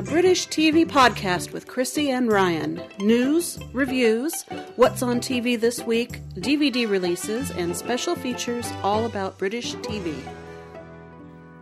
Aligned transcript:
a 0.00 0.02
British 0.02 0.48
TV 0.48 0.86
podcast 0.86 1.52
with 1.52 1.66
Chrissy 1.66 2.08
and 2.08 2.32
Ryan. 2.32 2.80
News, 3.00 3.58
reviews, 3.74 4.44
what's 4.76 5.02
on 5.02 5.20
TV 5.20 5.60
this 5.60 5.82
week, 5.82 6.22
DVD 6.36 6.88
releases, 6.88 7.50
and 7.50 7.76
special 7.76 8.14
features 8.14 8.72
all 8.82 9.04
about 9.04 9.36
British 9.36 9.74
TV. 9.74 10.18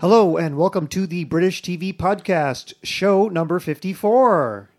Hello, 0.00 0.36
and 0.36 0.56
welcome 0.56 0.86
to 0.86 1.04
the 1.04 1.24
British 1.24 1.62
TV 1.62 1.92
podcast, 1.92 2.74
show 2.84 3.26
number 3.26 3.58
54. 3.58 4.70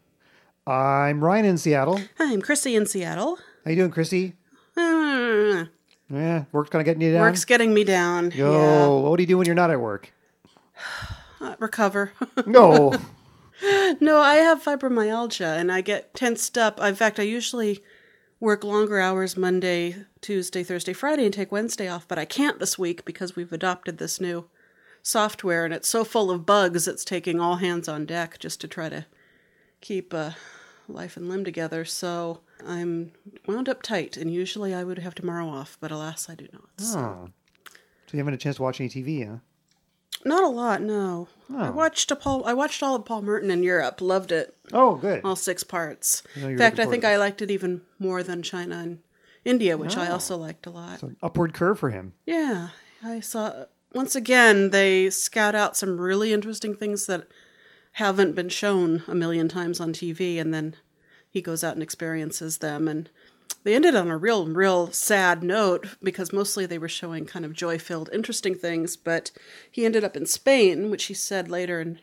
I'm 0.65 1.21
Ryan 1.21 1.43
in 1.43 1.57
Seattle. 1.57 1.99
I'm 2.17 2.41
Chrissy 2.41 2.77
in 2.77 2.85
Seattle. 2.85 3.39
How 3.65 3.71
you 3.71 3.75
doing, 3.75 3.91
Chrissy? 3.91 4.35
Uh, 4.77 5.65
Yeah, 6.09 6.45
work's 6.53 6.69
kind 6.69 6.79
of 6.79 6.85
getting 6.85 7.01
you 7.01 7.11
down. 7.11 7.23
work's 7.23 7.43
getting 7.43 7.73
me 7.73 7.83
down. 7.83 8.31
Yo, 8.31 8.99
what 9.01 9.17
do 9.17 9.23
you 9.23 9.27
do 9.27 9.37
when 9.37 9.45
you're 9.47 9.53
not 9.53 9.69
at 9.69 9.81
work? 9.81 10.13
Uh, 11.41 11.55
recover. 11.59 12.13
No. 12.45 12.93
No, 13.99 14.19
I 14.19 14.35
have 14.35 14.63
fibromyalgia 14.63 15.57
and 15.57 15.71
I 15.71 15.81
get 15.81 16.13
tensed 16.13 16.57
up. 16.57 16.79
In 16.79 16.95
fact, 16.95 17.19
I 17.19 17.23
usually 17.23 17.83
work 18.39 18.63
longer 18.63 18.99
hours 18.99 19.35
Monday, 19.35 20.05
Tuesday, 20.21 20.63
Thursday, 20.63 20.93
Friday, 20.93 21.25
and 21.25 21.33
take 21.33 21.51
Wednesday 21.51 21.87
off, 21.87 22.07
but 22.07 22.17
I 22.17 22.25
can't 22.25 22.59
this 22.59 22.79
week 22.79 23.03
because 23.05 23.35
we've 23.35 23.51
adopted 23.51 23.97
this 23.97 24.21
new 24.21 24.45
software 25.01 25.65
and 25.65 25.73
it's 25.73 25.87
so 25.87 26.03
full 26.03 26.29
of 26.29 26.45
bugs 26.45 26.87
it's 26.87 27.05
taking 27.05 27.39
all 27.39 27.55
hands 27.55 27.87
on 27.87 28.05
deck 28.05 28.37
just 28.39 28.59
to 28.61 28.67
try 28.67 28.89
to 28.89 29.05
keep 29.81 30.13
uh, 30.13 30.31
life 30.87 31.15
and 31.17 31.27
limb 31.29 31.43
together. 31.45 31.83
So 31.85 32.41
I'm 32.67 33.11
wound 33.47 33.69
up 33.69 33.81
tight, 33.81 34.17
and 34.17 34.33
usually 34.33 34.73
I 34.73 34.83
would 34.83 34.99
have 34.99 35.15
tomorrow 35.15 35.47
off, 35.47 35.77
but 35.79 35.91
alas, 35.91 36.29
I 36.29 36.35
do 36.35 36.47
not. 36.51 36.69
So- 36.77 36.99
oh. 36.99 37.29
So 38.07 38.17
you 38.17 38.19
haven't 38.21 38.33
had 38.33 38.39
a 38.39 38.43
chance 38.43 38.55
to 38.55 38.63
watch 38.63 38.79
any 38.81 38.89
TV, 38.89 39.27
huh? 39.29 39.37
Not 40.25 40.43
a 40.43 40.47
lot, 40.47 40.81
no. 40.81 41.27
I 41.55 41.69
Oh. 41.69 41.71
watched 41.71 42.11
a 42.11 42.15
Paul. 42.15 42.43
I 42.45 42.53
watched 42.53 42.83
all 42.83 42.95
of 42.95 43.05
Paul 43.05 43.21
Merton 43.21 43.49
in 43.51 43.63
Europe. 43.63 44.01
Loved 44.01 44.31
it. 44.31 44.55
Oh, 44.73 44.95
good. 44.95 45.21
all 45.23 45.35
six 45.35 45.63
parts. 45.63 46.21
In 46.35 46.57
fact, 46.57 46.77
I 46.79 46.85
think 46.85 47.03
I 47.05 47.17
liked 47.17 47.41
it 47.41 47.49
even 47.49 47.81
more 47.97 48.21
than 48.21 48.43
China 48.43 48.77
and 48.77 48.99
India, 49.45 49.77
which 49.77 49.97
I 49.97 50.09
Oh. 50.09 50.13
also 50.13 50.37
liked 50.37 50.65
a 50.67 50.69
lot. 50.69 50.99
So 50.99 51.07
an 51.07 51.17
upward 51.23 51.53
curve 51.53 51.79
for 51.79 51.89
him. 51.89 52.13
Yeah, 52.25 52.69
I 53.03 53.19
saw. 53.21 53.65
Once 53.93 54.15
again, 54.15 54.69
they 54.69 55.09
scout 55.09 55.55
out 55.55 55.75
some 55.77 55.99
really 55.99 56.31
interesting 56.33 56.75
things 56.75 57.05
that 57.07 57.27
haven't 57.93 58.35
been 58.35 58.49
shown 58.49 59.01
a 59.07 59.15
million 59.15 59.47
times 59.49 59.79
on 59.79 59.93
TV, 59.93 60.37
and 60.39 60.53
then 60.53 60.75
he 61.31 61.41
goes 61.41 61.63
out 61.63 61.73
and 61.73 61.81
experiences 61.81 62.59
them. 62.59 62.87
And 62.87 63.09
they 63.63 63.75
ended 63.75 63.95
on 63.95 64.09
a 64.09 64.17
real, 64.17 64.47
real 64.47 64.91
sad 64.91 65.43
note 65.43 65.97
because 66.01 66.31
mostly 66.31 66.65
they 66.65 66.77
were 66.77 66.89
showing 66.89 67.25
kind 67.25 67.45
of 67.45 67.53
joy 67.53 67.77
filled, 67.77 68.09
interesting 68.13 68.55
things. 68.55 68.95
But 68.95 69.31
he 69.69 69.85
ended 69.85 70.03
up 70.03 70.15
in 70.15 70.25
Spain, 70.25 70.89
which 70.89 71.05
he 71.05 71.13
said 71.13 71.49
later 71.49 71.81
in, 71.81 71.99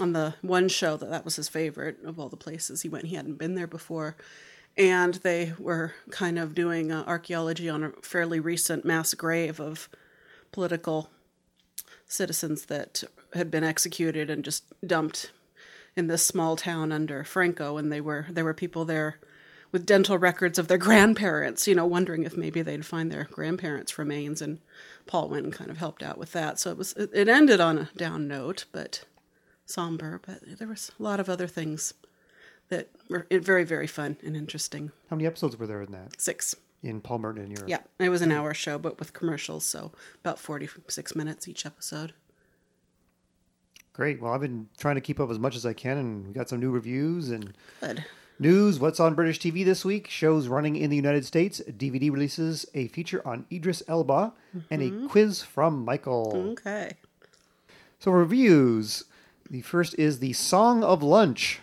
on 0.00 0.12
the 0.12 0.34
one 0.42 0.68
show 0.68 0.96
that 0.96 1.10
that 1.10 1.24
was 1.24 1.36
his 1.36 1.48
favorite 1.48 1.98
of 2.04 2.18
all 2.18 2.28
the 2.28 2.36
places 2.36 2.82
he 2.82 2.88
went. 2.88 3.06
He 3.06 3.16
hadn't 3.16 3.38
been 3.38 3.54
there 3.54 3.66
before. 3.66 4.16
And 4.78 5.14
they 5.14 5.54
were 5.58 5.94
kind 6.10 6.38
of 6.38 6.54
doing 6.54 6.92
uh, 6.92 7.04
archaeology 7.06 7.68
on 7.68 7.82
a 7.82 7.92
fairly 8.02 8.40
recent 8.40 8.84
mass 8.84 9.14
grave 9.14 9.58
of 9.58 9.88
political 10.52 11.10
citizens 12.06 12.66
that 12.66 13.02
had 13.34 13.50
been 13.50 13.64
executed 13.64 14.30
and 14.30 14.44
just 14.44 14.64
dumped 14.86 15.32
in 15.96 16.08
this 16.08 16.24
small 16.24 16.56
town 16.56 16.92
under 16.92 17.24
Franco, 17.24 17.78
and 17.78 17.90
they 17.90 18.00
were 18.00 18.26
there 18.30 18.44
were 18.44 18.54
people 18.54 18.84
there 18.84 19.18
with 19.76 19.84
dental 19.84 20.16
records 20.16 20.58
of 20.58 20.68
their 20.68 20.78
grandparents, 20.88 21.68
you 21.68 21.74
know, 21.74 21.84
wondering 21.84 22.22
if 22.22 22.34
maybe 22.34 22.62
they'd 22.62 22.86
find 22.86 23.12
their 23.12 23.24
grandparents' 23.24 23.98
remains, 23.98 24.40
and 24.40 24.58
Paul 25.04 25.28
went 25.28 25.44
and 25.44 25.52
kind 25.52 25.70
of 25.70 25.76
helped 25.76 26.02
out 26.02 26.16
with 26.16 26.32
that. 26.32 26.58
So 26.58 26.70
it 26.70 26.78
was 26.78 26.94
it, 26.94 27.28
ended 27.28 27.60
on 27.60 27.76
a 27.76 27.90
down 27.94 28.26
note, 28.26 28.64
but 28.72 29.04
somber. 29.66 30.18
But 30.26 30.58
there 30.58 30.66
was 30.66 30.92
a 30.98 31.02
lot 31.02 31.20
of 31.20 31.28
other 31.28 31.46
things 31.46 31.92
that 32.70 32.88
were 33.10 33.26
eh, 33.30 33.38
very 33.38 33.64
very 33.64 33.86
fun 33.86 34.16
and 34.24 34.34
interesting. 34.34 34.92
How 35.10 35.16
many 35.16 35.26
episodes 35.26 35.58
were 35.58 35.66
there 35.66 35.82
in 35.82 35.92
that? 35.92 36.18
Six. 36.18 36.56
In 36.82 37.02
Paul 37.02 37.18
Merton 37.18 37.44
in 37.44 37.50
Europe? 37.50 37.68
Yeah, 37.68 37.80
it 37.98 38.08
was 38.08 38.22
an 38.22 38.32
hour 38.32 38.54
show, 38.54 38.78
but 38.78 38.98
with 38.98 39.12
commercials, 39.12 39.66
so 39.66 39.92
about 40.24 40.38
forty 40.38 40.70
six 40.88 41.14
minutes 41.14 41.46
each 41.46 41.66
episode. 41.66 42.14
Great. 43.92 44.22
Well, 44.22 44.32
I've 44.32 44.40
been 44.40 44.68
trying 44.78 44.94
to 44.94 45.02
keep 45.02 45.20
up 45.20 45.30
as 45.30 45.38
much 45.38 45.54
as 45.54 45.66
I 45.66 45.74
can, 45.74 45.98
and 45.98 46.26
we 46.28 46.32
got 46.32 46.48
some 46.48 46.60
new 46.60 46.70
reviews 46.70 47.28
and 47.28 47.52
Good. 47.82 48.02
News. 48.38 48.78
What's 48.78 49.00
on 49.00 49.14
British 49.14 49.40
TV 49.40 49.64
this 49.64 49.82
week? 49.82 50.08
Shows 50.08 50.48
running 50.48 50.76
in 50.76 50.90
the 50.90 50.96
United 50.96 51.24
States, 51.24 51.62
DVD 51.66 52.12
releases, 52.12 52.66
a 52.74 52.88
feature 52.88 53.26
on 53.26 53.46
Idris 53.50 53.82
Elba, 53.88 54.34
and 54.70 54.82
a 54.82 54.90
mm-hmm. 54.90 55.06
quiz 55.06 55.42
from 55.42 55.84
Michael. 55.84 56.50
Okay. 56.52 56.96
So 57.98 58.10
reviews. 58.10 59.04
The 59.48 59.62
first 59.62 59.98
is 59.98 60.18
the 60.18 60.34
Song 60.34 60.84
of 60.84 61.02
Lunch. 61.02 61.60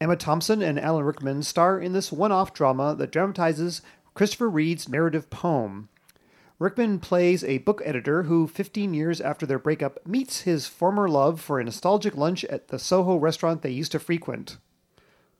Emma 0.00 0.16
Thompson 0.16 0.60
and 0.60 0.80
Alan 0.80 1.04
Rickman 1.04 1.44
star 1.44 1.78
in 1.78 1.92
this 1.92 2.10
one-off 2.10 2.52
drama 2.52 2.96
that 2.96 3.12
dramatizes 3.12 3.80
Christopher 4.14 4.50
Reid's 4.50 4.88
narrative 4.88 5.30
poem. 5.30 5.88
Rickman 6.58 6.98
plays 6.98 7.44
a 7.44 7.58
book 7.58 7.80
editor 7.84 8.24
who, 8.24 8.46
15 8.48 8.92
years 8.92 9.20
after 9.20 9.46
their 9.46 9.58
breakup, 9.58 10.04
meets 10.06 10.40
his 10.40 10.66
former 10.66 11.08
love 11.08 11.40
for 11.40 11.60
a 11.60 11.64
nostalgic 11.64 12.16
lunch 12.16 12.44
at 12.46 12.68
the 12.68 12.78
Soho 12.78 13.16
restaurant 13.16 13.62
they 13.62 13.70
used 13.70 13.92
to 13.92 14.00
frequent. 14.00 14.58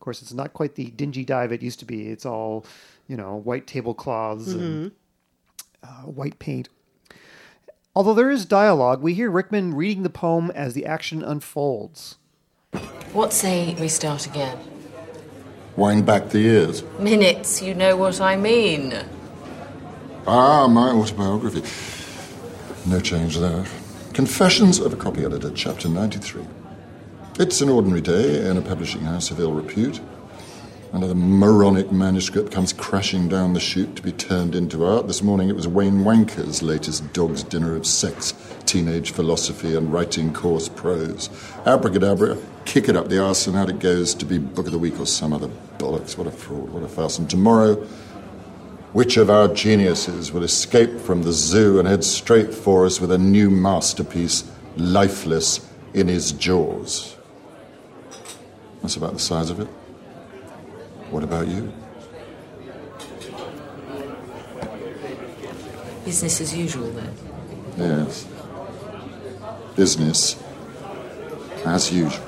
Of 0.01 0.05
course, 0.05 0.23
it's 0.23 0.33
not 0.33 0.55
quite 0.55 0.77
the 0.77 0.87
dingy 0.87 1.27
dive 1.27 1.53
it 1.53 1.61
used 1.61 1.79
to 1.81 1.85
be. 1.85 2.09
It's 2.09 2.25
all, 2.25 2.65
you 3.07 3.19
know, 3.19 3.37
white 3.37 3.67
tablecloths 3.67 4.49
and 4.55 4.93
uh, 5.83 6.05
white 6.05 6.39
paint. 6.39 6.71
Although 7.95 8.15
there 8.15 8.31
is 8.31 8.47
dialogue, 8.47 9.03
we 9.03 9.13
hear 9.13 9.31
Rickman 9.31 9.75
reading 9.75 10.03
the 10.03 10.09
poem 10.09 10.51
as 10.53 10.73
the 10.73 10.87
action 10.87 11.23
unfolds. 11.23 12.17
What 13.13 13.35
say 13.35 13.77
we 13.79 13.89
start 13.89 14.27
again? 14.27 14.59
Wind 15.77 16.07
back 16.07 16.31
the 16.31 16.39
years. 16.41 16.83
Minutes, 16.99 17.61
you 17.61 17.75
know 17.75 17.95
what 17.95 18.23
I 18.23 18.37
mean. 18.37 18.95
Ah, 20.27 20.67
my 20.67 20.93
autobiography. 20.93 21.63
No 22.89 23.01
change 23.01 23.37
there. 23.37 23.67
Confessions 24.15 24.79
of 24.79 24.95
a 24.95 24.97
Copy 24.97 25.27
Editor, 25.27 25.51
Chapter 25.51 25.91
93. 25.91 26.47
It's 27.39 27.61
an 27.63 27.69
ordinary 27.71 28.01
day 28.03 28.45
in 28.51 28.57
a 28.57 28.61
publishing 28.61 29.03
house 29.03 29.31
of 29.31 29.41
ill 29.41 29.53
repute. 29.53 30.01
Another 30.93 31.15
moronic 31.15 31.91
manuscript 31.93 32.51
comes 32.51 32.73
crashing 32.73 33.29
down 33.29 33.55
the 33.55 33.61
chute 33.61 33.97
to 33.97 34.03
be 34.03 34.13
turned 34.13 34.55
into 34.55 34.85
art. 34.85 35.07
This 35.07 35.23
morning 35.23 35.49
it 35.49 35.55
was 35.55 35.67
Wayne 35.67 36.05
Wanker's 36.05 36.61
latest 36.61 37.13
dog's 37.13 37.43
dinner 37.43 37.77
of 37.77 37.87
sex, 37.87 38.35
teenage 38.67 39.13
philosophy, 39.13 39.75
and 39.75 39.93
writing 39.93 40.35
course 40.35 40.69
prose. 40.69 41.31
Abracadabra, 41.65 42.37
kick 42.67 42.89
it 42.89 42.97
up 42.97 43.09
the 43.09 43.23
arse, 43.23 43.47
and 43.47 43.57
out 43.57 43.71
it 43.71 43.79
goes 43.79 44.13
to 44.17 44.27
be 44.27 44.37
Book 44.37 44.67
of 44.67 44.73
the 44.73 44.79
Week 44.79 44.99
or 44.99 45.07
some 45.07 45.33
other 45.33 45.49
bollocks. 45.79 46.19
What 46.19 46.27
a 46.27 46.33
fraud, 46.33 46.69
what 46.71 46.83
a 46.83 46.89
farce. 46.89 47.19
And 47.19 47.31
tomorrow, 47.31 47.77
which 48.93 49.17
of 49.17 49.31
our 49.31 49.49
geniuses 49.49 50.33
will 50.33 50.43
escape 50.43 50.99
from 50.99 51.23
the 51.23 51.33
zoo 51.33 51.79
and 51.79 51.87
head 51.87 52.03
straight 52.05 52.53
for 52.53 52.85
us 52.85 53.01
with 53.01 53.13
a 53.13 53.19
new 53.19 53.51
masterpiece, 53.51 54.51
lifeless 54.77 55.67
in 55.95 56.09
his 56.09 56.33
jaws? 56.33 57.17
That's 58.83 58.97
about 58.97 59.13
the 59.13 59.19
size 59.19 59.51
of 59.51 59.61
it. 59.61 59.69
What 61.11 61.23
about 61.23 61.49
you? 61.49 61.73
Business 66.05 66.41
as 66.41 66.57
usual, 66.57 66.91
then. 66.91 67.15
Yes. 67.77 68.27
Business 69.77 70.43
as 71.65 71.93
usual. 71.93 72.27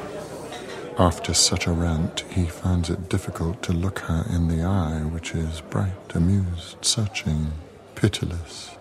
After 0.99 1.33
such 1.33 1.67
a 1.67 1.73
rant, 1.73 2.21
he 2.31 2.45
finds 2.45 2.91
it 2.91 3.09
difficult 3.09 3.63
to 3.63 3.73
look 3.73 4.01
her 4.01 4.27
in 4.29 4.49
the 4.49 4.63
eye, 4.63 5.01
which 5.11 5.35
is 5.35 5.63
bright, 5.63 6.15
amused, 6.15 6.85
searching, 6.85 7.53
pitiless. 7.95 8.77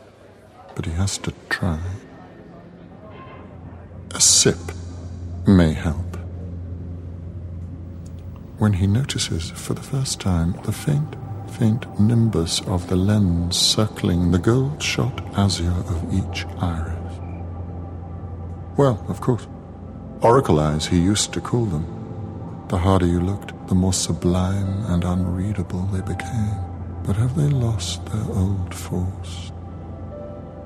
But 0.75 0.85
he 0.85 0.91
has 0.91 1.17
to 1.19 1.33
try. 1.49 1.79
A 4.13 4.19
sip 4.19 4.59
may 5.47 5.74
help. 5.74 6.11
When 8.62 8.74
he 8.74 8.86
notices 8.86 9.50
for 9.50 9.74
the 9.74 9.81
first 9.81 10.22
time 10.22 10.54
the 10.66 10.72
faint, 10.72 11.16
faint 11.50 12.00
nimbus 12.00 12.62
of 12.68 12.88
the 12.90 12.96
lens 12.96 13.58
circling 13.58 14.30
the 14.30 14.38
gold 14.38 14.84
shot 14.84 15.19
azure 15.36 15.84
of 15.90 16.13
each 16.13 16.46
iris. 16.60 17.19
Well, 18.78 19.04
of 19.08 19.19
course, 19.19 19.48
oracle 20.22 20.60
eyes 20.60 20.86
he 20.86 21.00
used 21.00 21.34
to 21.34 21.42
call 21.42 21.66
them. 21.66 21.88
The 22.68 22.78
harder 22.78 23.08
you 23.08 23.19
looked, 23.19 23.52
the 23.68 23.74
more 23.74 23.94
sublime 23.94 24.86
and 24.94 25.04
unreadable 25.06 25.88
they 25.88 26.02
became. 26.02 26.60
But 27.04 27.16
have 27.16 27.36
they 27.36 27.50
lost 27.50 28.06
their 28.06 28.38
old 28.38 28.75
force? 28.75 29.52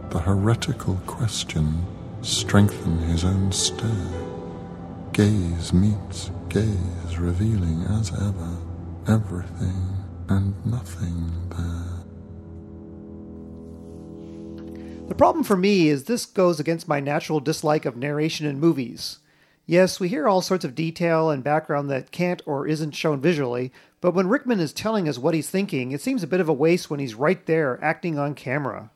The 0.10 0.20
heretical 0.20 1.00
question 1.08 1.86
strengthened 2.22 3.10
his 3.10 3.24
own 3.24 3.54
stare. 3.54 4.25
Gaze 5.16 5.72
meets 5.72 6.30
gaze, 6.50 7.18
revealing 7.18 7.84
as 7.84 8.12
ever 8.12 8.58
everything 9.08 9.96
and 10.28 10.54
nothing 10.66 11.32
there. 11.52 12.04
The 15.08 15.16
problem 15.16 15.46
for 15.46 15.56
me 15.56 15.88
is 15.88 16.04
this 16.04 16.26
goes 16.26 16.60
against 16.60 16.90
my 16.90 17.00
natural 17.00 17.40
dislike 17.40 17.86
of 17.86 17.96
narration 17.96 18.46
in 18.46 18.60
movies. 18.60 19.20
Yes, 19.66 20.02
we 20.02 20.10
hear 20.10 20.28
all 20.28 20.42
sorts 20.42 20.66
of 20.66 20.76
detail 20.76 21.30
and 21.30 21.42
background 21.42 21.90
that 21.90 22.12
can't 22.12 22.42
or 22.46 22.68
isn't 22.68 22.92
shown 22.92 23.22
visually, 23.22 23.72
but 24.02 24.14
when 24.14 24.28
Rickman 24.28 24.60
is 24.60 24.74
telling 24.74 25.08
us 25.08 25.18
what 25.18 25.34
he's 25.34 25.50
thinking, 25.50 25.94
it 25.94 26.02
seems 26.02 26.24
a 26.24 26.28
bit 26.28 26.42
of 26.42 26.50
a 26.50 26.54
waste 26.54 26.90
when 26.90 27.00
he's 27.00 27.16
right 27.16 27.46
there 27.46 27.82
acting 27.82 28.20
on 28.20 28.36
camera. 28.36 28.92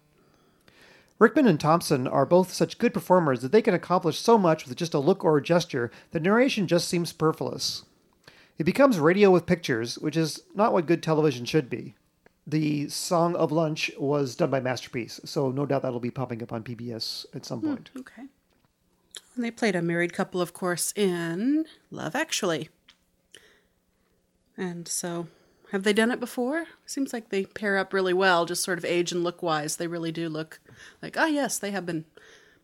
Rickman 1.19 1.47
and 1.47 1.59
Thompson 1.59 2.07
are 2.07 2.25
both 2.25 2.53
such 2.53 2.77
good 2.77 2.93
performers 2.93 3.41
that 3.41 3.51
they 3.51 3.61
can 3.61 3.73
accomplish 3.73 4.19
so 4.19 4.37
much 4.37 4.65
with 4.65 4.77
just 4.77 4.93
a 4.93 4.99
look 4.99 5.25
or 5.25 5.37
a 5.37 5.43
gesture 5.43 5.91
that 6.11 6.23
narration 6.23 6.65
just 6.65 6.87
seems 6.87 7.09
superfluous. 7.09 7.83
It 8.57 8.63
becomes 8.63 8.99
radio 8.99 9.29
with 9.29 9.45
pictures, 9.45 9.99
which 9.99 10.15
is 10.15 10.43
not 10.55 10.71
what 10.71 10.85
good 10.85 11.03
television 11.03 11.43
should 11.43 11.69
be. 11.69 11.95
The 12.47 12.87
Song 12.87 13.35
of 13.35 13.51
Lunch 13.51 13.91
was 13.99 14.35
done 14.35 14.49
by 14.49 14.61
Masterpiece, 14.61 15.19
so 15.25 15.51
no 15.51 15.65
doubt 15.65 15.81
that'll 15.81 15.99
be 15.99 16.09
popping 16.09 16.41
up 16.41 16.53
on 16.53 16.63
PBS 16.63 17.25
at 17.35 17.45
some 17.45 17.59
hmm, 17.59 17.67
point. 17.67 17.89
Okay. 17.97 18.23
And 19.35 19.43
they 19.43 19.51
played 19.51 19.75
a 19.75 19.81
married 19.81 20.13
couple, 20.13 20.41
of 20.41 20.53
course, 20.53 20.93
in 20.95 21.65
Love 21.91 22.15
Actually. 22.15 22.69
And 24.57 24.87
so, 24.87 25.27
have 25.71 25.83
they 25.83 25.93
done 25.93 26.11
it 26.11 26.19
before? 26.19 26.65
Seems 26.85 27.13
like 27.13 27.29
they 27.29 27.45
pair 27.45 27.77
up 27.77 27.93
really 27.93 28.13
well, 28.13 28.45
just 28.45 28.63
sort 28.63 28.77
of 28.77 28.85
age 28.85 29.11
and 29.11 29.23
look 29.23 29.43
wise. 29.43 29.77
They 29.77 29.87
really 29.87 30.11
do 30.11 30.27
look 30.29 30.59
like, 31.01 31.17
ah, 31.17 31.25
yes, 31.25 31.59
they 31.59 31.71
have 31.71 31.85
been 31.85 32.05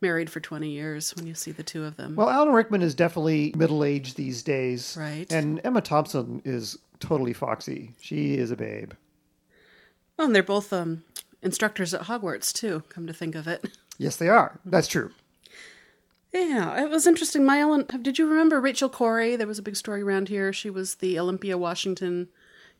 married 0.02 0.30
for 0.30 0.40
20 0.40 0.69
years 0.69 1.16
when 1.16 1.25
you 1.25 1.34
see 1.34 1.52
the 1.52 1.63
two 1.63 1.84
of 1.84 1.98
them. 1.98 2.16
Well, 2.16 2.30
Alan 2.30 2.54
Rickman 2.54 2.81
is 2.81 2.96
definitely 2.96 3.54
middle 3.56 3.84
aged 3.84 4.18
these 4.18 4.44
days. 4.44 4.96
Right. 5.00 5.31
And 5.31 5.62
Emma 5.63 5.81
Thompson 5.81 6.42
is 6.46 6.78
totally 7.00 7.34
foxy. 7.34 7.92
She 8.02 8.36
is 8.36 8.52
a 8.52 8.56
babe. 8.56 8.94
oh, 10.18 10.25
and 10.25 10.36
they're 10.36 10.44
both 10.44 10.74
um, 10.74 11.04
instructors 11.42 11.94
at 11.94 12.04
Hogwarts, 12.04 12.51
too, 12.51 12.84
come 12.90 13.08
to 13.08 13.13
think 13.13 13.36
of 13.36 13.48
it. 13.48 13.69
Yes, 13.98 14.18
they 14.18 14.28
are. 14.28 14.60
That's 14.66 14.88
true. 14.88 15.12
Yeah, 16.34 16.84
it 16.84 16.90
was 16.90 17.08
interesting. 17.08 17.46
My 17.46 17.60
Ellen, 17.60 17.86
did 18.01 18.19
you 18.19 18.28
remember 18.28 18.60
Rachel 18.60 18.90
Corrie? 18.90 19.38
There 19.38 19.48
was 19.48 19.60
a 19.60 19.62
big 19.63 19.78
story 19.78 20.01
around 20.01 20.28
here. 20.28 20.51
She 20.51 20.69
was 20.69 20.96
the 20.96 21.18
Olympia, 21.18 21.58
Washington 21.58 22.28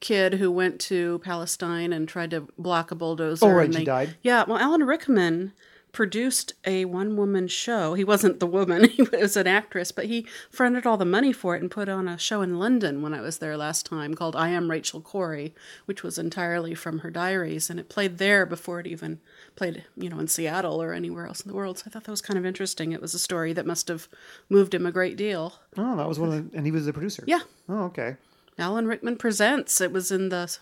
kid 0.06 0.36
who 0.36 0.52
went 0.52 0.80
to 0.80 1.18
Palestine 1.24 1.92
and 1.92 2.08
tried 2.08 2.30
to 2.30 2.42
block 2.60 2.92
a 2.92 2.96
bulldozer. 2.96 3.46
Oh, 3.48 3.50
right, 3.50 3.72
they- 3.72 3.84
died. 3.84 4.16
Yeah, 4.22 4.44
well, 4.48 4.60
Alan 4.60 4.84
Rickman 4.84 5.52
produced 5.94 6.54
a 6.66 6.86
one 6.86 7.16
woman 7.16 7.48
show. 7.48 7.96
He 7.96 8.04
wasn't 8.04 8.40
the 8.40 8.46
woman, 8.46 8.84
he 8.90 9.02
was 9.02 9.36
an 9.36 9.48
actress, 9.48 9.92
but 9.92 10.06
he 10.06 10.28
fronted 10.52 10.86
all 10.86 10.98
the 10.98 11.06
money 11.06 11.34
for 11.34 11.56
it 11.56 11.62
and 11.64 11.72
put 11.72 11.90
on 11.90 12.08
a 12.08 12.20
show 12.20 12.44
in 12.44 12.60
London 12.60 13.02
when 13.02 13.16
I 13.16 13.22
was 13.22 13.40
there 13.40 13.58
last 13.58 13.88
time 13.88 14.14
called 14.14 14.36
I 14.36 14.50
Am 14.50 14.70
Rachel 14.70 15.02
Corrie, 15.02 15.56
which 15.86 16.04
was 16.04 16.20
entirely 16.20 16.76
from 16.76 17.00
her 17.00 17.10
diaries. 17.10 17.70
And 17.72 17.80
it 17.80 17.90
played 17.90 18.20
there 18.20 18.46
before 18.46 18.80
it 18.82 18.88
even 18.88 19.20
played, 19.56 19.86
you 19.98 20.10
know, 20.10 20.20
in 20.20 20.28
Seattle 20.28 20.80
or 20.84 20.94
anywhere 20.94 21.26
else 21.26 21.42
in 21.42 21.48
the 21.50 21.56
world. 21.56 21.80
So 21.80 21.86
I 21.88 21.90
thought 21.90 22.04
that 22.04 22.12
was 22.12 22.22
kind 22.22 22.38
of 22.38 22.46
interesting. 22.46 22.92
It 22.92 23.02
was 23.02 23.16
a 23.16 23.20
story 23.20 23.54
that 23.54 23.66
must 23.66 23.88
have 23.88 24.08
moved 24.50 24.76
him 24.76 24.86
a 24.86 24.92
great 24.92 25.18
deal. 25.18 25.56
Oh, 25.78 25.96
that 25.96 26.08
was 26.08 26.20
one 26.20 26.32
of 26.32 26.52
the, 26.52 26.58
and 26.58 26.66
he 26.68 26.72
was 26.72 26.86
the 26.86 26.94
producer. 26.94 27.24
Yeah. 27.26 27.40
Oh, 27.68 27.86
okay. 27.86 28.18
Alan 28.58 28.88
Rickman 28.88 29.18
Presents. 29.18 29.82
It 29.82 29.92
was 29.92 30.12
in 30.12 30.30
the 30.30 30.58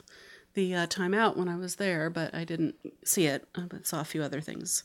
the 0.53 0.75
uh, 0.75 0.87
timeout 0.87 1.35
when 1.35 1.49
I 1.49 1.55
was 1.55 1.75
there, 1.75 2.09
but 2.09 2.33
I 2.33 2.43
didn't 2.43 2.75
see 3.03 3.25
it. 3.25 3.47
But 3.53 3.87
saw 3.87 4.01
a 4.01 4.05
few 4.05 4.21
other 4.23 4.41
things. 4.41 4.83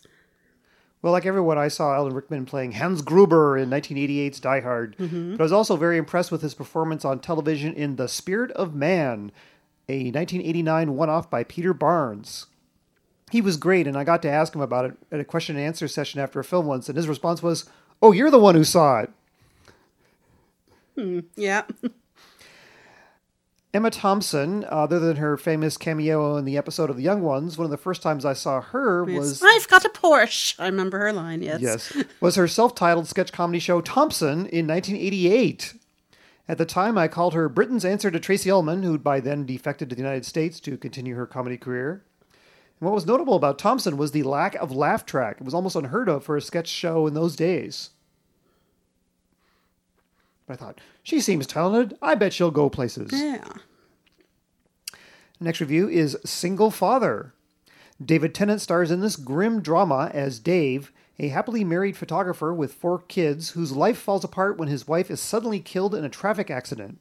Well, 1.01 1.13
like 1.13 1.27
everyone, 1.27 1.59
I 1.59 1.69
saw 1.69 1.95
Alan 1.95 2.13
Rickman 2.13 2.45
playing 2.45 2.73
Hans 2.73 3.03
Gruber 3.03 3.57
in 3.57 3.71
1988's 3.71 4.41
Die 4.41 4.61
Hard. 4.61 4.97
But 4.99 5.41
I 5.41 5.45
was 5.45 5.53
also 5.53 5.77
very 5.77 5.97
impressed 5.97 6.33
with 6.33 6.43
his 6.43 6.55
performance 6.55 7.05
on 7.05 7.21
television 7.21 7.73
in 7.75 7.97
The 7.97 8.09
Spirit 8.09 8.51
of 8.53 8.75
Man, 8.75 9.31
a 9.89 10.11
1989 10.11 10.97
one 10.97 11.09
off 11.09 11.31
by 11.31 11.45
Peter 11.45 11.73
Barnes. 11.73 12.47
He 13.31 13.41
was 13.41 13.57
great, 13.57 13.87
and 13.87 13.97
I 13.97 14.03
got 14.03 14.23
to 14.23 14.31
ask 14.31 14.55
him 14.55 14.61
about 14.61 14.87
it 14.87 14.97
at 15.13 15.21
a 15.21 15.25
question 15.25 15.55
and 15.57 15.65
answer 15.65 15.87
session 15.87 16.19
after 16.21 16.41
a 16.41 16.45
film 16.45 16.67
once, 16.67 16.89
and 16.89 16.97
his 16.97 17.07
response 17.07 17.43
was, 17.45 17.67
Oh, 18.03 18.11
you're 18.13 18.31
the 18.31 18.39
one 18.39 18.55
who 18.57 18.65
saw 18.65 19.01
it. 20.97 21.25
Yeah. 21.37 21.63
Emma 23.75 23.91
Thompson, 23.91 24.65
other 24.69 24.99
than 24.99 25.17
her 25.17 25.37
famous 25.37 25.77
cameo 25.77 26.37
in 26.37 26.47
the 26.47 26.57
episode 26.57 26.89
of 26.89 26.97
The 26.97 27.03
Young 27.03 27.21
Ones, 27.21 27.59
one 27.59 27.67
of 27.67 27.71
the 27.71 27.77
first 27.77 28.01
times 28.01 28.25
I 28.25 28.33
saw 28.33 28.63
her 28.63 29.05
was 29.05 29.43
I've 29.45 29.69
got 29.69 29.85
a 29.85 29.91
Porsche. 29.91 30.55
I 30.59 30.67
remember 30.67 30.99
her 30.99 31.13
line. 31.13 31.43
Yes. 31.43 31.61
yes, 31.61 32.05
was 32.21 32.37
her 32.37 32.49
self-titled 32.49 33.07
sketch 33.09 33.31
comedy 33.31 33.59
show 33.59 33.83
Thompson 33.83 34.47
in 34.47 34.67
1988. 34.67 35.75
At 36.49 36.57
the 36.57 36.65
time, 36.65 36.97
I 36.97 37.09
called 37.09 37.35
her 37.35 37.51
Britain's 37.51 37.85
answer 37.85 38.11
to 38.11 38.19
Tracey 38.19 38.51
Ullman, 38.51 38.83
who'd 38.83 39.05
by 39.05 39.21
then 39.21 39.45
defected 39.45 39.91
to 39.91 39.95
the 39.95 40.01
United 40.01 40.25
States 40.25 40.61
to 40.61 40.79
continue 40.79 41.15
her 41.15 41.27
comedy 41.27 41.59
career. 41.59 42.03
And 42.81 42.87
what 42.89 42.95
was 42.95 43.05
notable 43.05 43.35
about 43.35 43.59
Thompson 43.59 43.99
was 43.99 44.13
the 44.13 44.23
lack 44.23 44.55
of 44.55 44.73
laugh 44.73 45.05
track. 45.05 45.37
It 45.41 45.45
was 45.45 45.53
almost 45.53 45.77
unheard 45.77 46.09
of 46.09 46.25
for 46.25 46.39
a 46.39 46.41
sketch 46.43 46.69
show 46.69 47.07
in 47.07 47.13
those 47.13 47.37
days. 47.37 47.91
But 50.49 50.55
I 50.55 50.57
thought, 50.65 50.81
she 51.03 51.21
seems 51.21 51.47
talented. 51.47 51.97
I 52.01 52.15
bet 52.15 52.33
she'll 52.33 52.51
go 52.51 52.71
places. 52.71 53.11
Yeah. 53.13 53.45
Next 55.39 55.61
review 55.61 55.89
is 55.89 56.17
Single 56.25 56.71
Father. 56.71 57.35
David 58.03 58.35
Tennant 58.35 58.63
stars 58.63 58.91
in 58.91 59.01
this 59.01 59.17
grim 59.17 59.61
drama 59.61 60.11
as 60.15 60.39
Dave, 60.39 60.91
a 61.19 61.29
happily 61.29 61.65
married 61.65 61.97
photographer 61.97 62.55
with 62.55 62.73
four 62.73 63.01
kids 63.01 63.51
whose 63.51 63.73
life 63.73 63.99
falls 63.99 64.25
apart 64.25 64.57
when 64.57 64.69
his 64.69 64.89
wife 64.89 65.11
is 65.11 65.21
suddenly 65.21 65.61
killed 65.61 65.95
in 65.95 66.05
a 66.05 66.09
traffic 66.09 66.51
accident. 66.51 66.99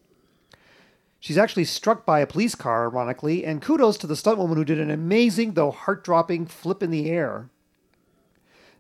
She's 1.20 1.38
actually 1.38 1.66
struck 1.66 2.06
by 2.06 2.20
a 2.20 2.28
police 2.28 2.54
car, 2.54 2.90
ironically, 2.90 3.46
and 3.46 3.62
kudos 3.62 3.98
to 4.00 4.08
the 4.08 4.16
stuntwoman 4.16 4.58
who 4.58 4.66
did 4.66 4.80
an 4.80 4.92
amazing, 4.92 5.54
though 5.54 5.72
heart 5.72 6.04
dropping, 6.04 6.48
flip 6.48 6.84
in 6.84 6.92
the 6.92 7.10
air. 7.10 7.50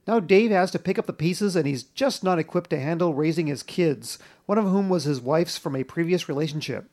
Now 0.07 0.21
Dave 0.21 0.51
has 0.51 0.71
to 0.71 0.79
pick 0.79 0.97
up 0.97 1.05
the 1.05 1.13
pieces, 1.13 1.55
and 1.57 1.67
he's 1.67 1.83
just 1.83 2.23
not 2.23 2.39
equipped 2.39 2.69
to 2.69 2.79
handle 2.79 3.13
raising 3.13 3.47
his 3.47 3.61
kids, 3.61 4.17
one 4.45 4.57
of 4.57 4.63
whom 4.63 4.87
was 4.87 5.03
his 5.03 5.19
wife's 5.19 5.57
from 5.57 5.75
a 5.75 5.83
previous 5.83 6.29
relationship. 6.29 6.89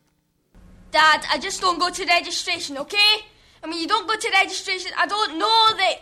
Dad, 0.91 1.25
I 1.31 1.37
just 1.37 1.61
don't 1.61 1.79
go 1.79 1.89
to 1.89 2.05
registration, 2.05 2.77
okay? 2.77 3.25
I 3.63 3.67
mean, 3.67 3.81
you 3.81 3.87
don't 3.87 4.07
go 4.07 4.15
to 4.15 4.29
registration. 4.31 4.91
I 4.97 5.07
don't 5.07 5.39
know 5.39 5.77
that. 5.77 5.95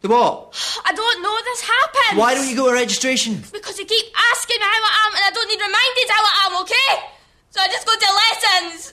The 0.00 0.08
what? 0.08 0.80
I 0.84 0.92
don't 0.92 1.22
know 1.22 1.36
this 1.44 1.60
happens. 1.62 2.18
Why 2.18 2.34
don't 2.34 2.48
you 2.48 2.56
go 2.56 2.68
to 2.68 2.74
registration? 2.74 3.42
Because 3.52 3.78
you 3.78 3.84
keep 3.84 4.06
asking 4.32 4.58
me 4.58 4.62
how 4.62 4.68
I 4.68 5.08
am, 5.08 5.16
and 5.16 5.24
I 5.24 5.30
don't 5.34 5.48
need 5.48 5.60
reminded 5.60 6.08
how 6.08 6.22
I 6.22 6.46
am, 6.46 6.62
okay? 6.62 7.10
So 7.50 7.60
I 7.60 7.66
just 7.66 7.86
go 7.86 7.94
to 7.94 8.06
lessons. 8.70 8.92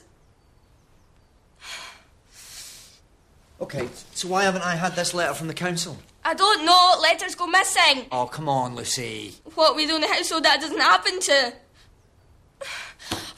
Okay, 3.60 3.88
so 4.14 4.28
why 4.28 4.42
haven't 4.42 4.62
I 4.62 4.74
had 4.74 4.96
this 4.96 5.14
letter 5.14 5.34
from 5.34 5.46
the 5.46 5.54
council? 5.54 5.96
I 6.24 6.34
don't 6.34 6.64
know. 6.64 6.96
Letters 7.02 7.34
go 7.34 7.46
missing. 7.46 8.06
Oh, 8.10 8.26
come 8.26 8.48
on, 8.48 8.74
Lucy. 8.74 9.34
What 9.54 9.76
we 9.76 9.86
do 9.86 9.96
in 9.96 10.00
the 10.00 10.08
household 10.08 10.44
that 10.44 10.60
doesn't 10.60 10.80
happen 10.80 11.20
to. 11.20 11.52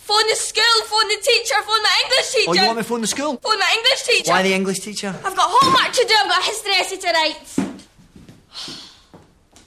Phone 0.06 0.28
the 0.30 0.36
school, 0.36 0.84
phone 0.84 1.08
the 1.08 1.18
teacher, 1.20 1.54
phone 1.62 1.82
my 1.82 2.02
English 2.04 2.30
teacher. 2.30 2.50
Oh, 2.50 2.54
you 2.54 2.62
want 2.62 2.76
me 2.76 2.82
to 2.84 2.88
phone 2.88 3.00
the 3.00 3.08
school? 3.08 3.36
Phone 3.38 3.58
my 3.58 3.74
English 3.76 4.02
teacher. 4.04 4.30
Why 4.30 4.42
the 4.42 4.54
English 4.54 4.78
teacher? 4.78 5.08
I've 5.08 5.34
got 5.34 5.50
homework 5.50 5.92
to 5.92 6.04
do. 6.06 6.14
I've 6.16 6.28
got 6.28 6.42
a 6.42 6.44
history 6.44 6.72
essay 6.74 6.96
to 6.96 7.08
write. 7.08 7.58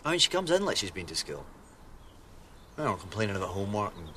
I 0.05 0.11
mean, 0.11 0.19
she 0.19 0.29
comes 0.29 0.49
in 0.49 0.63
like 0.63 0.77
she's 0.77 0.91
been 0.91 1.05
to 1.07 1.15
school. 1.15 1.45
I 2.77 2.83
don't 2.83 2.91
know, 2.91 2.97
complaining 2.97 3.35
about 3.35 3.49
homework 3.49 3.93
and... 3.97 4.07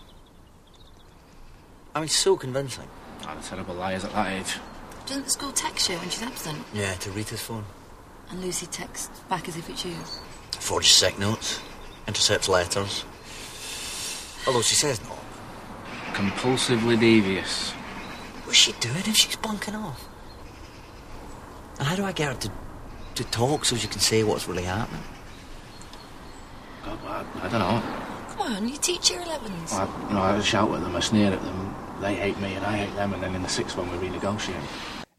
I 1.97 1.99
mean, 1.99 2.09
so 2.09 2.37
convincing. 2.37 2.88
Ah, 3.23 3.35
oh, 3.35 3.40
the 3.40 3.47
terrible 3.47 3.75
liars 3.75 4.04
at 4.04 4.12
that 4.12 4.32
age. 4.32 4.59
Doesn't 5.06 5.25
the 5.25 5.30
school 5.30 5.50
text 5.50 5.88
you 5.90 5.97
when 5.97 6.09
she's 6.09 6.23
absent? 6.23 6.59
Yeah, 6.73 6.94
to 6.94 7.11
Rita's 7.11 7.42
phone. 7.42 7.64
And 8.32 8.42
Lucy 8.42 8.66
texts 8.66 9.20
back 9.28 9.46
as 9.46 9.56
if 9.58 9.68
it's 9.68 9.84
you. 9.84 9.94
Forges 10.58 10.90
sick 10.90 11.18
notes. 11.18 11.60
Intercepts 12.08 12.48
letters. 12.48 13.04
Although 14.46 14.62
she 14.62 14.74
says 14.74 15.00
no. 15.04 15.14
Compulsively 16.14 16.98
devious. 16.98 17.72
What's 18.44 18.58
she 18.58 18.72
doing 18.72 18.96
if 18.96 19.16
she's 19.16 19.36
bunking 19.36 19.74
off? 19.74 20.08
And 21.78 21.86
how 21.86 21.94
do 21.94 22.04
I 22.04 22.12
get 22.12 22.32
her 22.32 22.40
to, 22.40 22.50
to 23.16 23.24
talk 23.30 23.66
so 23.66 23.76
she 23.76 23.86
can 23.86 24.00
say 24.00 24.24
what's 24.24 24.48
really 24.48 24.64
happening? 24.64 25.02
God, 26.84 26.98
I, 27.06 27.46
I 27.46 27.48
don't 27.48 27.60
know. 27.60 27.82
Come 28.30 28.40
on, 28.40 28.68
you 28.68 28.78
teach 28.78 29.10
year 29.10 29.20
11s. 29.20 29.74
I, 29.74 30.08
you 30.08 30.14
know, 30.14 30.22
I 30.22 30.40
shout 30.40 30.72
at 30.72 30.80
them, 30.80 30.96
I 30.96 31.00
sneer 31.00 31.32
at 31.32 31.42
them. 31.42 31.74
They 32.00 32.14
hate 32.14 32.38
me 32.40 32.54
and 32.54 32.64
I 32.64 32.78
hate 32.78 32.94
them, 32.96 33.12
and 33.12 33.22
then 33.22 33.34
in 33.34 33.42
the 33.42 33.48
sixth 33.48 33.76
one 33.76 33.90
we 33.90 34.08
renegotiate. 34.08 34.54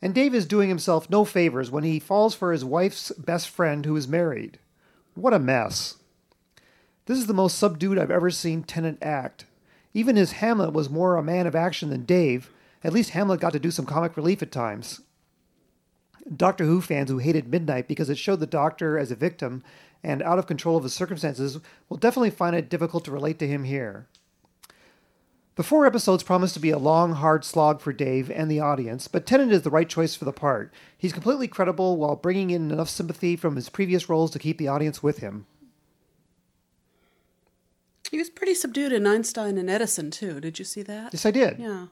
And 0.04 0.14
Dave 0.14 0.36
is 0.36 0.46
doing 0.46 0.68
himself 0.68 1.10
no 1.10 1.24
favors 1.24 1.72
when 1.72 1.86
he 1.86 1.98
falls 1.98 2.36
for 2.36 2.52
his 2.52 2.66
wife's 2.66 3.14
best 3.14 3.48
friend 3.48 3.86
who 3.86 3.96
is 3.96 4.06
married. 4.06 4.60
What 5.16 5.34
a 5.34 5.40
mess. 5.40 5.96
This 7.06 7.18
is 7.18 7.28
the 7.28 7.34
most 7.34 7.58
subdued 7.58 7.98
I've 7.98 8.12
ever 8.12 8.30
seen 8.30 8.64
Tennant 8.64 8.98
act. 9.02 9.46
Even 9.94 10.18
his 10.18 10.34
Hamlet 10.34 10.74
was 10.74 10.90
more 10.90 11.16
a 11.16 11.24
man 11.24 11.48
of 11.48 11.56
action 11.56 11.90
than 11.90 12.04
Dave. 12.04 12.52
At 12.84 12.92
least 12.92 13.12
Hamlet 13.12 13.40
got 13.40 13.54
to 13.54 13.60
do 13.60 13.72
some 13.72 13.86
comic 13.86 14.18
relief 14.18 14.42
at 14.42 14.52
times. 14.52 15.00
Doctor 16.36 16.66
Who 16.66 16.82
fans 16.82 17.10
who 17.10 17.20
hated 17.20 17.48
Midnight 17.48 17.88
because 17.88 18.10
it 18.10 18.18
showed 18.18 18.42
the 18.42 18.46
Doctor 18.46 18.98
as 18.98 19.10
a 19.10 19.16
victim 19.16 19.64
and 20.04 20.22
out 20.22 20.38
of 20.38 20.48
control 20.48 20.76
of 20.76 20.84
his 20.84 20.94
circumstances 20.94 21.60
will 21.88 21.96
definitely 21.96 22.30
find 22.30 22.58
it 22.58 22.68
difficult 22.68 23.06
to 23.06 23.12
relate 23.12 23.40
to 23.40 23.48
him 23.48 23.64
here. 23.64 24.08
The 25.56 25.64
four 25.64 25.86
episodes 25.86 26.24
promise 26.24 26.54
to 26.54 26.60
be 26.60 26.72
a 26.72 26.80
long, 26.80 27.14
hard 27.14 27.46
slog 27.46 27.80
for 27.80 27.94
Dave 27.94 28.32
and 28.32 28.50
the 28.50 28.60
audience, 28.60 29.08
but 29.08 29.28
Tennant 29.28 29.52
is 29.52 29.62
the 29.62 29.70
right 29.70 29.88
choice 29.88 30.16
for 30.16 30.26
the 30.26 30.34
part. 30.34 30.74
He's 30.98 31.14
completely 31.14 31.48
credible 31.48 31.98
while 31.98 32.16
bringing 32.16 32.50
in 32.50 32.72
enough 32.72 32.90
sympathy 32.90 33.36
from 33.36 33.56
his 33.56 33.70
previous 33.70 34.10
roles 34.10 34.32
to 34.32 34.40
keep 34.40 34.58
the 34.58 34.68
audience 34.68 35.04
with 35.04 35.20
him. 35.20 35.46
He 38.10 38.18
was 38.18 38.30
pretty 38.32 38.56
subdued 38.56 38.92
in 38.92 39.06
Einstein 39.06 39.58
and 39.58 39.70
Eddington 39.70 40.12
too. 40.12 40.40
Did 40.40 40.58
you 40.60 40.66
see 40.66 40.82
that? 40.84 41.14
Yes, 41.14 41.26
I 41.26 41.32
did. 41.32 41.60
Yeah. 41.60 41.88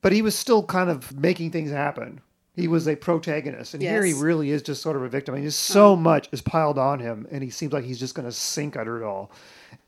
But 0.00 0.12
he 0.12 0.22
was 0.22 0.34
still 0.34 0.62
kind 0.64 0.90
of 0.90 1.16
making 1.18 1.50
things 1.52 1.70
happen. 1.70 2.20
He 2.56 2.68
was 2.68 2.86
a 2.86 2.96
protagonist, 2.96 3.72
and 3.72 3.82
here 3.82 4.04
he 4.04 4.12
Oh. 4.12 4.20
really 4.20 4.50
is 4.50 4.62
just 4.62 4.82
sort 4.82 4.96
of 4.96 5.02
a 5.02 5.08
victim. 5.08 5.34
I 5.34 5.38
mean, 5.38 5.46
just 5.46 5.60
so 5.60 5.96
much 5.96 6.28
is 6.32 6.42
piled 6.42 6.78
on 6.78 6.98
him, 7.00 7.26
and 7.30 7.42
he 7.42 7.48
seems 7.50 7.72
like 7.72 7.84
he's 7.84 7.98
just 8.00 8.14
going 8.14 8.28
to 8.28 8.32
sink 8.32 8.76
under 8.76 9.00
it 9.02 9.06
all. 9.06 9.30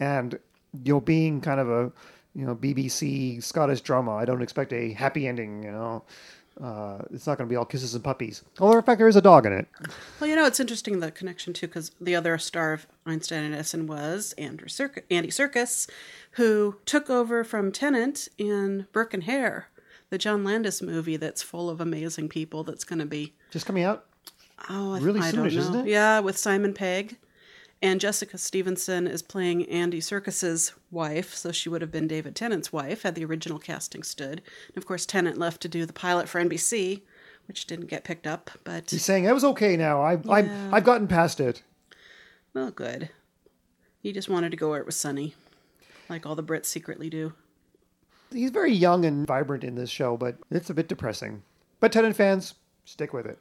And 0.01 0.39
you 0.85 0.95
know, 0.95 1.01
being 1.01 1.41
kind 1.41 1.61
of 1.61 1.69
a 1.71 1.93
you 2.35 2.45
know 2.47 2.55
BBC 2.57 3.43
Scottish 3.43 3.81
drama, 3.83 4.15
I 4.15 4.25
don't 4.25 4.43
expect 4.43 4.73
a 4.73 4.93
happy 4.93 5.29
ending. 5.29 5.63
You 5.63 5.71
know, 5.73 6.05
uh, 6.61 6.99
it's 7.13 7.27
not 7.27 7.39
going 7.39 7.49
to 7.49 7.53
be 7.53 7.57
all 7.57 7.65
kisses 7.65 7.95
and 7.95 8.03
puppies. 8.03 8.43
Although, 8.61 8.79
in 8.79 8.85
fact, 8.85 8.99
there 8.99 9.09
is 9.09 9.17
a 9.17 9.21
dog 9.23 9.47
in 9.47 9.53
it. 9.53 9.67
Well, 10.21 10.31
you 10.31 10.37
know, 10.37 10.47
it's 10.47 10.61
interesting 10.61 11.01
the 11.01 11.11
connection 11.11 11.53
too, 11.53 11.67
because 11.67 11.91
the 12.01 12.15
other 12.17 12.37
star 12.39 12.73
of 12.73 12.87
Einstein 13.07 13.45
and 13.45 13.55
Eddington 13.55 13.87
was 13.87 14.33
Andrew 14.39 14.69
Serkis, 14.69 15.03
Andy 15.11 15.29
Serkis, 15.31 15.89
who 16.33 16.77
took 16.87 17.09
over 17.11 17.45
from 17.45 17.71
Tennant 17.73 18.29
in 18.39 18.87
Burke 18.93 19.15
and 19.15 19.25
Hare, 19.25 19.69
the 20.11 20.19
John 20.19 20.45
Landis 20.45 20.81
movie 20.83 21.17
that's 21.17 21.43
full 21.43 21.69
of 21.71 21.81
amazing 21.81 22.29
people. 22.29 22.63
That's 22.65 22.85
going 22.85 23.01
to 23.01 23.07
be 23.07 23.35
Just 23.51 23.67
coming 23.67 23.83
out. 23.85 24.07
oh, 24.71 24.95
I- 24.95 24.99
Really 25.01 25.21
I 25.21 25.31
don't 25.33 25.47
soonish, 25.47 25.55
know. 25.55 25.61
isn't 25.61 25.77
it? 25.77 25.87
Yeah, 25.87 26.21
with 26.21 26.37
Simon 26.39 26.73
Pegg. 26.75 27.17
And 27.85 28.01
Jessica 28.01 28.39
Stevenson 28.39 29.07
is 29.07 29.21
playing 29.21 29.69
Andy 29.69 30.01
Serkis's 30.01 30.73
wife, 30.91 31.35
so 31.35 31.53
she 31.53 31.69
would 31.69 31.83
have 31.83 31.93
been 31.93 32.09
David 32.09 32.35
Tennant's 32.35 32.73
wife 32.73 33.03
had 33.03 33.15
the 33.15 33.27
original 33.27 33.59
casting 33.59 34.03
stood. 34.03 34.41
And 34.69 34.79
of 34.79 34.87
course, 34.87 35.05
Tennant 35.05 35.37
left 35.37 35.61
to 35.61 35.69
do 35.69 35.85
the 35.85 35.93
pilot 35.93 36.27
for 36.27 36.41
NBC, 36.43 37.03
which 37.47 37.67
didn't 37.67 37.91
get 37.91 38.03
picked 38.03 38.27
up. 38.27 38.51
But 38.65 38.91
He's 38.91 39.05
saying, 39.05 39.27
it 39.27 39.35
was 39.35 39.45
okay 39.45 39.77
now. 39.77 40.01
I, 40.01 40.19
I'm, 40.31 40.73
I've 40.73 40.85
gotten 40.85 41.07
past 41.07 41.41
it." 41.41 41.63
Well, 42.55 42.71
good. 42.71 43.11
He 44.01 44.15
just 44.15 44.31
wanted 44.31 44.53
to 44.53 44.57
go 44.57 44.71
where 44.71 44.81
it 44.81 44.87
was 44.87 44.97
sunny, 44.97 45.35
like 46.09 46.25
all 46.25 46.35
the 46.35 46.43
Brits 46.43 46.65
secretly 46.65 47.11
do. 47.11 47.35
He's 48.33 48.51
very 48.51 48.73
young 48.73 49.05
and 49.05 49.27
vibrant 49.27 49.63
in 49.63 49.75
this 49.75 49.91
show, 49.91 50.17
but 50.17 50.39
it's 50.51 50.71
a 50.71 50.75
bit 50.75 50.89
depressing. 50.89 51.43
But 51.81 51.93
Tennant 51.93 52.17
fans, 52.17 52.55
stick 52.87 53.13
with 53.13 53.27
it. 53.27 53.39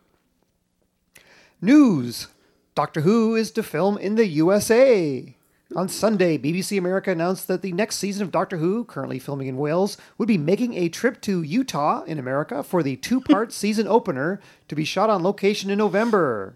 News 1.61 2.27
Doctor 2.75 3.01
Who 3.01 3.35
is 3.35 3.51
to 3.51 3.61
film 3.61 3.99
in 3.99 4.15
the 4.15 4.25
USA. 4.25 5.35
On 5.75 5.87
Sunday, 5.87 6.39
BBC 6.39 6.75
America 6.75 7.11
announced 7.11 7.47
that 7.47 7.61
the 7.61 7.71
next 7.71 7.97
season 7.97 8.23
of 8.23 8.31
Doctor 8.31 8.57
Who, 8.57 8.83
currently 8.85 9.19
filming 9.19 9.47
in 9.47 9.57
Wales, 9.57 9.95
would 10.17 10.27
be 10.27 10.39
making 10.39 10.73
a 10.73 10.89
trip 10.89 11.21
to 11.21 11.43
Utah 11.43 12.03
in 12.05 12.17
America 12.17 12.63
for 12.63 12.81
the 12.81 12.95
two 12.95 13.21
part 13.21 13.53
season 13.53 13.87
opener 13.87 14.41
to 14.67 14.75
be 14.75 14.85
shot 14.85 15.11
on 15.11 15.21
location 15.21 15.69
in 15.69 15.77
November. 15.77 16.55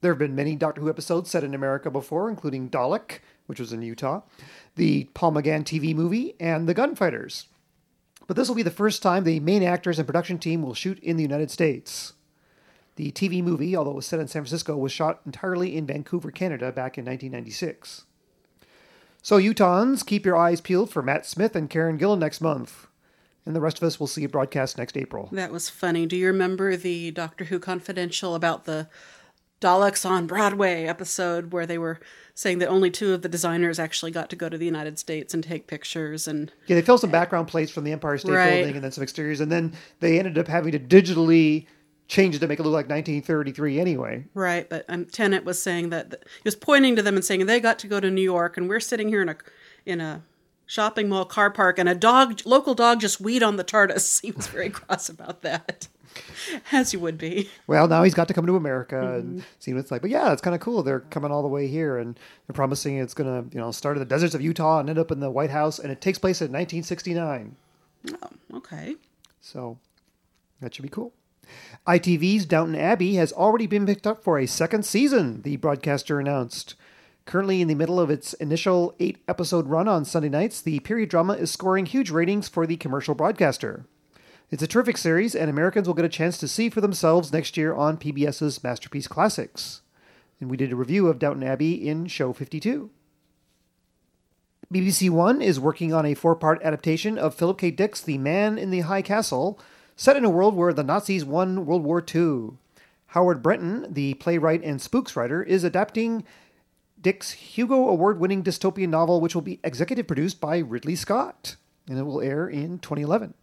There 0.00 0.12
have 0.12 0.18
been 0.18 0.36
many 0.36 0.54
Doctor 0.54 0.80
Who 0.80 0.88
episodes 0.88 1.28
set 1.28 1.42
in 1.42 1.54
America 1.54 1.90
before, 1.90 2.30
including 2.30 2.70
Dalek, 2.70 3.18
which 3.46 3.58
was 3.58 3.72
in 3.72 3.82
Utah, 3.82 4.22
the 4.76 5.08
Paul 5.14 5.32
McGann 5.32 5.64
TV 5.64 5.92
movie, 5.92 6.36
and 6.38 6.68
The 6.68 6.74
Gunfighters. 6.74 7.46
But 8.28 8.36
this 8.36 8.46
will 8.46 8.54
be 8.54 8.62
the 8.62 8.70
first 8.70 9.02
time 9.02 9.24
the 9.24 9.40
main 9.40 9.64
actors 9.64 9.98
and 9.98 10.06
production 10.06 10.38
team 10.38 10.62
will 10.62 10.74
shoot 10.74 11.00
in 11.00 11.16
the 11.16 11.22
United 11.22 11.50
States. 11.50 12.13
The 12.96 13.10
TV 13.12 13.42
movie, 13.42 13.74
although 13.74 13.90
it 13.92 13.96
was 13.96 14.06
set 14.06 14.20
in 14.20 14.28
San 14.28 14.42
Francisco, 14.42 14.76
was 14.76 14.92
shot 14.92 15.20
entirely 15.26 15.76
in 15.76 15.86
Vancouver, 15.86 16.30
Canada 16.30 16.66
back 16.70 16.96
in 16.96 17.04
1996. 17.04 18.04
So, 19.22 19.38
Utahns, 19.38 20.04
keep 20.04 20.24
your 20.26 20.36
eyes 20.36 20.60
peeled 20.60 20.90
for 20.90 21.02
Matt 21.02 21.26
Smith 21.26 21.56
and 21.56 21.70
Karen 21.70 21.98
Gillan 21.98 22.18
next 22.18 22.40
month. 22.40 22.86
And 23.46 23.54
the 23.54 23.60
rest 23.60 23.78
of 23.78 23.82
us 23.82 23.98
will 23.98 24.06
see 24.06 24.24
it 24.24 24.32
broadcast 24.32 24.78
next 24.78 24.96
April. 24.96 25.28
That 25.32 25.52
was 25.52 25.68
funny. 25.68 26.06
Do 26.06 26.16
you 26.16 26.26
remember 26.26 26.76
the 26.76 27.10
Doctor 27.10 27.44
Who 27.44 27.58
Confidential 27.58 28.34
about 28.34 28.64
the 28.64 28.88
Daleks 29.60 30.08
on 30.08 30.26
Broadway 30.26 30.84
episode 30.84 31.52
where 31.52 31.66
they 31.66 31.78
were 31.78 32.00
saying 32.34 32.58
that 32.58 32.68
only 32.68 32.90
two 32.90 33.14
of 33.14 33.22
the 33.22 33.28
designers 33.28 33.78
actually 33.78 34.10
got 34.10 34.28
to 34.30 34.36
go 34.36 34.48
to 34.48 34.58
the 34.58 34.66
United 34.66 34.98
States 34.98 35.32
and 35.32 35.42
take 35.42 35.66
pictures 35.66 36.28
and 36.28 36.52
Yeah, 36.66 36.76
they 36.76 36.82
filmed 36.82 37.00
some 37.00 37.10
background 37.10 37.48
plates 37.48 37.72
from 37.72 37.84
the 37.84 37.92
Empire 37.92 38.18
State 38.18 38.32
Right. 38.32 38.54
Building 38.56 38.74
and 38.74 38.84
then 38.84 38.92
some 38.92 39.02
exteriors, 39.02 39.40
and 39.40 39.50
then 39.50 39.72
they 40.00 40.18
ended 40.18 40.36
up 40.36 40.48
having 40.48 40.72
to 40.72 40.78
digitally 40.78 41.66
change 42.08 42.34
it 42.34 42.38
to 42.40 42.46
make 42.46 42.58
it 42.58 42.62
look 42.62 42.72
like 42.72 42.88
1933 42.88 43.80
anyway. 43.80 44.24
Right, 44.34 44.68
but 44.68 44.84
um, 44.88 45.06
Tennant 45.06 45.44
was 45.44 45.60
saying 45.62 45.90
that 45.90 46.10
that- 46.10 46.24
he 46.26 46.42
was 46.44 46.56
pointing 46.56 46.96
to 46.96 47.02
them 47.02 47.16
and 47.16 47.24
saying 47.24 47.46
they 47.46 47.60
got 47.60 47.78
to 47.80 47.86
go 47.86 48.00
to 48.00 48.10
New 48.10 48.22
York, 48.22 48.56
and 48.56 48.68
we're 48.68 48.80
sitting 48.80 49.08
here 49.08 49.22
in 49.22 49.28
a 49.28 49.36
in 49.86 50.00
a 50.00 50.22
shopping 50.66 51.08
mall 51.08 51.24
car 51.26 51.50
park, 51.50 51.78
and 51.78 51.88
a 51.88 51.94
dog, 51.94 52.40
local 52.44 52.74
dog, 52.74 53.00
just 53.00 53.20
weed 53.20 53.42
on 53.42 53.56
the 53.56 53.64
TARDIS. 53.64 54.20
He 54.22 54.30
was 54.30 54.46
very 54.46 54.70
cross 54.70 55.08
about 55.10 55.42
that, 55.42 55.88
as 56.72 56.92
you 56.94 57.00
would 57.00 57.18
be. 57.18 57.50
Well, 57.66 57.86
now 57.86 58.02
he's 58.02 58.14
got 58.14 58.28
to 58.28 58.34
come 58.34 58.46
to 58.46 58.56
America 58.56 59.16
and 59.16 59.44
see 59.58 59.72
what 59.74 59.80
it's 59.80 59.90
like. 59.90 60.00
But 60.00 60.10
yeah, 60.10 60.32
it's 60.32 60.40
kind 60.40 60.54
of 60.54 60.60
cool. 60.62 60.82
They're 60.82 61.00
coming 61.00 61.30
all 61.30 61.42
the 61.42 61.48
way 61.48 61.66
here, 61.66 61.98
and 61.98 62.18
they're 62.46 62.54
promising 62.54 62.96
it's 62.96 63.12
going 63.14 63.28
to, 63.50 63.54
you 63.54 63.60
know, 63.60 63.70
start 63.72 63.96
in 63.96 64.00
the 64.00 64.06
deserts 64.06 64.34
of 64.34 64.40
Utah 64.40 64.80
and 64.80 64.88
end 64.88 64.98
up 64.98 65.10
in 65.10 65.20
the 65.20 65.30
White 65.30 65.50
House, 65.50 65.78
and 65.78 65.92
it 65.92 66.00
takes 66.00 66.18
place 66.18 66.40
in 66.40 66.46
1969. 66.46 67.56
Oh, 68.22 68.56
okay. 68.58 68.96
So 69.42 69.78
that 70.60 70.74
should 70.74 70.82
be 70.82 70.88
cool. 70.88 71.12
ITV's 71.86 72.46
Downton 72.46 72.76
Abbey 72.76 73.16
has 73.16 73.30
already 73.32 73.66
been 73.66 73.84
picked 73.84 74.06
up 74.06 74.24
for 74.24 74.38
a 74.38 74.46
second 74.46 74.86
season, 74.86 75.42
the 75.42 75.56
broadcaster 75.56 76.18
announced. 76.18 76.76
Currently 77.26 77.60
in 77.60 77.68
the 77.68 77.74
middle 77.74 78.00
of 78.00 78.08
its 78.08 78.32
initial 78.34 78.94
eight 78.98 79.18
episode 79.28 79.66
run 79.66 79.86
on 79.86 80.06
Sunday 80.06 80.30
nights, 80.30 80.62
the 80.62 80.80
period 80.80 81.10
drama 81.10 81.34
is 81.34 81.50
scoring 81.50 81.84
huge 81.84 82.10
ratings 82.10 82.48
for 82.48 82.66
the 82.66 82.78
commercial 82.78 83.14
broadcaster. 83.14 83.84
It's 84.50 84.62
a 84.62 84.66
terrific 84.66 84.96
series, 84.96 85.34
and 85.34 85.50
Americans 85.50 85.86
will 85.86 85.94
get 85.94 86.06
a 86.06 86.10
chance 86.10 86.38
to 86.38 86.48
see 86.48 86.70
for 86.70 86.80
themselves 86.80 87.32
next 87.32 87.56
year 87.56 87.74
on 87.74 87.98
PBS's 87.98 88.64
Masterpiece 88.64 89.08
Classics. 89.08 89.82
And 90.40 90.50
we 90.50 90.56
did 90.56 90.72
a 90.72 90.76
review 90.76 91.08
of 91.08 91.18
Downton 91.18 91.42
Abbey 91.42 91.86
in 91.86 92.06
show 92.06 92.32
52. 92.32 92.90
BBC 94.72 95.10
One 95.10 95.42
is 95.42 95.60
working 95.60 95.92
on 95.92 96.06
a 96.06 96.14
four 96.14 96.34
part 96.34 96.62
adaptation 96.62 97.18
of 97.18 97.34
Philip 97.34 97.58
K. 97.58 97.70
Dick's 97.70 98.00
The 98.00 98.16
Man 98.16 98.56
in 98.56 98.70
the 98.70 98.80
High 98.80 99.02
Castle, 99.02 99.58
set 99.96 100.16
in 100.16 100.24
a 100.24 100.30
world 100.30 100.54
where 100.54 100.72
the 100.72 100.82
Nazis 100.82 101.24
won 101.24 101.66
World 101.66 101.84
War 101.84 102.04
II. 102.14 102.58
Howard 103.08 103.42
Brenton, 103.42 103.86
the 103.92 104.14
playwright 104.14 104.62
and 104.64 104.80
spooks 104.80 105.14
writer, 105.14 105.42
is 105.42 105.62
adapting 105.62 106.24
Dick's 107.00 107.32
Hugo 107.32 107.88
Award 107.88 108.18
winning 108.18 108.42
dystopian 108.42 108.88
novel, 108.88 109.20
which 109.20 109.34
will 109.34 109.42
be 109.42 109.60
executive 109.62 110.06
produced 110.06 110.40
by 110.40 110.58
Ridley 110.58 110.96
Scott, 110.96 111.56
and 111.88 111.98
it 111.98 112.02
will 112.02 112.20
air 112.20 112.48
in 112.48 112.78
2011. 112.78 113.34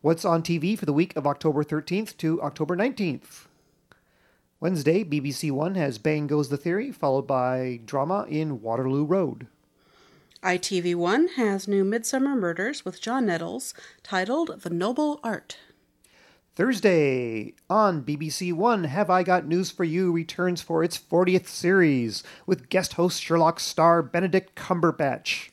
What's 0.00 0.24
on 0.24 0.42
TV 0.42 0.78
for 0.78 0.84
the 0.84 0.92
week 0.92 1.16
of 1.16 1.26
October 1.26 1.64
13th 1.64 2.16
to 2.18 2.40
October 2.42 2.76
19th? 2.76 3.46
Wednesday, 4.60 5.02
BBC 5.02 5.50
One 5.50 5.74
has 5.74 5.98
Bang 5.98 6.26
Goes 6.26 6.48
the 6.48 6.56
Theory, 6.56 6.92
followed 6.92 7.26
by 7.26 7.80
drama 7.84 8.26
in 8.28 8.62
Waterloo 8.62 9.04
Road. 9.04 9.48
ITV1 10.42 11.34
has 11.36 11.66
new 11.66 11.82
Midsomer 11.82 12.38
Murders 12.38 12.84
with 12.84 13.00
John 13.00 13.26
Nettles, 13.26 13.72
titled 14.02 14.60
The 14.60 14.70
Noble 14.70 15.18
Art. 15.24 15.56
Thursday, 16.54 17.54
on 17.68 18.02
BBC 18.02 18.52
One, 18.52 18.84
Have 18.84 19.10
I 19.10 19.22
Got 19.22 19.46
News 19.46 19.70
for 19.70 19.84
You 19.84 20.12
returns 20.12 20.60
for 20.60 20.84
its 20.84 20.98
40th 20.98 21.48
series 21.48 22.22
with 22.46 22.68
guest 22.68 22.94
host 22.94 23.22
Sherlock 23.22 23.60
star 23.60 24.02
Benedict 24.02 24.54
Cumberbatch. 24.54 25.50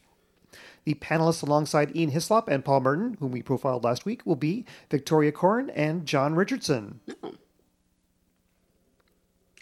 The 0.84 0.96
panelists 0.96 1.44
alongside 1.44 1.96
Ian 1.96 2.12
Hislop 2.12 2.50
and 2.50 2.64
Paul 2.64 2.82
Merton, 2.82 3.18
whom 3.20 3.32
we 3.32 3.42
profiled 3.42 3.86
last 3.86 4.06
week, 4.06 4.26
will 4.26 4.36
be 4.36 4.66
Victoria 4.90 5.32
Coren 5.32 5.72
and 5.74 6.06
Jon 6.06 6.36
Richardson. 6.36 7.00
Oh. 7.24 7.36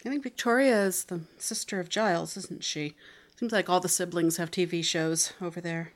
I 0.04 0.08
think 0.08 0.24
Victoria 0.24 0.84
is 0.84 1.04
the 1.04 1.20
sister 1.38 1.78
of 1.78 1.88
Giles, 1.88 2.36
isn't 2.36 2.64
she? 2.64 2.96
Seems 3.36 3.52
like 3.52 3.68
all 3.68 3.80
the 3.80 3.88
siblings 3.88 4.36
have 4.36 4.50
TV 4.50 4.84
shows 4.84 5.32
over 5.40 5.60
there. 5.60 5.92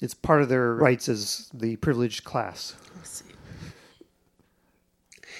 It's 0.00 0.14
part 0.14 0.42
of 0.42 0.48
their 0.48 0.74
rights 0.74 1.08
as 1.08 1.50
the 1.54 1.76
privileged 1.76 2.24
class. 2.24 2.76
Let's 2.96 3.10
see. 3.10 3.34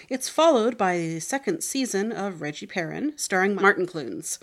It's 0.09 0.29
followed 0.29 0.77
by 0.77 0.99
the 0.99 1.21
second 1.21 1.63
season 1.63 2.13
of 2.13 2.41
Reggie 2.41 2.67
Perrin, 2.67 3.15
starring 3.17 3.55
Martin 3.55 3.87
Clunes. 3.87 4.39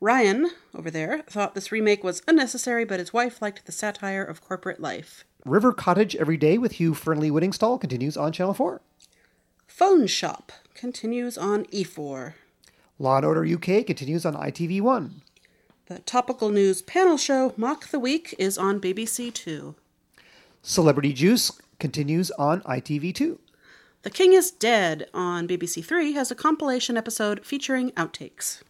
Ryan, 0.00 0.50
over 0.74 0.90
there, 0.90 1.22
thought 1.22 1.54
this 1.54 1.72
remake 1.72 2.04
was 2.04 2.22
unnecessary, 2.28 2.84
but 2.84 3.00
his 3.00 3.12
wife 3.12 3.42
liked 3.42 3.66
the 3.66 3.72
satire 3.72 4.22
of 4.22 4.42
corporate 4.42 4.80
life. 4.80 5.24
River 5.44 5.72
Cottage 5.72 6.14
Every 6.16 6.36
Day 6.36 6.58
with 6.58 6.72
Hugh 6.72 6.92
Fearnley 6.92 7.30
Whittingstall 7.30 7.80
continues 7.80 8.16
on 8.16 8.32
Channel 8.32 8.54
4. 8.54 8.80
Phone 9.66 10.06
Shop 10.06 10.52
continues 10.74 11.36
on 11.38 11.66
E 11.70 11.84
E4. 11.84 12.34
Law 12.98 13.16
and 13.16 13.26
Order 13.26 13.44
UK 13.44 13.86
continues 13.86 14.26
on 14.26 14.34
ITV1. 14.34 15.10
The 15.88 16.00
topical 16.00 16.50
news 16.50 16.82
panel 16.82 17.16
show 17.16 17.54
Mock 17.56 17.88
the 17.88 17.98
Week 17.98 18.34
is 18.38 18.58
on 18.58 18.78
BBC 18.78 19.32
Two. 19.32 19.74
Celebrity 20.60 21.14
Juice 21.14 21.50
continues 21.78 22.30
on 22.32 22.60
ITV2. 22.60 23.38
The 24.02 24.10
King 24.10 24.34
is 24.34 24.50
Dead 24.50 25.08
on 25.14 25.48
BBC 25.48 25.82
Three 25.82 26.12
has 26.12 26.30
a 26.30 26.34
compilation 26.34 26.98
episode 26.98 27.42
featuring 27.42 27.92
outtakes. 27.92 28.60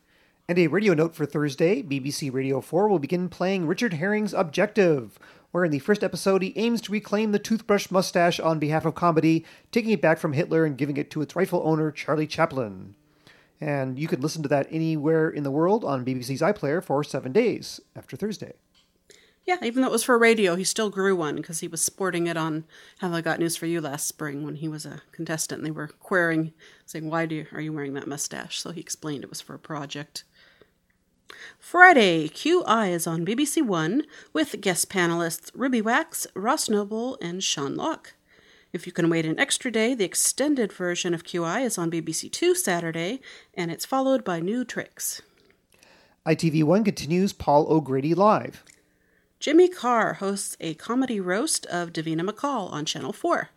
And 0.49 0.61
a 0.61 0.69
radio 0.69 0.95
note 0.95 1.17
for 1.17 1.27
Thursday 1.27 1.83
BBC 1.83 2.33
Radio 2.33 2.61
4 2.61 2.89
will 2.89 3.01
begin 3.01 3.29
playing 3.29 3.67
Richard 3.67 3.95
Herring's 3.95 4.33
Objective, 4.33 5.19
where 5.51 5.65
in 5.65 5.73
the 5.73 5.81
first 5.81 6.05
episode 6.05 6.43
he 6.43 6.53
aims 6.55 6.81
to 6.83 6.93
reclaim 6.93 7.33
the 7.33 7.41
toothbrush 7.41 7.91
mustache 7.91 8.39
on 8.39 8.61
behalf 8.61 8.85
of 8.85 8.95
comedy, 8.95 9.45
taking 9.73 9.91
it 9.91 10.01
back 10.01 10.19
from 10.19 10.35
Hitler 10.35 10.65
and 10.65 10.79
giving 10.79 10.97
it 10.97 11.11
to 11.11 11.21
its 11.21 11.35
rightful 11.35 11.63
owner, 11.65 11.91
Charlie 11.91 12.29
Chaplin. 12.29 12.95
And 13.61 13.99
you 13.99 14.07
can 14.07 14.21
listen 14.21 14.43
to 14.43 14.49
that 14.49 14.69
anywhere 14.71 15.29
in 15.29 15.43
the 15.43 15.51
world 15.51 15.85
on 15.85 16.05
BBC's 16.05 16.41
iPlayer 16.41 16.83
for 16.83 17.03
seven 17.03 17.33
days 17.33 17.81
after 17.97 18.17
Thursday. 18.17 18.53
Yeah, 19.49 19.57
even 19.63 19.81
though 19.81 19.89
it 19.89 19.93
was 19.93 20.05
for 20.05 20.19
radio, 20.19 20.57
he 20.57 20.65
still 20.65 20.91
grew 20.91 21.17
one 21.17 21.37
because 21.37 21.61
he 21.61 21.69
was 21.69 21.81
sporting 21.81 22.27
it 22.27 22.37
on 22.37 22.65
Have 22.99 23.15
I 23.15 23.23
Got 23.23 23.39
News 23.39 23.57
for 23.57 23.65
You 23.65 23.81
last 23.81 24.07
spring 24.07 24.45
when 24.45 24.57
he 24.57 24.69
was 24.69 24.85
a 24.85 25.01
contestant. 25.11 25.61
And 25.61 25.67
they 25.67 25.71
were 25.71 25.89
querying, 25.89 26.53
saying, 26.85 27.09
"Why 27.09 27.25
do 27.25 27.35
you, 27.35 27.47
are 27.53 27.61
you 27.61 27.73
wearing 27.73 27.95
that 27.95 28.07
mustache?" 28.07 28.61
So 28.61 28.73
he 28.73 28.81
explained 28.81 29.25
it 29.25 29.31
was 29.31 29.41
for 29.41 29.55
a 29.55 29.59
project. 29.59 30.25
Friday, 31.59 32.29
QI 32.29 32.91
is 32.91 33.07
on 33.07 33.25
BBC 33.25 33.63
One 33.63 34.03
with 34.35 34.61
guest 34.61 34.91
panelists 34.91 35.51
Ruby 35.55 35.81
Wax, 35.81 36.27
Ross 36.35 36.69
Noble, 36.69 37.17
and 37.23 37.43
Sean 37.43 37.75
Lock. 37.75 38.15
If 38.71 38.87
you 38.87 38.93
can 38.93 39.09
wait 39.09 39.25
an 39.25 39.39
extra 39.39 39.71
day, 39.71 39.95
the 39.95 40.05
extended 40.05 40.73
version 40.73 41.15
of 41.15 41.25
QI 41.25 41.65
is 41.65 41.79
on 41.79 41.91
BBC 41.91 42.31
Two 42.31 42.55
Saturday, 42.55 43.21
and 43.55 43.71
it's 43.71 43.87
followed 43.87 44.25
by 44.25 44.41
new 44.41 44.65
tricks. 44.65 45.23
ITV1 46.27 46.85
continues 46.85 47.33
Paul 47.33 47.67
O'Grady 47.71 48.15
Live. 48.15 48.63
Jimmy 49.41 49.69
Carr 49.69 50.15
hosts 50.15 50.57
a 50.61 50.75
comedy 50.75 51.19
roast 51.19 51.65
of 51.67 51.93
Davina 51.93 52.29
McCall 52.29 52.71
on 52.71 52.85
Channel 52.85 53.15
4. 53.15 53.49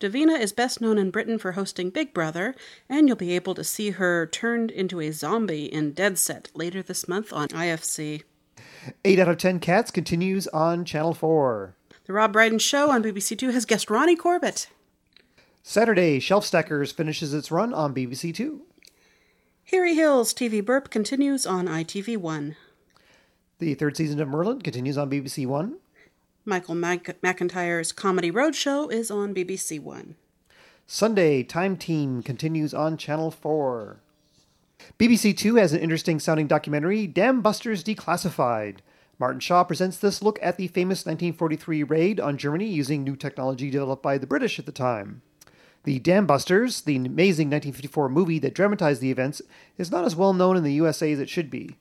Davina 0.00 0.40
is 0.40 0.52
best 0.52 0.80
known 0.80 0.98
in 0.98 1.10
Britain 1.10 1.38
for 1.38 1.52
hosting 1.52 1.90
Big 1.90 2.12
Brother, 2.12 2.56
and 2.88 3.06
you'll 3.06 3.16
be 3.16 3.36
able 3.36 3.54
to 3.54 3.62
see 3.62 3.90
her 3.90 4.26
turned 4.26 4.72
into 4.72 5.00
a 5.00 5.12
zombie 5.12 5.66
in 5.66 5.92
Dead 5.92 6.18
Set 6.18 6.50
later 6.54 6.82
this 6.82 7.06
month 7.06 7.32
on 7.32 7.48
IFC. 7.48 8.22
8 9.04 9.18
out 9.20 9.28
of 9.28 9.38
10 9.38 9.60
Cats 9.60 9.92
continues 9.92 10.48
on 10.48 10.84
Channel 10.84 11.14
4. 11.14 11.76
The 12.08 12.14
Rob 12.14 12.32
Brydon 12.32 12.58
Show 12.58 12.90
on 12.90 13.02
BBC 13.02 13.36
Two 13.36 13.50
has 13.50 13.66
guest 13.66 13.90
Ronnie 13.90 14.16
Corbett. 14.16 14.68
Saturday, 15.62 16.18
Shelf 16.18 16.42
Stackers 16.46 16.90
finishes 16.90 17.34
its 17.34 17.50
run 17.50 17.74
on 17.74 17.94
BBC 17.94 18.34
Two. 18.34 18.62
Harry 19.64 19.94
Hill's 19.94 20.32
TV 20.32 20.64
Burp 20.64 20.88
continues 20.88 21.44
on 21.44 21.66
ITV1. 21.66 22.56
The 23.58 23.74
third 23.74 23.94
season 23.98 24.20
of 24.22 24.28
Merlin 24.28 24.62
continues 24.62 24.96
on 24.96 25.10
BBC 25.10 25.46
One. 25.46 25.80
Michael 26.46 26.76
Mac- 26.76 27.20
McIntyre's 27.20 27.92
Comedy 27.92 28.32
Roadshow 28.32 28.90
is 28.90 29.10
on 29.10 29.34
BBC 29.34 29.78
One. 29.78 30.14
Sunday, 30.86 31.42
Time 31.42 31.76
Team 31.76 32.22
continues 32.22 32.72
on 32.72 32.96
Channel 32.96 33.30
4. 33.30 34.00
BBC 34.98 35.36
Two 35.36 35.56
has 35.56 35.74
an 35.74 35.80
interesting 35.80 36.18
sounding 36.18 36.46
documentary, 36.46 37.06
Dam 37.06 37.42
Busters 37.42 37.84
Declassified. 37.84 38.76
Martin 39.18 39.40
Shaw 39.40 39.64
presents 39.64 39.98
this 39.98 40.22
look 40.22 40.38
at 40.40 40.56
the 40.56 40.68
famous 40.68 41.00
1943 41.00 41.82
raid 41.82 42.20
on 42.20 42.38
Germany 42.38 42.66
using 42.66 43.02
new 43.02 43.16
technology 43.16 43.68
developed 43.68 44.02
by 44.02 44.16
the 44.16 44.28
British 44.28 44.58
at 44.58 44.66
the 44.66 44.72
time. 44.72 45.22
The 45.82 45.98
Dam 45.98 46.26
Busters, 46.26 46.82
the 46.82 46.96
amazing 46.96 47.48
1954 47.48 48.08
movie 48.08 48.38
that 48.38 48.54
dramatized 48.54 49.00
the 49.00 49.10
events, 49.10 49.42
is 49.76 49.90
not 49.90 50.04
as 50.04 50.14
well 50.14 50.32
known 50.32 50.56
in 50.56 50.62
the 50.62 50.72
USA 50.74 51.10
as 51.10 51.18
it 51.18 51.28
should 51.28 51.50
be. 51.50 51.76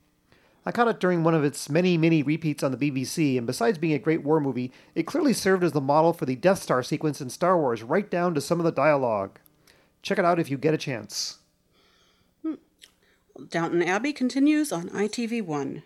I 0.66 0.72
caught 0.72 0.88
it 0.88 1.00
during 1.00 1.24
one 1.24 1.36
of 1.36 1.44
its 1.44 1.70
many, 1.70 1.98
many 1.98 2.24
repeats 2.24 2.64
on 2.64 2.72
the 2.72 2.92
BBC, 2.92 3.38
and 3.38 3.46
besides 3.46 3.78
being 3.78 3.94
a 3.94 4.00
great 4.00 4.24
war 4.24 4.40
movie, 4.40 4.72
it 4.96 5.04
clearly 5.04 5.34
served 5.34 5.64
as 5.64 5.72
the 5.72 5.80
model 5.80 6.14
for 6.14 6.26
the 6.26 6.36
Death 6.36 6.62
Star 6.62 6.84
sequence 6.84 7.22
in 7.22 7.30
Star 7.30 7.58
Wars, 7.58 7.84
right 7.84 8.10
down 8.10 8.34
to 8.34 8.42
some 8.42 8.60
of 8.60 8.66
the 8.66 8.72
dialogue. 8.72 9.40
Check 10.02 10.20
it 10.20 10.26
out 10.26 10.40
if 10.40 10.52
you 10.52 10.58
get 10.58 10.74
a 10.74 10.78
chance. 10.78 11.38
Hmm. 12.42 12.56
Downton 13.50 13.84
Abbey 13.84 14.12
continues 14.12 14.72
on 14.72 14.90
ITV1. 14.90 15.84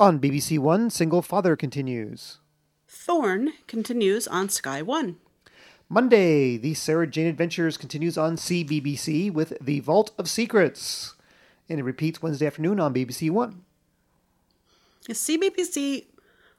On 0.00 0.20
BBC 0.20 0.58
One, 0.60 0.90
Single 0.90 1.22
Father 1.22 1.56
continues. 1.56 2.38
Thorne 2.86 3.52
continues 3.66 4.28
on 4.28 4.48
Sky 4.48 4.80
One. 4.80 5.16
Monday, 5.88 6.56
The 6.56 6.74
Sarah 6.74 7.06
Jane 7.06 7.26
Adventures 7.26 7.76
continues 7.76 8.16
on 8.16 8.36
CBBC 8.36 9.32
with 9.32 9.54
The 9.60 9.80
Vault 9.80 10.12
of 10.18 10.28
Secrets. 10.30 11.14
And 11.68 11.80
it 11.80 11.82
repeats 11.82 12.22
Wednesday 12.22 12.46
afternoon 12.46 12.78
on 12.78 12.94
BBC 12.94 13.30
One. 13.30 13.62
Is 15.08 15.18
CBBC 15.18 16.04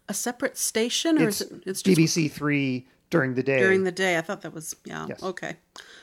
a 0.10 0.14
separate 0.14 0.58
station 0.58 1.18
or 1.22 1.30
It's, 1.30 1.40
is 1.42 1.52
it 1.52 1.64
it's 1.66 1.82
just 1.82 1.98
BBC 1.98 2.30
Three 2.32 2.88
during 3.10 3.36
the 3.36 3.44
day. 3.44 3.60
during 3.60 3.84
the 3.86 3.92
day? 3.92 4.18
I 4.18 4.22
thought 4.22 4.42
that 4.42 4.54
was 4.54 4.76
yeah, 4.84 5.06
Yes. 5.08 5.24
okay. 5.24 5.58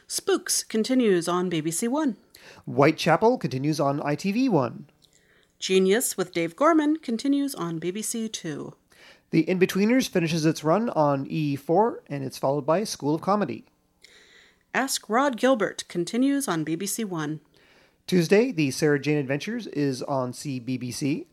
Spooks 0.06 0.62
continues 0.62 1.28
on 1.28 1.50
BBC 1.50 1.88
One. 1.88 2.16
Whitechapel 2.64 3.36
continues 3.38 3.78
on 3.78 4.00
ITV 4.00 4.48
One. 4.48 4.86
Genius 5.58 6.16
with 6.16 6.32
Dave 6.32 6.54
Gorman 6.56 6.96
continues 6.98 7.54
on 7.54 7.80
BBC 7.80 8.30
Two. 8.30 8.74
The 9.30 9.44
Inbetweeners 9.44 10.08
finishes 10.08 10.44
its 10.46 10.62
run 10.62 10.90
on 10.90 11.26
E4, 11.26 11.96
and 12.08 12.22
it's 12.24 12.38
followed 12.38 12.66
by 12.66 12.84
School 12.84 13.14
of 13.14 13.22
Comedy. 13.22 13.64
Ask 14.74 15.08
Rhod 15.08 15.36
Gilbert 15.36 15.84
continues 15.88 16.46
on 16.46 16.64
BBC 16.64 17.04
One. 17.04 17.40
Tuesday, 18.06 18.52
The 18.52 18.70
Sarah 18.70 19.00
Jane 19.00 19.18
Adventures 19.18 19.66
is 19.68 20.02
on 20.02 20.32
CBBC. 20.32 21.26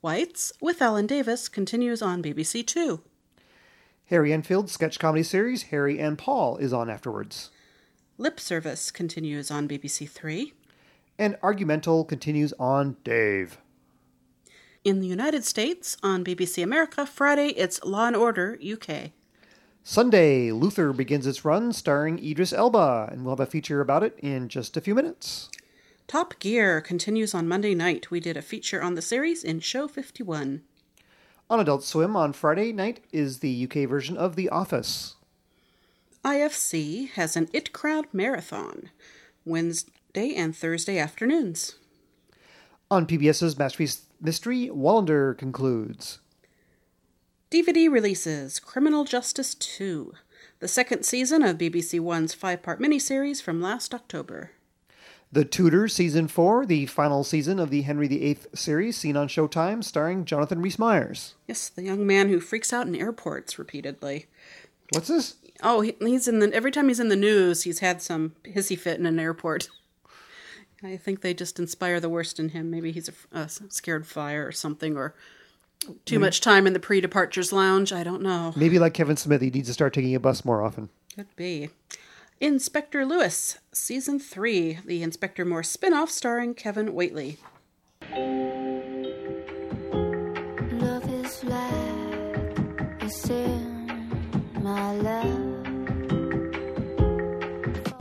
Whites 0.00 0.52
with 0.60 0.80
Alan 0.80 1.06
Davies 1.06 1.48
continues 1.48 2.00
on 2.00 2.22
BBC 2.22 2.66
Two. 2.66 3.02
Harry 4.06 4.32
Enfield's 4.32 4.72
sketch 4.72 4.98
comedy 4.98 5.22
series, 5.22 5.64
Harry 5.64 5.98
and 5.98 6.16
Paul, 6.16 6.56
is 6.56 6.72
on 6.72 6.88
afterwards. 6.88 7.50
Lip 8.16 8.40
Service 8.40 8.90
continues 8.90 9.50
on 9.50 9.68
BBC 9.68 10.08
Three. 10.08 10.54
And 11.20 11.36
Argumental 11.42 12.02
continues 12.06 12.54
on 12.58 12.96
Dave. 13.04 13.58
In 14.84 15.00
the 15.00 15.06
United 15.06 15.44
States, 15.44 15.98
on 16.02 16.24
BBC 16.24 16.62
America, 16.62 17.04
Friday, 17.04 17.48
it's 17.48 17.84
Law 17.84 18.06
and 18.06 18.16
Order 18.16 18.58
UK. 18.58 19.10
Sunday, 19.84 20.50
Luther 20.50 20.94
begins 20.94 21.26
its 21.26 21.44
run 21.44 21.74
starring 21.74 22.18
Idris 22.18 22.54
Elba, 22.54 23.10
and 23.12 23.22
we'll 23.22 23.36
have 23.36 23.46
a 23.46 23.50
feature 23.50 23.82
about 23.82 24.02
it 24.02 24.18
in 24.22 24.48
just 24.48 24.78
a 24.78 24.80
few 24.80 24.94
minutes. 24.94 25.50
Top 26.08 26.38
Gear 26.38 26.80
continues 26.80 27.34
on 27.34 27.46
Monday 27.46 27.74
night. 27.74 28.10
We 28.10 28.18
did 28.18 28.38
a 28.38 28.42
feature 28.42 28.82
on 28.82 28.94
the 28.94 29.02
series 29.02 29.44
in 29.44 29.60
Show 29.60 29.88
51. 29.88 30.62
On 31.50 31.60
Adult 31.60 31.84
Swim 31.84 32.16
on 32.16 32.32
Friday 32.32 32.72
night 32.72 33.04
is 33.12 33.40
the 33.40 33.64
UK 33.64 33.86
version 33.86 34.16
of 34.16 34.36
The 34.36 34.48
Office. 34.48 35.16
IFC 36.24 37.10
has 37.10 37.36
an 37.36 37.50
It 37.52 37.74
Crowd 37.74 38.06
Marathon, 38.10 38.88
Wednesday 39.44 39.92
and 40.14 40.56
Thursday 40.56 40.98
afternoons. 40.98 41.76
On 42.90 43.06
PBS's 43.06 43.58
Masterpiece 43.58 44.02
Mystery, 44.20 44.68
Wallander 44.68 45.36
concludes. 45.38 46.18
DVD 47.50 47.90
releases 47.90 48.58
Criminal 48.60 49.04
Justice 49.04 49.54
2, 49.54 50.12
the 50.58 50.68
second 50.68 51.04
season 51.04 51.42
of 51.42 51.58
BBC 51.58 52.00
One's 52.00 52.34
five 52.34 52.62
part 52.62 52.80
miniseries 52.80 53.42
from 53.42 53.60
last 53.60 53.94
October. 53.94 54.52
The 55.32 55.44
Tudor 55.44 55.86
Season 55.86 56.26
4, 56.26 56.66
the 56.66 56.86
final 56.86 57.22
season 57.22 57.60
of 57.60 57.70
the 57.70 57.82
Henry 57.82 58.08
VIII 58.08 58.38
series, 58.52 58.96
seen 58.96 59.16
on 59.16 59.28
Showtime, 59.28 59.84
starring 59.84 60.24
Jonathan 60.24 60.60
Rhys 60.60 60.78
Meyers. 60.78 61.34
Yes, 61.46 61.68
the 61.68 61.84
young 61.84 62.04
man 62.04 62.28
who 62.28 62.40
freaks 62.40 62.72
out 62.72 62.88
in 62.88 62.96
airports 62.96 63.56
repeatedly. 63.56 64.26
What's 64.92 65.06
this? 65.06 65.36
Oh, 65.62 65.82
he's 65.82 66.26
in 66.26 66.40
the 66.40 66.52
every 66.52 66.72
time 66.72 66.88
he's 66.88 66.98
in 66.98 67.10
the 67.10 67.16
news, 67.16 67.62
he's 67.62 67.78
had 67.78 68.02
some 68.02 68.34
hissy 68.44 68.76
fit 68.76 68.98
in 68.98 69.06
an 69.06 69.20
airport. 69.20 69.68
I 70.82 70.96
think 70.96 71.20
they 71.20 71.34
just 71.34 71.58
inspire 71.58 72.00
the 72.00 72.08
worst 72.08 72.40
in 72.40 72.50
him. 72.50 72.70
Maybe 72.70 72.92
he's 72.92 73.08
a, 73.08 73.38
a 73.38 73.48
scared 73.48 74.06
fire 74.06 74.46
or 74.46 74.52
something, 74.52 74.96
or 74.96 75.14
too 76.04 76.18
much 76.18 76.40
time 76.40 76.66
in 76.66 76.72
the 76.72 76.80
pre-departures 76.80 77.52
lounge. 77.52 77.92
I 77.92 78.02
don't 78.02 78.22
know. 78.22 78.52
Maybe 78.56 78.78
like 78.78 78.94
Kevin 78.94 79.16
Smith, 79.16 79.40
he 79.42 79.50
needs 79.50 79.68
to 79.68 79.74
start 79.74 79.92
taking 79.92 80.14
a 80.14 80.20
bus 80.20 80.44
more 80.44 80.62
often. 80.62 80.88
Could 81.14 81.34
be. 81.36 81.70
Inspector 82.40 83.04
Lewis, 83.04 83.58
season 83.72 84.18
three, 84.18 84.78
the 84.84 85.02
Inspector 85.02 85.44
Morse 85.44 85.68
spin-off 85.68 86.10
starring 86.10 86.54
Kevin 86.54 86.94
Whately. 86.94 87.36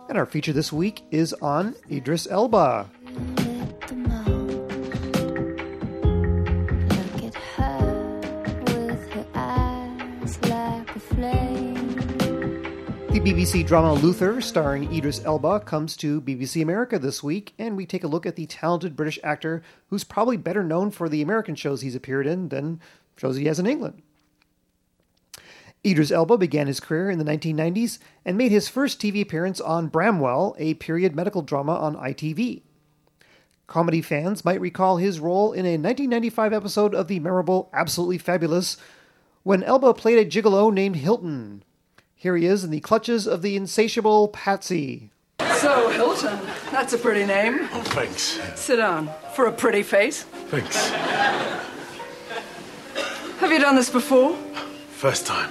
And 0.09 0.17
our 0.17 0.25
feature 0.25 0.53
this 0.53 0.73
week 0.73 1.03
is 1.11 1.33
on 1.33 1.75
Idris 1.91 2.27
Elba. 2.31 2.89
The 13.11 13.19
BBC 13.21 13.67
drama 13.67 13.93
Luther, 13.93 14.41
starring 14.41 14.91
Idris 14.91 15.23
Elba, 15.23 15.59
comes 15.59 15.95
to 15.97 16.21
BBC 16.21 16.63
America 16.63 16.97
this 16.97 17.21
week, 17.21 17.53
and 17.59 17.77
we 17.77 17.85
take 17.85 18.03
a 18.03 18.07
look 18.07 18.25
at 18.25 18.35
the 18.35 18.47
talented 18.47 18.95
British 18.95 19.19
actor 19.23 19.61
who's 19.89 20.03
probably 20.03 20.37
better 20.37 20.63
known 20.63 20.89
for 20.89 21.07
the 21.07 21.21
American 21.21 21.53
shows 21.53 21.81
he's 21.81 21.93
appeared 21.93 22.25
in 22.25 22.49
than 22.49 22.79
shows 23.15 23.35
he 23.35 23.45
has 23.45 23.59
in 23.59 23.67
England. 23.67 24.01
Idris 25.85 26.11
Elba 26.11 26.37
began 26.37 26.67
his 26.67 26.79
career 26.79 27.09
in 27.09 27.19
the 27.19 27.25
1990s 27.25 27.99
and 28.25 28.37
made 28.37 28.51
his 28.51 28.67
first 28.67 28.99
TV 28.99 29.21
appearance 29.21 29.61
on 29.61 29.87
Bramwell, 29.87 30.55
a 30.59 30.73
period 30.75 31.15
medical 31.15 31.41
drama 31.41 31.75
on 31.75 31.95
ITV. 31.95 32.63
Comedy 33.67 34.01
fans 34.01 34.43
might 34.43 34.59
recall 34.59 34.97
his 34.97 35.19
role 35.19 35.53
in 35.53 35.65
a 35.65 35.77
1995 35.77 36.53
episode 36.53 36.95
of 36.95 37.07
the 37.07 37.19
memorable 37.19 37.69
Absolutely 37.71 38.17
Fabulous 38.17 38.77
when 39.43 39.63
Elba 39.63 39.93
played 39.93 40.17
a 40.17 40.25
gigolo 40.25 40.73
named 40.73 40.97
Hilton. 40.97 41.63
Here 42.13 42.35
he 42.35 42.45
is 42.45 42.65
in 42.65 42.71
the 42.71 42.81
clutches 42.81 43.25
of 43.25 43.41
the 43.41 43.55
insatiable 43.55 44.27
Patsy. 44.27 45.11
So, 45.59 45.89
Hilton, 45.89 46.39
that's 46.71 46.91
a 46.93 46.97
pretty 46.97 47.25
name. 47.25 47.69
Oh, 47.71 47.81
thanks. 47.85 48.39
Sit 48.55 48.77
down. 48.77 49.09
For 49.33 49.45
a 49.45 49.51
pretty 49.51 49.83
face. 49.83 50.23
Thanks. 50.23 50.89
Have 53.39 53.51
you 53.51 53.59
done 53.59 53.75
this 53.75 53.89
before? 53.89 54.35
First 54.89 55.25
time. 55.25 55.49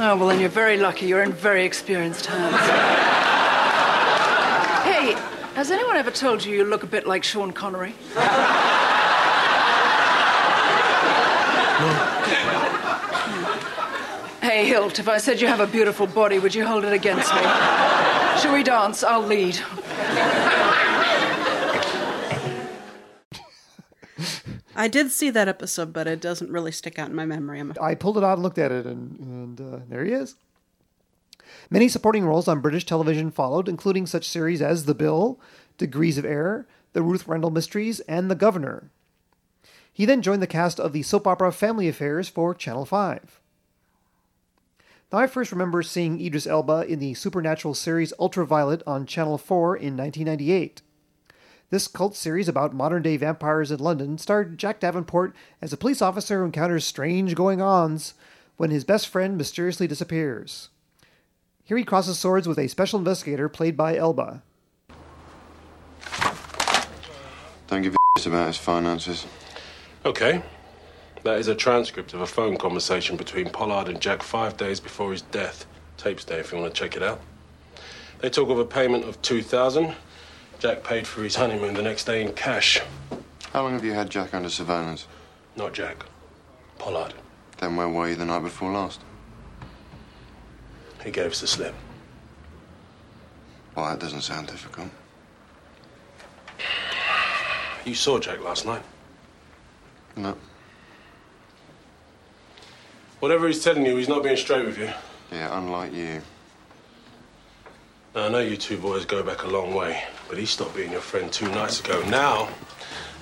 Oh, 0.00 0.16
well, 0.16 0.28
then 0.28 0.38
you're 0.38 0.48
very 0.48 0.76
lucky. 0.76 1.06
You're 1.06 1.24
in 1.24 1.32
very 1.32 1.64
experienced 1.64 2.26
hands. 2.26 2.54
hey, 4.84 5.14
has 5.56 5.72
anyone 5.72 5.96
ever 5.96 6.12
told 6.12 6.44
you 6.44 6.54
you 6.54 6.62
look 6.62 6.84
a 6.84 6.86
bit 6.86 7.04
like 7.04 7.24
Sean 7.24 7.50
Connery? 7.50 7.96
Hey, 14.40 14.66
Hilt, 14.66 14.98
if 14.98 15.08
I 15.08 15.18
said 15.18 15.40
you 15.40 15.46
have 15.46 15.60
a 15.60 15.66
beautiful 15.66 16.06
body, 16.06 16.38
would 16.38 16.54
you 16.54 16.64
hold 16.64 16.84
it 16.84 16.92
against 16.92 17.32
me? 17.34 17.40
Shall 18.40 18.54
we 18.54 18.62
dance? 18.62 19.04
I'll 19.04 19.20
lead. 19.20 19.58
I 24.78 24.86
did 24.86 25.10
see 25.10 25.30
that 25.30 25.48
episode, 25.48 25.92
but 25.92 26.06
it 26.06 26.20
doesn't 26.20 26.52
really 26.52 26.70
stick 26.70 27.00
out 27.00 27.10
in 27.10 27.16
my 27.16 27.26
memory. 27.26 27.58
I'm 27.58 27.74
I 27.82 27.96
pulled 27.96 28.16
it 28.16 28.22
out 28.22 28.34
and 28.34 28.44
looked 28.44 28.58
at 28.58 28.70
it, 28.70 28.86
and, 28.86 29.18
and 29.18 29.60
uh, 29.60 29.78
there 29.88 30.04
he 30.04 30.12
is. 30.12 30.36
Many 31.68 31.88
supporting 31.88 32.24
roles 32.24 32.46
on 32.46 32.60
British 32.60 32.86
television 32.86 33.32
followed, 33.32 33.68
including 33.68 34.06
such 34.06 34.28
series 34.28 34.62
as 34.62 34.84
The 34.84 34.94
Bill, 34.94 35.40
Degrees 35.78 36.16
of 36.16 36.24
Error, 36.24 36.68
The 36.92 37.02
Ruth 37.02 37.26
Rendell 37.26 37.50
Mysteries, 37.50 37.98
and 38.00 38.30
The 38.30 38.36
Governor. 38.36 38.90
He 39.92 40.04
then 40.04 40.22
joined 40.22 40.42
the 40.42 40.46
cast 40.46 40.78
of 40.78 40.92
the 40.92 41.02
soap 41.02 41.26
opera 41.26 41.50
Family 41.50 41.88
Affairs 41.88 42.28
for 42.28 42.54
Channel 42.54 42.84
5. 42.84 43.40
Now, 45.12 45.18
I 45.18 45.26
first 45.26 45.50
remember 45.50 45.82
seeing 45.82 46.24
Idris 46.24 46.46
Elba 46.46 46.84
in 46.86 47.00
the 47.00 47.14
supernatural 47.14 47.74
series 47.74 48.12
Ultraviolet 48.20 48.84
on 48.86 49.06
Channel 49.06 49.38
4 49.38 49.76
in 49.76 49.96
1998. 49.96 50.82
This 51.70 51.86
cult 51.86 52.16
series 52.16 52.48
about 52.48 52.72
modern 52.72 53.02
day 53.02 53.18
vampires 53.18 53.70
in 53.70 53.78
London 53.78 54.16
starred 54.16 54.56
Jack 54.56 54.80
Davenport 54.80 55.34
as 55.60 55.70
a 55.70 55.76
police 55.76 56.00
officer 56.00 56.38
who 56.38 56.46
encounters 56.46 56.86
strange 56.86 57.34
going 57.34 57.60
ons 57.60 58.14
when 58.56 58.70
his 58.70 58.84
best 58.84 59.06
friend 59.06 59.36
mysteriously 59.36 59.86
disappears. 59.86 60.70
Here 61.64 61.76
he 61.76 61.84
crosses 61.84 62.18
swords 62.18 62.48
with 62.48 62.58
a 62.58 62.68
special 62.68 62.98
investigator 62.98 63.50
played 63.50 63.76
by 63.76 63.96
Elba. 63.96 64.42
Don't 67.66 67.82
give 67.82 67.94
a 67.94 68.26
about 68.28 68.46
his 68.46 68.56
finances. 68.56 69.26
Okay. 70.06 70.42
That 71.24 71.38
is 71.38 71.48
a 71.48 71.54
transcript 71.54 72.14
of 72.14 72.22
a 72.22 72.26
phone 72.26 72.56
conversation 72.56 73.18
between 73.18 73.50
Pollard 73.50 73.88
and 73.88 74.00
Jack 74.00 74.22
five 74.22 74.56
days 74.56 74.80
before 74.80 75.12
his 75.12 75.20
death. 75.20 75.66
Tapes 75.98 76.24
there 76.24 76.40
if 76.40 76.50
you 76.50 76.58
want 76.58 76.74
to 76.74 76.80
check 76.80 76.96
it 76.96 77.02
out. 77.02 77.20
They 78.20 78.30
talk 78.30 78.48
of 78.48 78.58
a 78.58 78.64
payment 78.64 79.04
of 79.04 79.20
2000 79.20 79.94
Jack 80.58 80.82
paid 80.82 81.06
for 81.06 81.22
his 81.22 81.36
honeymoon 81.36 81.74
the 81.74 81.82
next 81.82 82.04
day 82.04 82.22
in 82.22 82.32
cash. 82.32 82.80
How 83.52 83.62
long 83.62 83.72
have 83.74 83.84
you 83.84 83.92
had 83.92 84.10
Jack 84.10 84.34
under 84.34 84.48
surveillance? 84.48 85.06
Not 85.56 85.72
Jack. 85.72 86.04
Pollard. 86.78 87.14
Then 87.58 87.76
where 87.76 87.88
were 87.88 88.08
you 88.08 88.16
the 88.16 88.24
night 88.24 88.42
before 88.42 88.72
last? 88.72 89.00
He 91.04 91.10
gave 91.10 91.30
us 91.30 91.40
the 91.40 91.46
slip. 91.46 91.74
Well, 93.74 93.88
that 93.88 94.00
doesn't 94.00 94.22
sound 94.22 94.48
difficult. 94.48 94.88
You 97.84 97.94
saw 97.94 98.18
Jack 98.18 98.42
last 98.42 98.66
night. 98.66 98.82
No. 100.16 100.36
Whatever 103.20 103.46
he's 103.46 103.62
telling 103.62 103.86
you, 103.86 103.96
he's 103.96 104.08
not 104.08 104.22
being 104.22 104.36
straight 104.36 104.66
with 104.66 104.78
you. 104.78 104.90
Yeah, 105.30 105.56
unlike 105.56 105.92
you. 105.92 106.20
Now, 108.14 108.26
I 108.26 108.28
know 108.28 108.38
you 108.40 108.56
two 108.56 108.78
boys 108.78 109.04
go 109.04 109.22
back 109.22 109.44
a 109.44 109.46
long 109.46 109.74
way, 109.74 110.02
but 110.28 110.38
he 110.38 110.46
stopped 110.46 110.76
being 110.76 110.92
your 110.92 111.00
friend 111.00 111.32
two 111.32 111.48
nights 111.50 111.80
ago. 111.80 112.02
Now, 112.08 112.48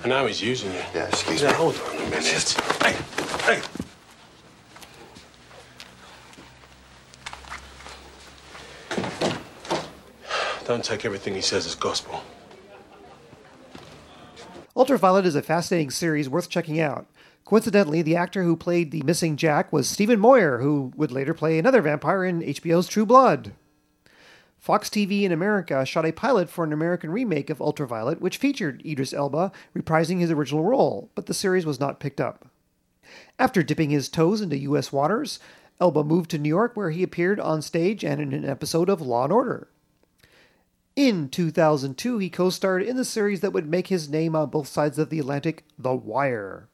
and 0.03 0.09
now 0.09 0.25
he's 0.27 0.41
using 0.41 0.71
you. 0.73 0.81
Yeah, 0.93 1.07
excuse 1.07 1.41
Now, 1.41 1.49
me. 1.49 1.55
hold 1.55 1.81
on 1.89 1.95
a 1.97 2.09
minute. 2.09 2.55
Hey, 2.83 2.95
hey. 3.43 3.61
Don't 10.65 10.83
take 10.83 11.05
everything 11.05 11.33
he 11.33 11.41
says 11.41 11.65
as 11.65 11.75
gospel. 11.75 12.21
Ultraviolet 14.75 15.25
is 15.25 15.35
a 15.35 15.41
fascinating 15.41 15.89
series 15.89 16.29
worth 16.29 16.49
checking 16.49 16.79
out. 16.79 17.07
Coincidentally, 17.45 18.01
the 18.01 18.15
actor 18.17 18.43
who 18.43 18.57
played 18.57 18.91
the 18.91 19.01
missing 19.03 19.37
Jack 19.37 19.71
was 19.71 19.87
Stephen 19.87 20.19
Moyer, 20.19 20.59
who 20.59 20.91
would 20.97 21.11
later 21.11 21.33
play 21.33 21.57
another 21.57 21.81
vampire 21.81 22.25
in 22.25 22.41
HBO's 22.41 22.87
True 22.89 23.05
Blood. 23.05 23.53
Fox 24.67 24.89
TV 24.89 25.21
in 25.21 25.31
America 25.31 25.85
shot 25.85 26.05
a 26.05 26.11
pilot 26.11 26.49
for 26.49 26.65
an 26.65 26.73
American 26.73 27.09
remake 27.09 27.49
of 27.49 27.61
Ultraviolet, 27.61 28.19
which 28.19 28.35
featured 28.35 28.85
Idris 28.85 29.13
Elba 29.13 29.53
reprising 29.73 30.19
his 30.19 30.29
original 30.29 30.61
role, 30.61 31.09
but 31.15 31.25
the 31.25 31.33
series 31.33 31.65
was 31.65 31.79
not 31.79 32.01
picked 32.01 32.19
up. 32.19 32.49
After 33.39 33.63
dipping 33.63 33.91
his 33.91 34.09
toes 34.09 34.41
into 34.41 34.57
U.S. 34.57 34.91
waters, 34.91 35.39
Elba 35.79 36.03
moved 36.03 36.29
to 36.31 36.37
New 36.37 36.49
York, 36.49 36.75
where 36.75 36.89
he 36.89 37.01
appeared 37.01 37.39
on 37.39 37.61
stage 37.61 38.03
and 38.03 38.19
in 38.19 38.33
an 38.33 38.43
episode 38.43 38.89
of 38.89 38.99
Law 38.99 39.23
and 39.23 39.31
Order. 39.31 39.69
In 40.97 41.29
2002, 41.29 42.17
he 42.17 42.29
co 42.29 42.49
starred 42.49 42.83
in 42.83 42.97
the 42.97 43.05
series 43.05 43.39
that 43.39 43.53
would 43.53 43.69
make 43.69 43.87
his 43.87 44.09
name 44.09 44.35
on 44.35 44.49
both 44.49 44.67
sides 44.67 44.99
of 44.99 45.09
the 45.09 45.19
Atlantic, 45.19 45.63
The 45.79 45.95
Wire. 45.95 46.67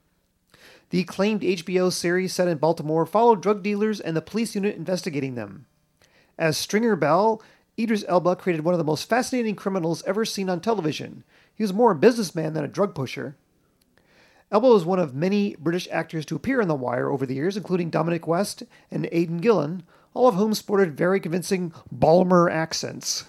The 0.89 1.01
acclaimed 1.01 1.41
HBO 1.41 1.93
series 1.93 2.33
set 2.33 2.47
in 2.47 2.57
Baltimore 2.57 3.05
followed 3.05 3.43
drug 3.43 3.61
dealers 3.61 3.99
and 3.99 4.17
the 4.17 4.21
police 4.23 4.55
unit 4.55 4.75
investigating 4.75 5.35
them. 5.35 5.67
As 6.39 6.57
Stringer 6.57 6.95
Bell, 6.95 7.39
Idris 7.79 8.05
Elba 8.07 8.35
created 8.35 8.63
one 8.63 8.73
of 8.73 8.77
the 8.77 8.83
most 8.83 9.09
fascinating 9.09 9.55
criminals 9.55 10.03
ever 10.03 10.25
seen 10.25 10.49
on 10.49 10.59
television. 10.59 11.23
He 11.55 11.63
was 11.63 11.73
more 11.73 11.91
a 11.91 11.95
businessman 11.95 12.53
than 12.53 12.63
a 12.63 12.67
drug 12.67 12.93
pusher. 12.93 13.35
Elba 14.51 14.67
was 14.67 14.85
one 14.85 14.99
of 14.99 15.15
many 15.15 15.55
British 15.55 15.87
actors 15.91 16.25
to 16.27 16.35
appear 16.35 16.61
in 16.61 16.67
The 16.67 16.75
Wire 16.75 17.09
over 17.09 17.25
the 17.25 17.33
years, 17.33 17.57
including 17.57 17.89
Dominic 17.89 18.27
West 18.27 18.61
and 18.91 19.09
Aidan 19.11 19.37
Gillen, 19.37 19.81
all 20.13 20.27
of 20.27 20.35
whom 20.35 20.53
sported 20.53 20.95
very 20.95 21.19
convincing 21.19 21.73
Balmer 21.91 22.49
accents. 22.49 23.25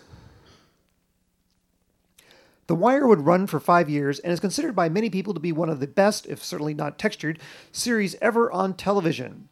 The 2.67 2.75
Wire 2.75 3.07
would 3.07 3.21
run 3.21 3.47
for 3.47 3.61
five 3.61 3.89
years 3.89 4.19
and 4.19 4.33
is 4.33 4.41
considered 4.41 4.75
by 4.77 4.89
many 4.91 5.09
people 5.09 5.33
to 5.33 5.41
be 5.41 5.53
one 5.53 5.71
of 5.71 5.81
the 5.81 5.87
best, 5.87 6.27
if 6.27 6.45
certainly 6.45 6.75
not 6.75 6.99
textured, 6.99 7.39
series 7.73 8.17
ever 8.21 8.51
on 8.53 8.75
television. 8.75 9.49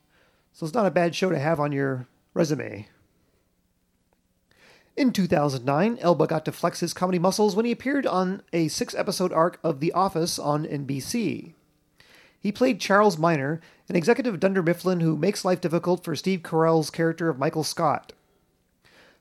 So 0.52 0.66
it's 0.66 0.74
not 0.74 0.87
a 0.87 0.90
bad 0.90 1.14
show 1.14 1.31
to 1.31 1.38
have 1.38 1.61
on 1.61 1.72
your 1.72 2.07
resume. 2.35 2.88
In 4.94 5.11
2009, 5.11 5.98
Elba 6.00 6.26
got 6.26 6.44
to 6.44 6.52
flex 6.52 6.81
his 6.81 6.92
comedy 6.92 7.18
muscles 7.18 7.57
when 7.57 7.64
he 7.64 7.72
appeared 7.72 8.07
on 8.07 8.42
a 8.52 8.68
six 8.68 8.94
episode 8.94 9.33
arc 9.33 9.59
of 9.64 9.81
The 9.81 9.92
Office 9.92 10.38
on 10.38 10.66
NBC. 10.66 11.55
He 12.38 12.52
played 12.52 12.81
Charles 12.81 13.16
Miner, 13.16 13.61
an 13.88 13.96
executive 13.96 14.35
of 14.35 14.40
Dunder 14.40 14.62
Mifflin 14.62 15.00
who 15.00 15.16
makes 15.16 15.44
life 15.44 15.62
difficult 15.62 16.05
for 16.05 16.14
Steve 16.14 16.40
Carell's 16.40 16.90
character 16.90 17.31
of 17.31 17.38
Michael 17.38 17.64
Scott. 17.64 18.12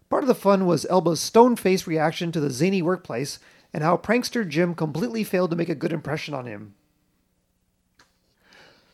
Part 0.10 0.24
of 0.24 0.28
the 0.28 0.36
fun 0.36 0.66
was 0.66 0.86
Elba's 0.90 1.22
stone 1.22 1.56
faced 1.56 1.88
reaction 1.88 2.34
to 2.34 2.42
the 2.42 2.50
zany 2.50 2.82
workplace 2.82 3.40
and 3.74 3.82
how 3.82 3.96
prankster 3.96 4.48
Jim 4.48 4.76
completely 4.76 5.24
failed 5.24 5.52
to 5.52 5.56
make 5.56 5.70
a 5.70 5.76
good 5.76 5.94
impression 5.94 6.34
on 6.34 6.48
him. 6.48 6.74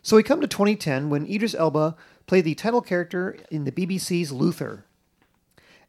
So 0.03 0.15
we 0.15 0.21
come 0.21 0.41
to 0.41 0.47
2010 0.47 1.09
when 1.09 1.25
Idris 1.25 1.55
Elba 1.55 1.95
played 2.27 2.45
the 2.45 2.53
title 2.53 2.81
character 2.81 3.35
in 3.49 3.63
the 3.63 3.71
BBC's 3.71 4.31
Luther. 4.31 4.85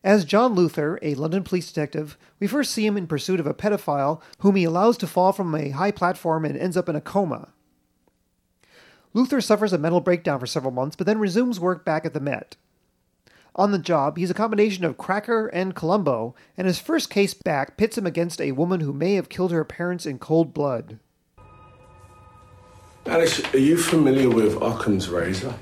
As 0.05 0.25
John 0.25 0.55
Luther, 0.55 0.99
a 1.03 1.17
London 1.17 1.43
police 1.43 1.67
detective, 1.67 2.17
we 2.39 2.47
first 2.47 2.71
see 2.71 2.87
him 2.87 2.97
in 2.97 3.09
pursuit 3.09 3.41
of 3.41 3.47
a 3.47 3.55
pedophile 3.55 4.23
whom 4.39 4.55
he 4.55 4.63
allows 4.63 4.97
to 4.99 5.09
fall 5.09 5.33
from 5.33 5.53
a 5.55 5.71
high 5.71 5.91
platform 5.91 6.45
and 6.45 6.57
ends 6.57 6.77
up 6.77 6.89
in 6.89 6.95
a 6.95 7.01
coma. 7.01 7.49
Luther 9.13 9.41
suffers 9.41 9.73
a 9.73 9.79
mental 9.79 10.01
breakdown 10.01 10.39
for 10.39 10.47
several 10.47 10.71
months, 10.71 10.95
but 10.95 11.07
then 11.07 11.19
resumes 11.19 11.59
work 11.59 11.85
back 11.85 12.05
at 12.07 12.15
the 12.15 12.21
Met. 12.21 12.57
On 13.57 13.73
the 13.73 13.79
job, 13.79 14.19
he's 14.19 14.31
a 14.31 14.35
combination 14.35 14.85
of 14.85 14.97
Cracker 14.97 15.49
and 15.49 15.75
Columbo, 15.75 16.37
and 16.57 16.69
his 16.69 16.79
first 16.79 17.11
case 17.11 17.35
back 17.35 17.77
pits 17.77 17.99
him 17.99 18.07
against 18.07 18.41
a 18.41 18.53
woman 18.53 18.81
who 18.81 18.93
may 18.93 19.15
have 19.15 19.29
killed 19.29 19.51
her 19.51 19.65
parents 19.65 20.07
in 20.07 20.21
cold 20.21 20.55
blood. 20.55 21.01
Alex, 23.05 23.43
are 23.53 23.59
you 23.59 23.77
familiar 23.77 24.29
with 24.29 24.63
Occam's 24.63 25.09
razor? 25.09 25.55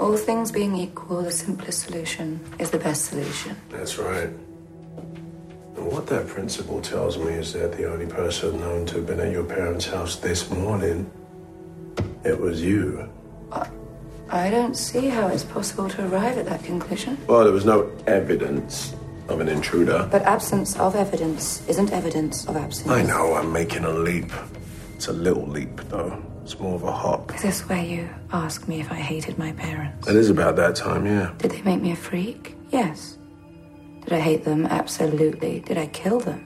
All 0.00 0.16
things 0.16 0.50
being 0.50 0.74
equal, 0.76 1.22
the 1.22 1.30
simplest 1.30 1.82
solution 1.82 2.40
is 2.58 2.70
the 2.70 2.78
best 2.78 3.06
solution. 3.06 3.56
That's 3.70 3.98
right. 3.98 4.30
And 5.76 5.86
what 5.92 6.06
that 6.08 6.26
principle 6.26 6.80
tells 6.80 7.18
me 7.18 7.32
is 7.32 7.52
that 7.52 7.76
the 7.76 7.90
only 7.90 8.06
person 8.06 8.58
known 8.60 8.86
to 8.86 8.96
have 8.96 9.06
been 9.06 9.20
at 9.20 9.32
your 9.32 9.44
parents' 9.44 9.86
house 9.86 10.16
this 10.16 10.50
morning, 10.50 11.10
it 12.24 12.38
was 12.38 12.62
you. 12.62 13.08
I 14.30 14.48
don't 14.48 14.76
see 14.76 15.08
how 15.08 15.28
it's 15.28 15.44
possible 15.44 15.90
to 15.90 16.06
arrive 16.06 16.38
at 16.38 16.46
that 16.46 16.64
conclusion. 16.64 17.18
Well, 17.26 17.44
there 17.44 17.52
was 17.52 17.66
no 17.66 17.90
evidence 18.06 18.94
of 19.28 19.40
an 19.40 19.48
intruder. 19.48 20.08
But 20.10 20.22
absence 20.22 20.74
of 20.78 20.96
evidence 20.96 21.68
isn't 21.68 21.92
evidence 21.92 22.46
of 22.48 22.56
absence. 22.56 22.88
I 22.88 23.02
know, 23.02 23.34
I'm 23.34 23.52
making 23.52 23.84
a 23.84 23.90
leap. 23.90 24.32
It's 24.94 25.08
a 25.08 25.12
little 25.12 25.46
leap, 25.46 25.76
though. 25.88 26.22
It's 26.42 26.58
more 26.58 26.74
of 26.74 26.82
a 26.82 26.90
hop. 26.90 27.34
Is 27.34 27.42
this 27.42 27.68
where 27.68 27.84
you 27.84 28.08
ask 28.32 28.66
me 28.66 28.80
if 28.80 28.90
I 28.90 28.96
hated 28.96 29.38
my 29.38 29.52
parents? 29.52 30.08
It 30.08 30.16
is 30.16 30.28
about 30.28 30.56
that 30.56 30.74
time, 30.74 31.06
yeah. 31.06 31.32
Did 31.38 31.52
they 31.52 31.62
make 31.62 31.80
me 31.80 31.92
a 31.92 31.96
freak? 31.96 32.56
Yes. 32.70 33.16
Did 34.04 34.12
I 34.14 34.18
hate 34.18 34.44
them? 34.44 34.66
Absolutely. 34.66 35.60
Did 35.60 35.78
I 35.78 35.86
kill 35.86 36.18
them? 36.18 36.44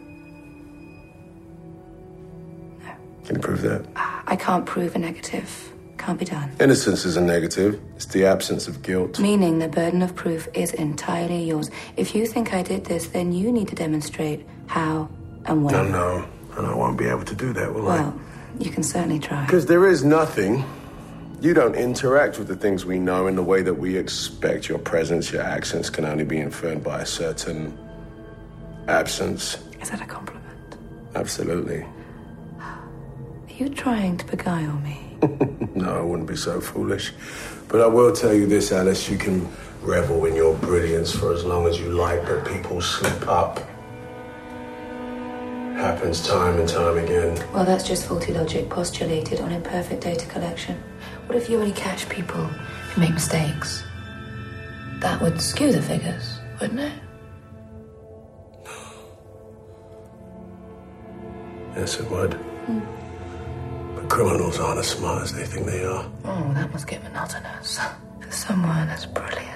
No. 2.84 2.92
Can 3.24 3.36
you 3.36 3.40
prove 3.40 3.62
that? 3.62 3.86
Ah, 3.96 4.22
I 4.26 4.36
can't 4.36 4.66
prove 4.66 4.94
a 4.94 4.98
negative. 4.98 5.72
Can't 5.96 6.18
be 6.18 6.26
done. 6.26 6.52
Innocence 6.60 7.06
is 7.06 7.16
a 7.16 7.22
negative. 7.22 7.80
It's 7.96 8.04
the 8.04 8.26
absence 8.26 8.68
of 8.68 8.82
guilt. 8.82 9.18
Meaning 9.18 9.58
the 9.60 9.68
burden 9.68 10.02
of 10.02 10.14
proof 10.14 10.46
is 10.52 10.74
entirely 10.74 11.42
yours. 11.42 11.70
If 11.96 12.14
you 12.14 12.26
think 12.26 12.52
I 12.52 12.62
did 12.62 12.84
this, 12.84 13.06
then 13.06 13.32
you 13.32 13.50
need 13.50 13.68
to 13.68 13.74
demonstrate 13.74 14.46
how 14.66 15.08
and 15.46 15.64
when. 15.64 15.72
No, 15.72 15.82
no. 15.84 16.28
And 16.58 16.66
I 16.66 16.74
won't 16.74 16.98
be 16.98 17.06
able 17.06 17.24
to 17.24 17.34
do 17.34 17.54
that, 17.54 17.74
will 17.74 17.88
I? 17.88 18.12
You 18.58 18.70
can 18.70 18.82
certainly 18.82 19.18
try. 19.18 19.44
Because 19.44 19.66
there 19.66 19.86
is 19.86 20.04
nothing. 20.04 20.64
You 21.40 21.52
don't 21.52 21.74
interact 21.74 22.38
with 22.38 22.48
the 22.48 22.56
things 22.56 22.84
we 22.86 22.98
know 22.98 23.26
in 23.26 23.36
the 23.36 23.42
way 23.42 23.62
that 23.62 23.74
we 23.74 23.96
expect. 23.96 24.68
Your 24.68 24.78
presence, 24.78 25.30
your 25.30 25.42
accents 25.42 25.90
can 25.90 26.04
only 26.04 26.24
be 26.24 26.38
inferred 26.38 26.82
by 26.82 27.02
a 27.02 27.06
certain 27.06 27.76
absence. 28.88 29.58
Is 29.80 29.90
that 29.90 30.00
a 30.00 30.06
compliment? 30.06 30.76
Absolutely. 31.14 31.84
Are 32.58 32.78
you 33.50 33.68
trying 33.68 34.16
to 34.16 34.24
beguile 34.26 34.78
me? 34.80 35.02
No, 35.76 35.98
I 35.98 36.00
wouldn't 36.00 36.26
be 36.26 36.36
so 36.36 36.58
foolish. 36.58 37.12
But 37.68 37.82
I 37.82 37.86
will 37.86 38.10
tell 38.10 38.32
you 38.32 38.46
this, 38.46 38.72
Alice. 38.72 39.10
You 39.10 39.18
can 39.18 39.46
revel 39.82 40.24
in 40.24 40.34
your 40.34 40.54
brilliance 40.56 41.12
for 41.14 41.34
as 41.34 41.44
long 41.44 41.66
as 41.66 41.78
you 41.78 41.90
like, 41.90 42.22
but 42.22 42.46
people 42.46 42.80
slip 42.80 43.28
up. 43.28 43.60
Happens 45.86 46.26
time 46.26 46.58
and 46.58 46.68
time 46.68 46.98
again. 46.98 47.38
Well, 47.52 47.64
that's 47.64 47.86
just 47.86 48.06
faulty 48.08 48.32
logic 48.32 48.68
postulated 48.68 49.38
on 49.40 49.52
imperfect 49.52 50.02
data 50.02 50.26
collection. 50.26 50.82
What 51.26 51.38
if 51.38 51.48
you 51.48 51.60
only 51.60 51.70
catch 51.70 52.08
people 52.08 52.42
who 52.42 53.00
make 53.00 53.14
mistakes? 53.14 53.84
That 54.98 55.22
would 55.22 55.40
skew 55.40 55.70
the 55.70 55.80
figures, 55.80 56.40
wouldn't 56.60 56.80
it? 56.80 56.92
Yes, 61.76 62.00
it 62.00 62.10
would. 62.10 62.34
Hmm. 62.34 63.94
But 63.94 64.08
criminals 64.08 64.58
aren't 64.58 64.80
as 64.80 64.88
smart 64.88 65.22
as 65.22 65.32
they 65.34 65.44
think 65.44 65.66
they 65.66 65.84
are. 65.84 66.10
Oh, 66.24 66.52
that 66.54 66.68
must 66.72 66.88
get 66.88 67.00
monotonous. 67.04 67.78
For 67.78 68.30
someone 68.32 68.88
as 68.88 69.06
brilliant 69.06 69.55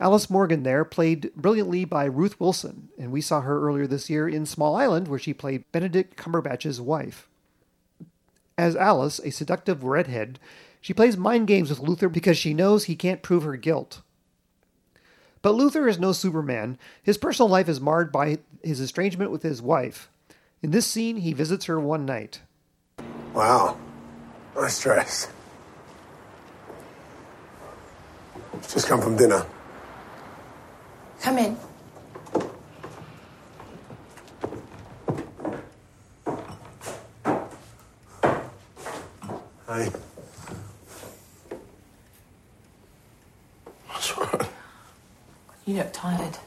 Alice 0.00 0.30
Morgan 0.30 0.62
there, 0.62 0.84
played 0.84 1.34
brilliantly 1.34 1.84
by 1.84 2.04
Ruth 2.04 2.38
Wilson, 2.38 2.88
and 2.98 3.10
we 3.10 3.20
saw 3.20 3.40
her 3.40 3.60
earlier 3.60 3.86
this 3.86 4.08
year 4.08 4.28
in 4.28 4.46
Small 4.46 4.76
Island, 4.76 5.08
where 5.08 5.18
she 5.18 5.34
played 5.34 5.64
Benedict 5.72 6.16
Cumberbatch's 6.16 6.80
wife. 6.80 7.28
As 8.56 8.76
Alice, 8.76 9.18
a 9.20 9.30
seductive 9.30 9.82
redhead, 9.82 10.38
she 10.80 10.94
plays 10.94 11.16
mind 11.16 11.48
games 11.48 11.68
with 11.68 11.80
Luther 11.80 12.08
because 12.08 12.38
she 12.38 12.54
knows 12.54 12.84
he 12.84 12.94
can't 12.94 13.22
prove 13.22 13.42
her 13.42 13.56
guilt. 13.56 14.02
But 15.42 15.54
Luther 15.54 15.88
is 15.88 15.98
no 15.98 16.12
Superman. 16.12 16.78
His 17.02 17.18
personal 17.18 17.48
life 17.48 17.68
is 17.68 17.80
marred 17.80 18.12
by 18.12 18.38
his 18.62 18.80
estrangement 18.80 19.30
with 19.30 19.42
his 19.42 19.62
wife. 19.62 20.08
In 20.62 20.70
this 20.70 20.86
scene, 20.86 21.18
he 21.18 21.32
visits 21.32 21.66
her 21.66 21.78
one 21.78 22.04
night. 22.04 22.40
Wow. 23.34 23.78
Nice 24.56 24.80
dress. 24.80 25.28
Just 28.62 28.88
come 28.88 29.00
from 29.00 29.16
dinner. 29.16 29.46
Come 31.20 31.38
in. 31.38 31.56
Hi. 39.66 39.90
What's 43.88 44.16
wrong? 44.16 44.48
You 45.66 45.74
look 45.76 45.92
tired. 45.92 46.38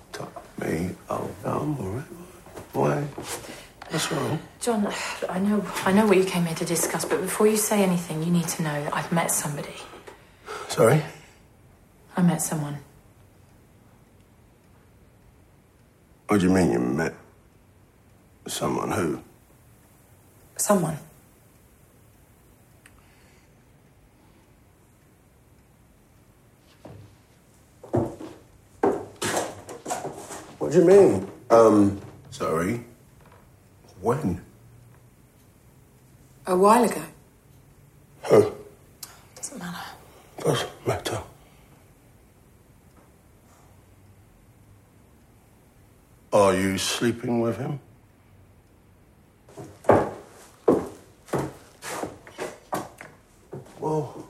Me? 0.60 0.90
Oh, 1.10 1.30
no, 1.44 1.50
I'm 1.50 1.78
all 1.78 1.90
right. 1.92 2.06
Why? 2.74 3.02
What's 3.90 4.12
wrong? 4.12 4.40
John, 4.60 4.94
I 5.30 5.40
know, 5.40 5.66
I 5.86 5.92
know 5.92 6.08
what 6.08 6.18
you 6.18 6.24
came 6.24 6.46
here 6.46 6.56
to 6.56 6.66
discuss, 6.66 7.06
but 7.06 7.22
before 7.22 7.48
you 7.48 7.58
say 7.58 7.84
anything, 7.84 8.24
you 8.24 8.32
need 8.32 8.48
to 8.48 8.64
know 8.64 8.84
that 8.84 8.96
I've 8.96 9.12
met 9.12 9.32
somebody. 9.32 9.76
Sorry? 10.70 11.04
I 12.16 12.22
met 12.22 12.42
someone. 12.42 12.78
What 16.32 16.40
do 16.40 16.48
you 16.48 16.54
mean 16.54 16.72
you 16.72 16.80
met 16.80 17.14
someone 18.48 18.90
who? 18.90 19.20
Someone. 20.56 20.98
What 30.58 30.72
do 30.72 30.78
you 30.78 30.86
mean? 30.86 31.28
Um, 31.50 32.00
sorry. 32.30 32.86
When? 34.00 34.42
A 36.48 36.56
while 36.56 36.86
ago. 36.86 37.04
Who? 38.30 38.54
Doesn't 39.36 39.60
matter. 39.60 39.86
Doesn't 40.40 40.88
matter. 40.88 41.22
Are 46.34 46.54
you 46.56 46.78
sleeping 46.78 47.42
with 47.42 47.58
him? 47.58 47.82
Whoa. 53.80 54.21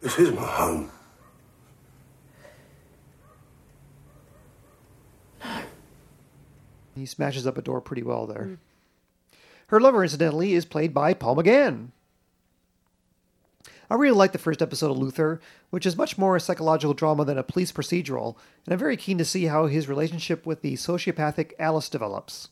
This 0.00 0.18
is 0.18 0.32
my 0.32 0.46
home. 0.46 0.90
He 6.94 7.06
smashes 7.06 7.46
up 7.46 7.56
a 7.56 7.62
door 7.62 7.80
pretty 7.80 8.02
well 8.02 8.26
there. 8.26 8.58
Her 9.68 9.80
lover, 9.80 10.02
incidentally, 10.02 10.54
is 10.54 10.64
played 10.64 10.92
by 10.94 11.14
Paul 11.14 11.36
McGann. 11.36 11.88
I 13.90 13.94
really 13.94 14.16
like 14.16 14.32
the 14.32 14.38
first 14.38 14.60
episode 14.60 14.90
of 14.90 14.98
Luther, 14.98 15.40
which 15.70 15.86
is 15.86 15.96
much 15.96 16.18
more 16.18 16.36
a 16.36 16.40
psychological 16.40 16.94
drama 16.94 17.24
than 17.24 17.38
a 17.38 17.42
police 17.42 17.72
procedural, 17.72 18.36
and 18.64 18.72
I'm 18.72 18.78
very 18.78 18.96
keen 18.96 19.16
to 19.18 19.24
see 19.24 19.44
how 19.44 19.66
his 19.66 19.88
relationship 19.88 20.44
with 20.44 20.60
the 20.60 20.74
sociopathic 20.74 21.52
Alice 21.58 21.88
develops. 21.88 22.48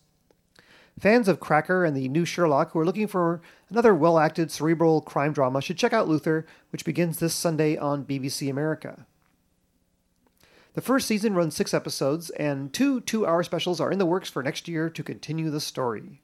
Fans 0.98 1.28
of 1.28 1.40
Cracker 1.40 1.84
and 1.84 1.94
the 1.94 2.08
new 2.08 2.24
Sherlock 2.24 2.72
who 2.72 2.78
are 2.78 2.86
looking 2.86 3.06
for 3.06 3.42
another 3.68 3.94
well 3.94 4.18
acted 4.18 4.50
cerebral 4.50 5.02
crime 5.02 5.32
drama 5.32 5.60
should 5.60 5.76
check 5.76 5.92
out 5.92 6.08
Luther, 6.08 6.46
which 6.70 6.86
begins 6.86 7.18
this 7.18 7.34
Sunday 7.34 7.76
on 7.76 8.04
BBC 8.04 8.48
America. 8.50 9.06
The 10.72 10.80
first 10.80 11.06
season 11.06 11.34
runs 11.34 11.54
six 11.54 11.74
episodes, 11.74 12.30
and 12.30 12.72
two 12.72 13.00
two 13.00 13.26
hour 13.26 13.42
specials 13.42 13.80
are 13.80 13.90
in 13.90 13.98
the 13.98 14.06
works 14.06 14.30
for 14.30 14.42
next 14.42 14.68
year 14.68 14.88
to 14.88 15.02
continue 15.02 15.50
the 15.50 15.60
story. 15.60 16.22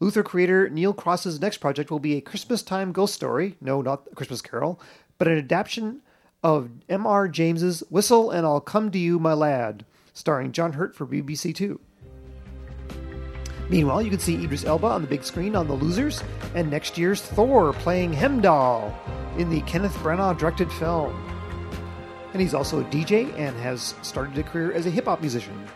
Luther 0.00 0.22
creator 0.22 0.68
Neil 0.68 0.92
Cross's 0.92 1.40
next 1.40 1.58
project 1.58 1.90
will 1.90 1.98
be 1.98 2.16
a 2.16 2.20
Christmas 2.20 2.62
time 2.62 2.92
ghost 2.92 3.14
story. 3.14 3.56
No, 3.60 3.82
not 3.82 4.06
a 4.10 4.14
Christmas 4.14 4.42
Carol, 4.42 4.80
but 5.16 5.28
an 5.28 5.38
adaptation 5.38 6.00
of 6.42 6.70
M.R. 6.88 7.28
James's 7.28 7.82
Whistle 7.90 8.30
and 8.30 8.46
I'll 8.46 8.60
Come 8.60 8.90
to 8.92 8.98
You, 8.98 9.18
My 9.18 9.32
Lad, 9.32 9.84
starring 10.12 10.52
John 10.52 10.74
Hurt 10.74 10.94
for 10.94 11.06
BBC 11.06 11.54
Two. 11.54 11.80
Meanwhile, 13.70 14.02
you 14.02 14.10
can 14.10 14.18
see 14.18 14.42
Idris 14.42 14.64
Elba 14.64 14.86
on 14.86 15.02
the 15.02 15.08
big 15.08 15.22
screen 15.22 15.54
on 15.54 15.68
The 15.68 15.74
Losers, 15.74 16.22
and 16.54 16.70
next 16.70 16.96
year's 16.96 17.20
Thor 17.20 17.74
playing 17.74 18.14
Heimdall 18.14 18.94
in 19.36 19.50
the 19.50 19.60
Kenneth 19.62 19.94
Branagh 19.96 20.38
directed 20.38 20.72
film. 20.72 21.14
And 22.32 22.40
he's 22.40 22.54
also 22.54 22.80
a 22.80 22.84
DJ 22.84 23.32
and 23.38 23.56
has 23.58 23.94
started 24.02 24.38
a 24.38 24.42
career 24.42 24.72
as 24.72 24.86
a 24.86 24.90
hip 24.90 25.04
hop 25.04 25.20
musician. 25.20 25.66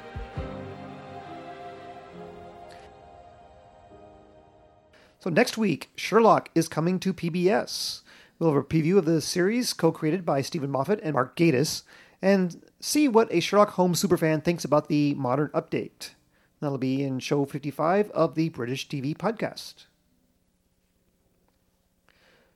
So 5.20 5.30
next 5.30 5.56
week, 5.56 5.90
Sherlock 5.94 6.48
is 6.54 6.68
coming 6.68 6.98
to 6.98 7.14
PBS. 7.14 8.00
We'll 8.38 8.54
have 8.54 8.60
a 8.60 8.66
preview 8.66 8.98
of 8.98 9.04
the 9.04 9.20
series 9.20 9.72
co-created 9.72 10.24
by 10.24 10.42
Steven 10.42 10.70
Moffat 10.70 10.98
and 11.02 11.12
Mark 11.12 11.36
Gatiss, 11.36 11.82
and 12.20 12.60
see 12.80 13.06
what 13.06 13.32
a 13.32 13.40
Sherlock 13.40 13.70
Holmes 13.70 14.02
superfan 14.02 14.42
thinks 14.42 14.64
about 14.64 14.88
the 14.88 15.14
modern 15.14 15.48
update. 15.50 16.10
That'll 16.62 16.78
be 16.78 17.02
in 17.02 17.18
show 17.18 17.44
55 17.44 18.12
of 18.12 18.36
the 18.36 18.48
British 18.48 18.88
TV 18.88 19.16
podcast. 19.16 19.86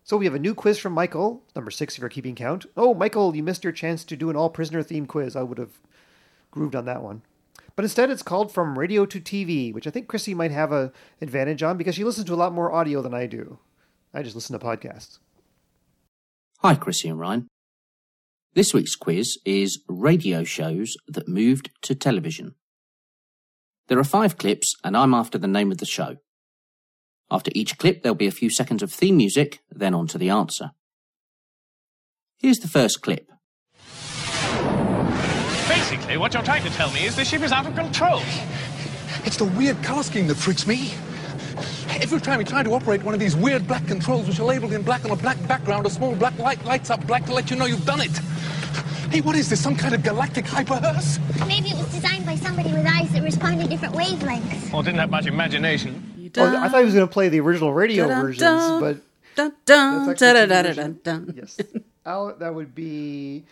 So 0.05 0.17
we 0.17 0.27
have 0.27 0.35
a 0.35 0.39
new 0.39 0.55
quiz 0.55 0.79
from 0.79 0.93
Michael, 0.93 1.43
number 1.57 1.73
six 1.73 1.97
if 1.97 2.01
you're 2.01 2.09
keeping 2.09 2.37
count. 2.37 2.67
Oh, 2.77 2.95
Michael, 2.95 3.35
you 3.35 3.43
missed 3.43 3.65
your 3.65 3.73
chance 3.73 4.05
to 4.05 4.15
do 4.15 4.31
an 4.31 4.37
all 4.37 4.49
prisoner 4.49 4.85
themed 4.85 5.09
quiz. 5.09 5.35
I 5.35 5.43
would 5.43 5.59
have 5.59 5.81
grooved 6.53 6.77
on 6.77 6.85
that 6.85 7.03
one. 7.03 7.23
But 7.75 7.85
instead, 7.85 8.09
it's 8.09 8.23
called 8.23 8.53
From 8.53 8.79
Radio 8.79 9.07
to 9.07 9.21
TV, 9.21 9.75
which 9.75 9.89
I 9.89 9.91
think 9.91 10.07
Chrissy 10.07 10.35
might 10.35 10.53
have 10.53 10.71
an 10.71 10.93
advantage 11.21 11.65
on 11.65 11.77
because 11.77 11.97
she 11.97 12.05
listens 12.05 12.29
to 12.29 12.35
a 12.35 12.37
lot 12.37 12.53
more 12.53 12.71
audio 12.71 13.03
than 13.03 13.13
I 13.13 13.27
do. 13.27 13.59
I 14.15 14.23
just 14.23 14.37
listen 14.37 14.57
to 14.57 14.65
podcasts. 14.65 15.19
Hi, 16.61 16.77
Chrissy 16.77 17.09
and 17.09 17.19
Ryan. 17.19 17.49
This 18.55 18.73
week's 18.73 18.95
quiz 18.95 19.37
is 19.45 19.81
radio 19.89 20.45
shows 20.45 20.97
that 21.09 21.27
moved 21.27 21.71
to 21.83 21.97
television. 21.97 22.55
There 23.89 23.99
are 23.99 24.05
five 24.05 24.37
clips, 24.37 24.75
and 24.83 24.97
I'm 24.97 25.15
after 25.15 25.39
the 25.39 25.47
name 25.47 25.71
of 25.71 25.79
the 25.79 25.87
show. 25.87 26.17
After 27.31 27.53
each 27.55 27.79
clip, 27.79 28.03
there'll 28.03 28.17
be 28.17 28.27
a 28.27 28.33
few 28.33 28.51
seconds 28.51 28.83
of 28.83 28.93
theme 28.93 29.17
music, 29.17 29.61
then 29.71 29.95
on 29.95 30.09
to 30.09 30.19
the 30.19 30.31
answer. 30.31 30.73
Here's 32.39 32.59
the 32.59 32.69
first 32.69 33.01
clip. 33.01 33.31
Basically, 35.69 36.17
what 36.17 36.35
you're 36.35 36.43
trying 36.43 36.65
to 36.65 36.71
tell 36.71 36.91
me 36.93 37.05
is 37.05 37.15
the 37.15 37.25
ship 37.25 37.43
is 37.43 37.53
out 37.53 37.67
of 37.67 37.75
control. 37.77 38.21
It's 39.25 39.37
the 39.37 39.45
weird 39.45 39.81
color 39.83 40.03
scheme 40.03 40.27
that 40.29 40.37
freaks 40.37 40.67
me. 40.67 40.93
Every 42.03 42.21
time 42.21 42.41
you 42.41 42.45
try 42.45 42.63
to 42.63 42.75
operate 42.75 43.03
one 43.05 43.15
of 43.15 43.21
these 43.21 43.37
weird 43.37 43.67
black 43.67 43.87
controls, 43.87 44.27
which 44.29 44.39
are 44.41 44.45
labeled 44.45 44.73
in 44.73 44.83
black 44.83 45.05
on 45.05 45.13
a 45.13 45.17
black 45.17 45.39
background, 45.47 45.87
a 45.87 45.91
small 45.91 46.15
black 46.15 46.37
light 46.39 46.65
lights 46.65 46.91
up 46.91 47.07
black 47.07 47.25
to 47.27 47.33
let 47.33 47.51
you 47.51 47.57
know 47.57 47.67
you've 47.67 47.87
done 47.87 48.01
it. 48.01 48.21
Hey, 49.11 49.21
what 49.21 49.37
is 49.37 49.49
this? 49.49 49.63
Some 49.63 49.77
kind 49.77 49.95
of 49.95 50.03
galactic 50.03 50.45
hyperhearse? 50.45 51.19
Maybe 51.47 51.69
it 51.71 51.77
was 51.77 51.93
designed 51.93 52.27
by 52.27 52.35
somebody 52.37 52.73
with 52.73 52.87
eyes 52.87 53.11
that 53.13 53.23
respond 53.23 53.61
to 53.61 53.69
different 53.69 53.95
wavelengths. 53.95 54.73
Well, 54.73 54.83
didn't 54.83 54.99
have 54.99 55.11
much 55.11 55.27
imagination. 55.27 56.31
Oh, 56.37 56.57
I 56.57 56.69
thought 56.69 56.81
he 56.81 56.85
was 56.85 56.95
going 56.95 57.07
to 57.07 57.13
play 57.13 57.29
the 57.29 57.41
original 57.41 57.73
radio 57.73 58.09
Dun, 58.09 58.21
versions, 58.21 58.41
dun, 58.41 58.81
but 58.81 58.97
dun, 59.37 59.53
dun, 59.65 60.07
that's 60.07 60.23
actually 60.23 60.47
dun, 60.47 60.49
dun, 60.49 60.65
the 60.65 60.75
dun, 60.75 61.01
dun, 61.03 61.25
dun. 61.27 61.35
Yes. 61.37 61.59
Al, 62.05 62.35
that 62.37 62.55
would 62.55 62.75
be 62.75 63.45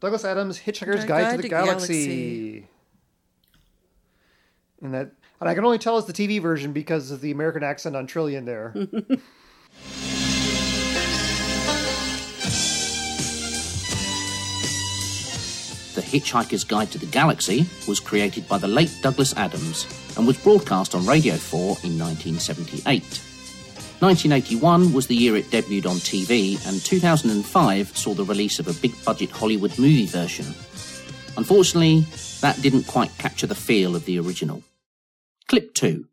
Douglas 0.00 0.24
Adams' 0.24 0.58
Hitchhiker's 0.60 1.04
Guide 1.04 1.08
Guide, 1.08 1.30
to 1.30 1.36
to 1.36 1.42
the 1.42 1.48
Galaxy. 1.48 1.94
Galaxy. 1.94 2.68
And 4.82 4.94
that, 4.94 5.10
and 5.40 5.48
I 5.48 5.54
can 5.54 5.64
only 5.64 5.78
tell 5.78 5.98
it's 5.98 6.06
the 6.06 6.12
TV 6.12 6.40
version 6.40 6.72
because 6.72 7.10
of 7.10 7.20
the 7.20 7.30
American 7.30 7.62
accent 7.64 7.96
on 7.96 8.06
Trillian 8.06 8.44
there. 8.44 8.74
The 15.94 16.02
Hitchhiker's 16.02 16.64
Guide 16.64 16.90
to 16.92 16.98
the 16.98 17.06
Galaxy 17.06 17.66
was 17.88 17.98
created 18.00 18.48
by 18.48 18.58
the 18.58 18.68
late 18.68 18.96
Douglas 19.02 19.36
Adams 19.36 19.86
and 20.16 20.26
was 20.26 20.38
broadcast 20.38 20.94
on 20.94 21.04
Radio 21.04 21.34
4 21.34 21.60
in 21.82 21.98
1978. 21.98 23.02
1981 24.00 24.92
was 24.92 25.08
the 25.08 25.16
year 25.16 25.36
it 25.36 25.50
debuted 25.50 25.86
on 25.86 25.96
TV, 25.96 26.64
and 26.66 26.80
2005 26.80 27.96
saw 27.96 28.14
the 28.14 28.24
release 28.24 28.58
of 28.58 28.68
a 28.68 28.80
big 28.80 28.94
budget 29.04 29.30
Hollywood 29.30 29.78
movie 29.78 30.06
version. 30.06 30.46
Unfortunately, 31.36 32.06
that 32.40 32.60
didn't 32.62 32.84
quite 32.84 33.10
capture 33.18 33.46
the 33.46 33.54
feel 33.54 33.94
of 33.94 34.04
the 34.06 34.18
original. 34.18 34.62
Clip 35.48 35.74
2. 35.74 36.06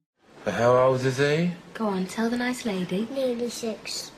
How 0.45 0.75
old 0.75 1.05
is 1.05 1.17
he? 1.17 1.51
Go 1.73 1.87
on, 1.87 2.07
tell 2.07 2.29
the 2.29 2.37
nice 2.37 2.65
lady. 2.65 3.07
Nearly 3.11 3.49
six. 3.49 4.11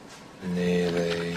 Nearly 0.55 1.35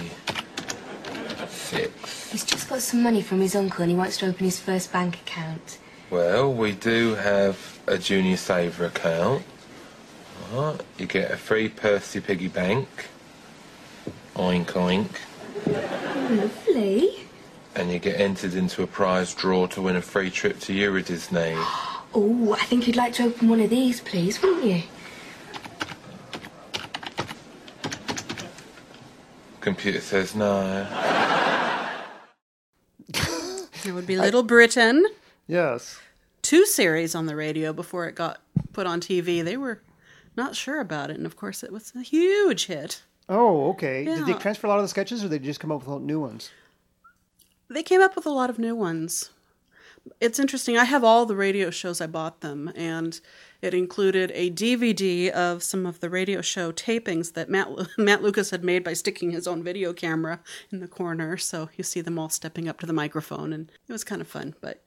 six. 1.53 2.31
He's 2.31 2.45
just 2.45 2.67
got 2.69 2.81
some 2.81 3.01
money 3.03 3.21
from 3.21 3.39
his 3.39 3.55
uncle 3.55 3.81
and 3.83 3.91
he 3.91 3.97
wants 3.97 4.17
to 4.17 4.27
open 4.27 4.45
his 4.45 4.59
first 4.59 4.91
bank 4.91 5.15
account. 5.15 5.77
Well, 6.09 6.53
we 6.53 6.73
do 6.73 7.15
have 7.15 7.79
a 7.87 7.97
junior 7.97 8.37
saver 8.37 8.85
account. 8.85 9.43
Right, 10.51 10.79
you 10.97 11.05
get 11.05 11.31
a 11.31 11.37
free 11.37 11.69
Percy 11.69 12.19
piggy 12.19 12.47
bank. 12.47 12.87
Oink 14.35 14.65
oink. 14.67 15.09
Lovely. 16.29 17.27
And 17.75 17.91
you 17.91 17.99
get 17.99 18.19
entered 18.19 18.53
into 18.53 18.83
a 18.83 18.87
prize 18.87 19.33
draw 19.33 19.65
to 19.67 19.81
win 19.81 19.95
a 19.95 20.01
free 20.01 20.29
trip 20.29 20.59
to 20.61 20.73
Eurodisney. 20.73 21.55
Oh, 22.15 22.53
I 22.53 22.63
think 22.65 22.85
you'd 22.85 22.95
like 22.95 23.13
to 23.13 23.23
open 23.23 23.49
one 23.49 23.59
of 23.59 23.71
these, 23.71 23.99
please, 23.99 24.39
wouldn't 24.39 24.63
you? 24.63 24.83
Computer 29.61 29.99
says 29.99 30.35
no. 30.35 31.42
It 33.85 33.91
would 33.91 34.07
be 34.07 34.17
Little 34.17 34.43
Britain. 34.43 35.05
Yes. 35.47 35.99
Two 36.41 36.65
series 36.65 37.15
on 37.15 37.25
the 37.25 37.35
radio 37.35 37.73
before 37.73 38.07
it 38.07 38.15
got 38.15 38.39
put 38.71 38.87
on 38.87 39.01
TV. 39.01 39.43
They 39.43 39.57
were 39.57 39.81
not 40.35 40.55
sure 40.55 40.79
about 40.79 41.09
it, 41.09 41.17
and 41.17 41.25
of 41.25 41.35
course, 41.35 41.63
it 41.63 41.71
was 41.71 41.91
a 41.95 42.01
huge 42.01 42.67
hit. 42.67 43.03
Oh, 43.29 43.69
okay. 43.71 44.05
Did 44.05 44.25
they 44.25 44.33
transfer 44.33 44.67
a 44.67 44.69
lot 44.69 44.79
of 44.79 44.83
the 44.83 44.89
sketches 44.89 45.21
or 45.21 45.29
did 45.29 45.41
they 45.41 45.45
just 45.45 45.59
come 45.59 45.71
up 45.71 45.85
with 45.85 46.01
new 46.01 46.19
ones? 46.19 46.51
They 47.69 47.83
came 47.83 48.01
up 48.01 48.15
with 48.15 48.25
a 48.25 48.29
lot 48.31 48.49
of 48.49 48.59
new 48.59 48.75
ones. 48.75 49.29
It's 50.19 50.39
interesting. 50.39 50.77
I 50.77 50.83
have 50.83 51.03
all 51.03 51.25
the 51.25 51.35
radio 51.35 51.69
shows. 51.69 52.01
I 52.01 52.07
bought 52.07 52.41
them, 52.41 52.71
and 52.75 53.19
it 53.61 53.73
included 53.73 54.31
a 54.33 54.51
DVD 54.51 55.29
of 55.29 55.63
some 55.63 55.85
of 55.85 56.01
the 56.01 56.09
radio 56.09 56.41
show 56.41 56.71
tapings 56.73 57.33
that 57.33 57.49
Matt 57.49 57.69
Matt 57.97 58.21
Lucas 58.21 58.49
had 58.49 58.63
made 58.63 58.83
by 58.83 58.93
sticking 58.93 59.31
his 59.31 59.47
own 59.47 59.63
video 59.63 59.93
camera 59.93 60.41
in 60.71 60.79
the 60.79 60.87
corner. 60.87 61.37
So 61.37 61.69
you 61.77 61.83
see 61.83 62.01
them 62.01 62.19
all 62.19 62.29
stepping 62.29 62.67
up 62.67 62.79
to 62.81 62.85
the 62.85 62.93
microphone, 62.93 63.53
and 63.53 63.71
it 63.87 63.91
was 63.91 64.03
kind 64.03 64.21
of 64.21 64.27
fun. 64.27 64.55
But 64.59 64.81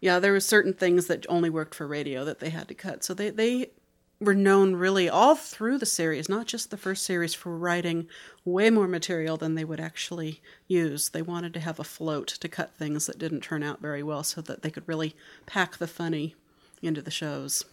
yeah, 0.00 0.18
there 0.18 0.32
were 0.32 0.40
certain 0.40 0.74
things 0.74 1.06
that 1.06 1.24
only 1.28 1.48
worked 1.48 1.74
for 1.74 1.86
radio 1.86 2.24
that 2.24 2.38
they 2.38 2.50
had 2.50 2.68
to 2.68 2.74
cut. 2.74 3.02
So 3.02 3.14
they 3.14 3.30
they 3.30 3.70
were 4.20 4.34
known 4.34 4.74
really 4.74 5.08
all 5.08 5.34
through 5.34 5.78
the 5.78 5.86
series, 5.86 6.28
not 6.28 6.46
just 6.46 6.70
the 6.70 6.76
first 6.76 7.04
series, 7.04 7.34
for 7.34 7.56
writing 7.56 8.08
way 8.44 8.70
more 8.70 8.88
material 8.88 9.36
than 9.36 9.54
they 9.54 9.64
would 9.64 9.80
actually 9.80 10.40
use. 10.66 11.10
They 11.10 11.22
wanted 11.22 11.52
to 11.54 11.60
have 11.60 11.78
a 11.78 11.84
float 11.84 12.28
to 12.28 12.48
cut 12.48 12.74
things 12.74 13.06
that 13.06 13.18
didn't 13.18 13.42
turn 13.42 13.62
out 13.62 13.80
very 13.80 14.02
well 14.02 14.22
so 14.22 14.40
that 14.42 14.62
they 14.62 14.70
could 14.70 14.88
really 14.88 15.14
pack 15.44 15.76
the 15.76 15.86
funny 15.86 16.34
into 16.82 17.02
the 17.02 17.10
shows. 17.10 17.64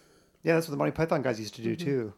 Yeah, 0.43 0.55
that's 0.55 0.67
what 0.67 0.71
the 0.71 0.77
Monty 0.77 0.91
Python 0.91 1.21
guys 1.21 1.39
used 1.39 1.55
to 1.55 1.61
do 1.61 1.75
mm-hmm. 1.75 1.85
too. 1.85 2.13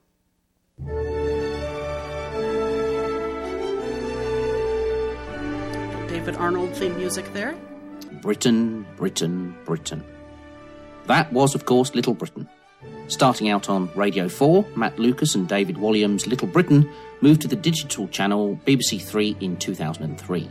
David 6.07 6.35
Arnold 6.37 6.73
theme 6.75 6.97
music 6.97 7.31
there. 7.33 7.55
Britain, 8.21 8.87
Britain, 8.95 9.55
Britain. 9.65 10.03
That 11.05 11.31
was, 11.31 11.53
of 11.53 11.65
course, 11.65 11.93
Little 11.93 12.15
Britain. 12.15 12.49
Starting 13.07 13.49
out 13.49 13.69
on 13.69 13.89
Radio 13.95 14.27
4, 14.27 14.65
Matt 14.75 14.97
Lucas 14.97 15.35
and 15.35 15.47
David 15.47 15.75
Walliams' 15.75 16.27
Little 16.27 16.47
Britain 16.47 16.89
moved 17.21 17.41
to 17.41 17.47
the 17.47 17.55
digital 17.55 18.07
channel 18.07 18.59
BBC 18.65 19.01
Three 19.01 19.35
in 19.39 19.57
2003. 19.57 20.49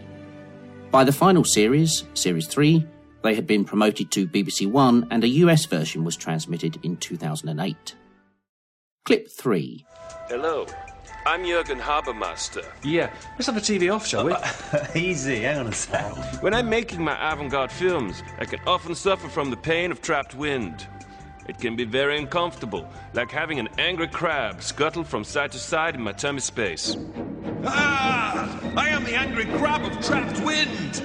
By 0.90 1.02
the 1.04 1.12
final 1.12 1.44
series, 1.44 2.04
Series 2.14 2.46
3, 2.46 2.86
they 3.22 3.34
had 3.34 3.46
been 3.46 3.64
promoted 3.64 4.10
to 4.12 4.28
BBC 4.28 4.70
One 4.70 5.08
and 5.10 5.24
a 5.24 5.28
US 5.28 5.64
version 5.64 6.04
was 6.04 6.16
transmitted 6.16 6.78
in 6.84 6.96
2008. 6.96 7.94
Clip 9.04 9.28
3. 9.28 9.84
Hello, 10.28 10.66
I'm 11.26 11.44
Jurgen 11.44 11.78
Habermaster. 11.78 12.64
Yeah, 12.82 13.10
let's 13.32 13.46
have 13.46 13.56
a 13.56 13.60
TV 13.60 13.92
off, 13.92 14.06
shall 14.06 14.26
we? 14.26 14.34
Easy, 14.94 15.40
hang 15.40 15.58
on 15.58 15.66
a 15.68 15.72
sec. 15.72 16.14
When 16.42 16.52
I'm 16.52 16.68
making 16.68 17.02
my 17.02 17.32
avant 17.32 17.50
garde 17.50 17.72
films, 17.72 18.22
I 18.38 18.44
can 18.44 18.60
often 18.66 18.94
suffer 18.94 19.28
from 19.28 19.50
the 19.50 19.56
pain 19.56 19.90
of 19.90 20.02
trapped 20.02 20.34
wind. 20.34 20.86
It 21.46 21.58
can 21.58 21.76
be 21.76 21.84
very 21.84 22.18
uncomfortable, 22.18 22.88
like 23.12 23.30
having 23.30 23.58
an 23.58 23.68
angry 23.78 24.08
crab 24.08 24.62
scuttle 24.62 25.04
from 25.04 25.24
side 25.24 25.52
to 25.52 25.58
side 25.58 25.94
in 25.94 26.02
my 26.02 26.12
tummy 26.12 26.40
space. 26.40 26.96
Ah! 27.64 28.60
I 28.76 28.88
am 28.88 29.04
the 29.04 29.14
angry 29.14 29.44
crab 29.44 29.82
of 29.84 30.04
trapped 30.04 30.40
wind! 30.40 31.02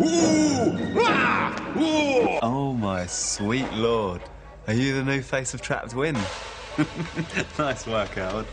Ooh! 0.00 1.00
Ah! 1.00 1.74
Ooh! 1.76 2.38
Oh 2.42 2.72
my 2.72 3.06
sweet 3.06 3.70
lord. 3.74 4.22
Are 4.66 4.74
you 4.74 4.94
the 4.94 5.04
new 5.04 5.20
face 5.20 5.52
of 5.52 5.60
Trapped 5.60 5.94
Wind? 5.94 6.16
nice 7.58 7.86
work, 7.86 8.14
Howard. 8.14 8.46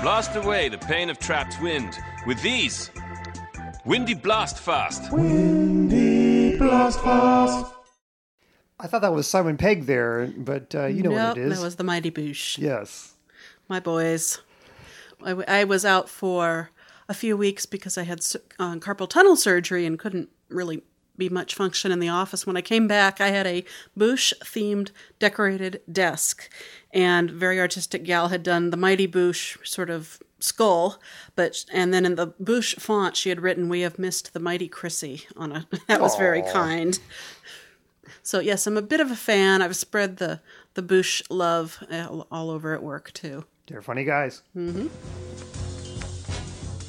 Blast 0.00 0.34
away 0.36 0.70
the 0.70 0.78
pain 0.78 1.10
of 1.10 1.18
trapped 1.18 1.60
wind 1.60 1.98
with 2.26 2.40
these 2.40 2.90
Windy 3.84 4.14
Blast 4.14 4.58
Fast. 4.58 5.12
Windy 5.12 6.56
blast 6.56 7.00
fast. 7.02 7.75
I 8.78 8.86
thought 8.86 9.02
that 9.02 9.12
was 9.12 9.26
Simon 9.26 9.56
Pegg 9.56 9.86
there, 9.86 10.30
but 10.36 10.74
uh, 10.74 10.86
you 10.86 11.02
know 11.02 11.10
nope, 11.10 11.28
what 11.28 11.38
it 11.38 11.50
is. 11.50 11.58
that 11.58 11.64
was 11.64 11.76
the 11.76 11.84
Mighty 11.84 12.10
Boosh. 12.10 12.58
Yes. 12.58 13.14
My 13.68 13.80
boys. 13.80 14.40
I, 15.22 15.30
w- 15.30 15.46
I 15.48 15.64
was 15.64 15.84
out 15.84 16.08
for 16.08 16.70
a 17.08 17.14
few 17.14 17.36
weeks 17.36 17.64
because 17.64 17.96
I 17.96 18.02
had 18.02 18.20
uh, 18.58 18.74
carpal 18.76 19.08
tunnel 19.08 19.36
surgery 19.36 19.86
and 19.86 19.98
couldn't 19.98 20.28
really 20.48 20.82
be 21.16 21.28
much 21.30 21.54
function 21.54 21.90
in 21.90 22.00
the 22.00 22.10
office. 22.10 22.46
When 22.46 22.58
I 22.58 22.60
came 22.60 22.86
back, 22.86 23.20
I 23.20 23.28
had 23.28 23.46
a 23.46 23.64
Boosh 23.98 24.34
themed 24.40 24.90
decorated 25.18 25.80
desk, 25.90 26.50
and 26.92 27.30
very 27.30 27.58
artistic 27.58 28.04
gal 28.04 28.28
had 28.28 28.42
done 28.42 28.68
the 28.70 28.76
Mighty 28.76 29.08
Boosh 29.08 29.56
sort 29.66 29.88
of 29.88 30.18
skull, 30.38 31.00
but 31.34 31.64
and 31.72 31.94
then 31.94 32.04
in 32.04 32.16
the 32.16 32.28
Boosh 32.42 32.78
font 32.78 33.16
she 33.16 33.30
had 33.30 33.40
written 33.40 33.70
"We 33.70 33.80
have 33.80 33.98
missed 33.98 34.34
the 34.34 34.40
mighty 34.40 34.68
Chrissy" 34.68 35.24
on 35.36 35.52
a. 35.52 35.66
That 35.88 36.02
was 36.02 36.16
very 36.16 36.42
kind. 36.42 36.98
So 38.22 38.40
yes, 38.40 38.66
I'm 38.66 38.76
a 38.76 38.82
bit 38.82 39.00
of 39.00 39.10
a 39.10 39.16
fan. 39.16 39.62
I've 39.62 39.76
spread 39.76 40.18
the 40.18 40.40
the 40.74 40.82
Boosh 40.82 41.22
love 41.30 41.82
all 41.90 42.26
all 42.30 42.50
over 42.50 42.74
at 42.74 42.82
work 42.82 43.12
too. 43.12 43.44
They're 43.66 43.82
funny 43.82 44.04
guys. 44.04 44.42
Mm-hmm. 44.56 44.86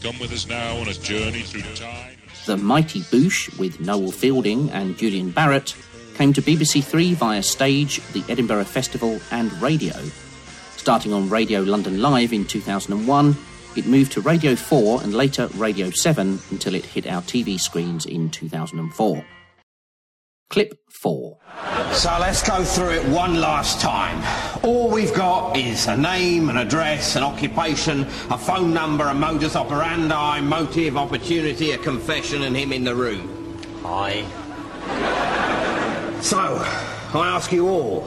Come 0.03 0.19
with 0.19 0.31
us 0.31 0.47
now 0.47 0.77
on 0.77 0.87
a 0.87 0.93
journey 0.93 1.41
through 1.41 1.63
time. 1.73 2.17
The 2.45 2.57
Mighty 2.57 3.01
Boosh 3.01 3.57
with 3.57 3.79
Noel 3.79 4.11
Fielding 4.11 4.69
and 4.69 4.97
Julian 4.97 5.33
Barratt 5.33 5.75
came 6.15 6.33
to 6.33 6.41
BBC 6.41 6.83
Three 6.83 7.13
via 7.13 7.43
stage, 7.43 8.01
the 8.13 8.23
Edinburgh 8.29 8.65
Festival, 8.65 9.19
and 9.31 9.51
radio. 9.61 9.93
Starting 10.75 11.13
on 11.13 11.29
Radio 11.29 11.61
London 11.61 12.01
Live 12.01 12.31
in 12.31 12.45
2001, 12.45 13.35
it 13.75 13.85
moved 13.85 14.13
to 14.13 14.21
Radio 14.21 14.55
4 14.55 15.03
and 15.03 15.13
later 15.13 15.47
Radio 15.55 15.89
7 15.89 16.39
until 16.49 16.73
it 16.75 16.85
hit 16.85 17.05
our 17.07 17.21
TV 17.21 17.59
screens 17.59 18.05
in 18.05 18.29
2004. 18.29 19.25
Clip 20.49 20.73
4. 20.89 21.37
So 21.91 22.17
let's 22.19 22.47
go 22.47 22.63
through 22.63 22.91
it 22.91 23.05
one 23.09 23.41
last 23.41 23.81
time. 23.81 24.23
All 24.63 24.89
we've 24.89 25.13
got 25.13 25.57
is 25.57 25.87
a 25.87 25.97
name, 25.97 26.49
an 26.49 26.57
address, 26.57 27.15
an 27.15 27.23
occupation, 27.23 28.01
a 28.29 28.37
phone 28.37 28.73
number, 28.73 29.05
a 29.05 29.13
modus 29.13 29.55
operandi, 29.55 30.41
motive, 30.41 30.95
opportunity, 30.95 31.71
a 31.71 31.77
confession, 31.77 32.43
and 32.43 32.55
him 32.55 32.71
in 32.71 32.83
the 32.83 32.95
room. 32.95 33.59
Aye. 33.85 34.25
So, 36.21 36.39
I 36.39 37.27
ask 37.27 37.51
you 37.51 37.67
all, 37.67 38.01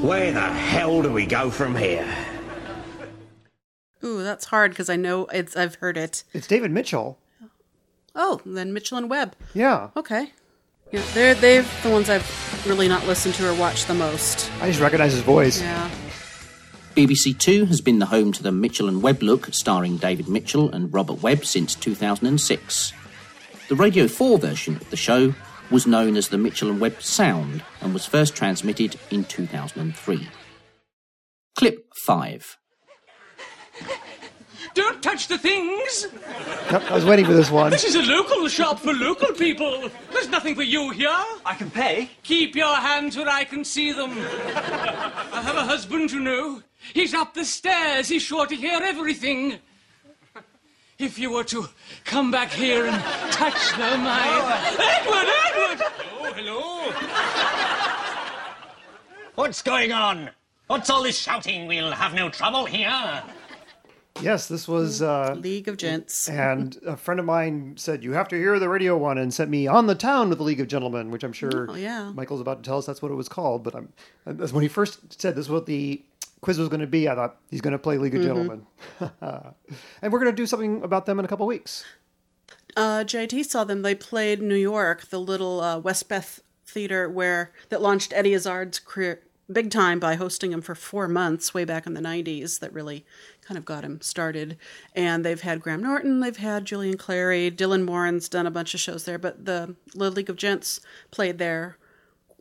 where 0.00 0.32
the 0.32 0.40
hell 0.40 1.02
do 1.02 1.12
we 1.12 1.26
go 1.26 1.50
from 1.50 1.76
here? 1.76 2.08
Ooh, 4.02 4.22
that's 4.22 4.46
hard 4.46 4.72
because 4.72 4.88
I 4.88 4.96
know 4.96 5.26
it's. 5.26 5.56
I've 5.56 5.74
heard 5.76 5.96
it. 5.96 6.24
It's 6.32 6.46
David 6.46 6.70
Mitchell. 6.70 7.18
Oh, 8.14 8.40
then 8.46 8.72
Mitchell 8.72 8.98
and 8.98 9.10
Webb. 9.10 9.36
Yeah. 9.52 9.90
Okay. 9.96 10.32
Yeah, 10.92 11.02
they're 11.14 11.34
they've 11.34 11.82
the 11.82 11.90
ones 11.90 12.10
I've 12.10 12.66
really 12.66 12.88
not 12.88 13.06
listened 13.06 13.34
to 13.36 13.48
or 13.48 13.54
watched 13.54 13.86
the 13.86 13.94
most. 13.94 14.50
I 14.60 14.66
just 14.66 14.80
recognize 14.80 15.12
his 15.12 15.22
voice. 15.22 15.60
Yeah. 15.60 15.90
BBC 16.96 17.38
Two 17.38 17.66
has 17.66 17.80
been 17.80 18.00
the 18.00 18.06
home 18.06 18.32
to 18.32 18.42
the 18.42 18.50
Mitchell 18.50 18.88
and 18.88 19.00
Webb 19.00 19.22
look, 19.22 19.54
starring 19.54 19.96
David 19.96 20.28
Mitchell 20.28 20.68
and 20.70 20.92
Robert 20.92 21.22
Webb 21.22 21.44
since 21.44 21.76
2006. 21.76 22.92
The 23.68 23.76
Radio 23.76 24.08
4 24.08 24.38
version 24.38 24.76
of 24.76 24.90
the 24.90 24.96
show 24.96 25.32
was 25.70 25.86
known 25.86 26.16
as 26.16 26.28
the 26.28 26.38
Mitchell 26.38 26.68
and 26.68 26.80
Webb 26.80 27.00
Sound 27.00 27.62
and 27.80 27.94
was 27.94 28.04
first 28.04 28.34
transmitted 28.34 28.98
in 29.10 29.24
2003. 29.24 30.28
Clip 31.56 31.86
5. 32.04 32.56
Don't 34.74 35.02
touch 35.02 35.26
the 35.28 35.36
things! 35.36 36.06
Yep, 36.70 36.90
I 36.90 36.94
was 36.94 37.04
waiting 37.04 37.24
for 37.24 37.32
this 37.32 37.50
one. 37.50 37.70
This 37.70 37.84
is 37.84 37.96
a 37.96 38.02
local 38.02 38.46
shop 38.48 38.78
for 38.78 38.92
local 38.92 39.34
people. 39.34 39.90
There's 40.12 40.28
nothing 40.28 40.54
for 40.54 40.62
you 40.62 40.90
here. 40.90 41.08
I 41.44 41.54
can 41.54 41.70
pay. 41.70 42.10
Keep 42.22 42.54
your 42.54 42.76
hands 42.76 43.16
where 43.16 43.28
I 43.28 43.44
can 43.44 43.64
see 43.64 43.92
them. 43.92 44.12
I 44.12 45.42
have 45.42 45.56
a 45.56 45.64
husband, 45.64 46.12
you 46.12 46.20
know. 46.20 46.62
He's 46.94 47.14
up 47.14 47.34
the 47.34 47.44
stairs. 47.44 48.08
He's 48.08 48.22
sure 48.22 48.46
to 48.46 48.54
hear 48.54 48.80
everything. 48.82 49.58
If 50.98 51.18
you 51.18 51.32
were 51.32 51.44
to 51.44 51.66
come 52.04 52.30
back 52.30 52.50
here 52.50 52.86
and 52.86 53.02
touch 53.32 53.72
them, 53.76 54.00
I. 54.06 54.28
Edward! 55.00 55.28
Edward! 55.46 55.80
Oh, 56.20 56.32
hello. 56.36 56.92
What's 59.34 59.62
going 59.62 59.92
on? 59.92 60.30
What's 60.66 60.90
all 60.90 61.02
this 61.02 61.18
shouting? 61.18 61.66
We'll 61.66 61.90
have 61.90 62.14
no 62.14 62.28
trouble 62.28 62.66
here. 62.66 63.22
Yes, 64.22 64.48
this 64.48 64.66
was 64.68 65.00
uh, 65.02 65.34
League 65.38 65.68
of 65.68 65.76
Gents. 65.76 66.28
and 66.28 66.78
a 66.86 66.96
friend 66.96 67.18
of 67.20 67.26
mine 67.26 67.74
said 67.76 68.02
you 68.04 68.12
have 68.12 68.28
to 68.28 68.36
hear 68.36 68.58
the 68.58 68.68
radio 68.68 68.96
one 68.96 69.16
and 69.18 69.32
sent 69.32 69.50
me 69.50 69.66
on 69.66 69.86
the 69.86 69.94
town 69.94 70.28
with 70.28 70.38
the 70.38 70.44
League 70.44 70.60
of 70.60 70.66
Gentlemen, 70.68 71.10
which 71.10 71.24
I'm 71.24 71.32
sure 71.32 71.70
Oh, 71.70 71.74
yeah. 71.74 72.10
Michael's 72.14 72.40
about 72.40 72.62
to 72.62 72.68
tell 72.68 72.78
us 72.78 72.86
that's 72.86 73.00
what 73.00 73.10
it 73.10 73.14
was 73.14 73.28
called. 73.28 73.62
But 73.62 73.74
I'm 73.74 73.92
that's 74.26 74.52
when 74.52 74.62
he 74.62 74.68
first 74.68 75.20
said 75.20 75.36
this 75.36 75.46
is 75.46 75.50
what 75.50 75.66
the 75.66 76.02
quiz 76.42 76.58
was 76.58 76.68
going 76.68 76.80
to 76.80 76.86
be. 76.86 77.08
I 77.08 77.14
thought 77.14 77.36
he's 77.50 77.60
going 77.60 77.72
to 77.72 77.78
play 77.78 77.96
League 77.98 78.14
of 78.14 78.20
Mhm. 78.20 78.24
Gentlemen, 78.24 78.66
and 79.20 80.12
we're 80.12 80.18
going 80.18 80.30
to 80.32 80.36
do 80.36 80.46
something 80.46 80.82
about 80.82 81.06
them 81.06 81.18
in 81.18 81.24
a 81.24 81.28
couple 81.28 81.46
weeks. 81.46 81.84
Uh, 82.76 83.04
JT 83.04 83.44
saw 83.46 83.64
them. 83.64 83.82
They 83.82 83.94
played 83.94 84.42
New 84.42 84.54
York, 84.54 85.08
the 85.08 85.20
little 85.20 85.60
uh, 85.60 85.78
Westbeth 85.78 86.40
theater 86.66 87.08
where 87.08 87.52
that 87.68 87.80
launched 87.82 88.12
Eddie 88.14 88.32
Izzard's 88.34 88.78
career 88.78 89.22
big 89.52 89.70
time 89.70 89.98
by 89.98 90.14
hosting 90.14 90.52
him 90.52 90.60
for 90.60 90.74
four 90.74 91.08
months 91.08 91.52
way 91.52 91.64
back 91.64 91.86
in 91.86 91.94
the 91.94 92.00
90s. 92.00 92.60
That 92.60 92.72
really 92.72 93.04
kind 93.42 93.58
of 93.58 93.64
got 93.64 93.84
him 93.84 94.00
started. 94.00 94.56
And 94.94 95.24
they've 95.24 95.40
had 95.40 95.60
Graham 95.60 95.82
Norton, 95.82 96.20
they've 96.20 96.36
had 96.36 96.64
Julian 96.64 96.96
Clary, 96.96 97.50
Dylan 97.50 97.84
Moran's 97.84 98.28
done 98.28 98.46
a 98.46 98.50
bunch 98.50 98.74
of 98.74 98.80
shows 98.80 99.04
there, 99.04 99.18
but 99.18 99.44
the 99.44 99.74
Little 99.94 100.14
League 100.14 100.30
of 100.30 100.36
Gents 100.36 100.80
played 101.10 101.38
there. 101.38 101.76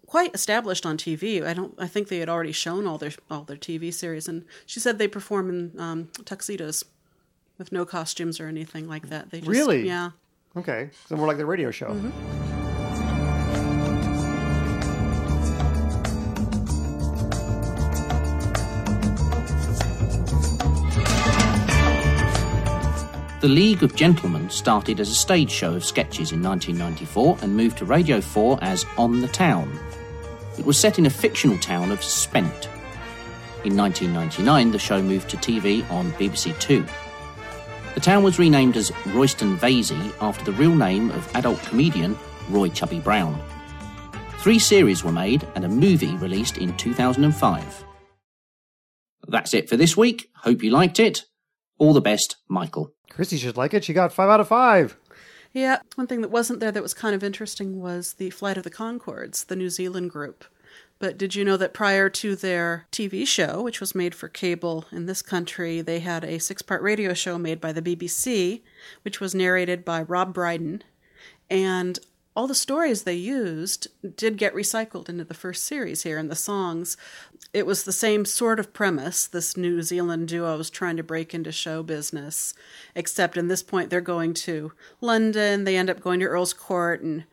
Quite 0.05 0.34
established 0.34 0.88
on 0.88 0.97
TV. 0.97 1.45
I 1.45 1.53
don't. 1.53 1.76
I 1.78 1.88
think 1.88 2.07
they 2.07 2.18
had 2.18 2.30
already 2.30 2.51
shown 2.51 2.88
all 2.88 2.97
their 2.97 3.12
all 3.30 3.43
their 3.43 3.55
TV 3.55 3.93
series, 3.93 4.28
and 4.28 4.43
she 4.66 4.80
said 4.80 4.97
they 4.97 5.07
perform 5.07 5.49
in 5.51 5.80
um, 5.80 6.10
tuxedos, 6.26 6.84
with 7.60 7.72
no 7.72 7.86
costumes 7.86 8.39
or 8.39 8.47
anything 8.47 8.88
like 8.88 9.10
that. 9.10 9.30
They 9.30 9.38
just, 9.38 9.51
really? 9.51 9.86
yeah. 9.86 10.12
Okay, 10.57 10.89
so 11.07 11.16
more 11.16 11.28
like 11.28 11.38
the 11.38 11.45
radio 11.45 11.70
show. 11.70 11.95
The 23.41 23.47
League 23.47 23.83
of 23.83 23.95
Gentlemen 23.95 24.49
started 24.49 24.99
as 24.99 25.09
a 25.09 25.15
stage 25.15 25.49
show 25.49 25.73
of 25.73 25.85
sketches 25.85 26.33
in 26.33 26.43
1994 26.43 27.37
and 27.41 27.55
moved 27.55 27.77
to 27.77 27.85
Radio 27.85 28.19
4 28.19 28.59
as 28.61 28.85
On 28.97 29.21
the 29.21 29.29
Town. 29.29 29.79
It 30.57 30.65
was 30.65 30.77
set 30.77 30.99
in 30.99 31.05
a 31.05 31.09
fictional 31.09 31.57
town 31.57 31.89
of 31.89 32.03
Spent. 32.03 32.65
In 33.63 33.77
1999, 33.77 34.71
the 34.71 34.77
show 34.77 35.01
moved 35.01 35.29
to 35.29 35.37
TV 35.37 35.89
on 35.89 36.11
BBC 36.13 36.59
Two. 36.59 36.85
The 37.93 38.01
town 38.01 38.23
was 38.23 38.39
renamed 38.39 38.75
as 38.75 38.91
Royston 39.05 39.57
Vasey 39.57 40.13
after 40.19 40.43
the 40.43 40.57
real 40.57 40.75
name 40.75 41.09
of 41.11 41.33
adult 41.33 41.63
comedian 41.63 42.17
Roy 42.49 42.67
Chubby 42.67 42.99
Brown. 42.99 43.41
Three 44.39 44.59
series 44.59 45.05
were 45.05 45.13
made 45.13 45.47
and 45.55 45.63
a 45.63 45.69
movie 45.69 46.17
released 46.17 46.57
in 46.57 46.75
2005. 46.75 47.85
That's 49.29 49.53
it 49.53 49.69
for 49.69 49.77
this 49.77 49.95
week. 49.95 50.29
Hope 50.35 50.61
you 50.61 50.71
liked 50.71 50.99
it. 50.99 51.23
All 51.77 51.93
the 51.93 52.01
best, 52.01 52.35
Michael. 52.49 52.93
Christy 53.10 53.38
should 53.38 53.57
like 53.57 53.74
it. 53.74 53.84
She 53.84 53.93
got 53.93 54.14
five 54.14 54.30
out 54.30 54.39
of 54.39 54.47
five. 54.47 54.97
Yeah, 55.51 55.80
one 55.95 56.07
thing 56.07 56.22
that 56.22 56.30
wasn't 56.30 56.60
there 56.60 56.72
that 56.72 56.84
was 56.84 56.93
kind 56.93 57.16
of 57.16 57.24
interesting 57.24 57.82
was 57.82 58.14
the 58.14 58.30
Flight 58.30 58.57
of 58.57 58.64
the 58.64 58.70
Conchords, 58.70 59.47
the 59.47 59.55
New 59.55 59.70
Zealand 59.70 60.12
group. 60.12 60.45
But 60.99 61.18
did 61.18 61.34
you 61.34 61.45
know 61.45 61.57
that 61.57 61.74
prior 61.74 62.10
to 62.10 62.36
their 62.36 62.86
TV 62.91 63.26
show, 63.26 63.62
which 63.62 63.80
was 63.80 63.95
made 63.95 64.14
for 64.14 64.28
cable 64.28 64.86
in 64.91 65.05
this 65.05 65.22
country, 65.22 65.82
they 65.82 65.99
had 65.99 66.24
a 66.24 66.39
six 66.39 66.62
part 66.62 66.82
radio 66.82 67.14
show 67.14 67.38
made 67.38 67.62
by 67.62 67.72
the 67.72 67.82
BBC, 67.82 68.62
which 69.03 69.20
was 69.20 69.34
narrated 69.34 69.86
by 69.86 70.01
Rob 70.01 70.34
Brydon. 70.34 70.84
And 71.49 71.97
all 72.39 72.47
the 72.47 72.55
stories 72.55 73.03
they 73.03 73.15
used 73.15 73.89
did 74.15 74.37
get 74.37 74.55
recycled 74.55 75.09
into 75.09 75.25
the 75.25 75.33
first 75.33 75.65
series 75.65 76.03
here, 76.03 76.17
and 76.17 76.31
the 76.31 76.37
songs. 76.37 76.95
It 77.53 77.65
was 77.65 77.83
the 77.83 77.91
same 77.91 78.23
sort 78.23 78.61
of 78.61 78.71
premise. 78.71 79.27
This 79.27 79.57
New 79.57 79.81
Zealand 79.81 80.29
duo 80.29 80.57
was 80.57 80.69
trying 80.69 80.95
to 80.95 81.03
break 81.03 81.33
into 81.33 81.51
show 81.51 81.83
business, 81.83 82.53
except 82.95 83.35
in 83.35 83.49
this 83.49 83.61
point 83.61 83.89
they're 83.89 83.99
going 83.99 84.33
to 84.35 84.71
London. 85.01 85.65
They 85.65 85.75
end 85.75 85.89
up 85.89 85.99
going 85.99 86.21
to 86.21 86.27
Earl's 86.27 86.53
Court 86.53 87.01
and 87.01 87.25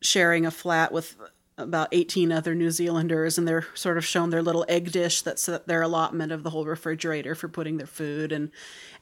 sharing 0.00 0.46
a 0.46 0.52
flat 0.52 0.92
with 0.92 1.16
about 1.58 1.88
18 1.92 2.32
other 2.32 2.54
New 2.54 2.70
Zealanders, 2.70 3.38
and 3.38 3.48
they're 3.48 3.66
sort 3.74 3.96
of 3.96 4.04
shown 4.04 4.30
their 4.30 4.42
little 4.42 4.66
egg 4.68 4.92
dish 4.92 5.22
that's 5.22 5.48
uh, 5.48 5.60
their 5.66 5.82
allotment 5.82 6.30
of 6.32 6.42
the 6.42 6.50
whole 6.50 6.66
refrigerator 6.66 7.34
for 7.34 7.48
putting 7.48 7.78
their 7.78 7.86
food. 7.86 8.30
And 8.32 8.50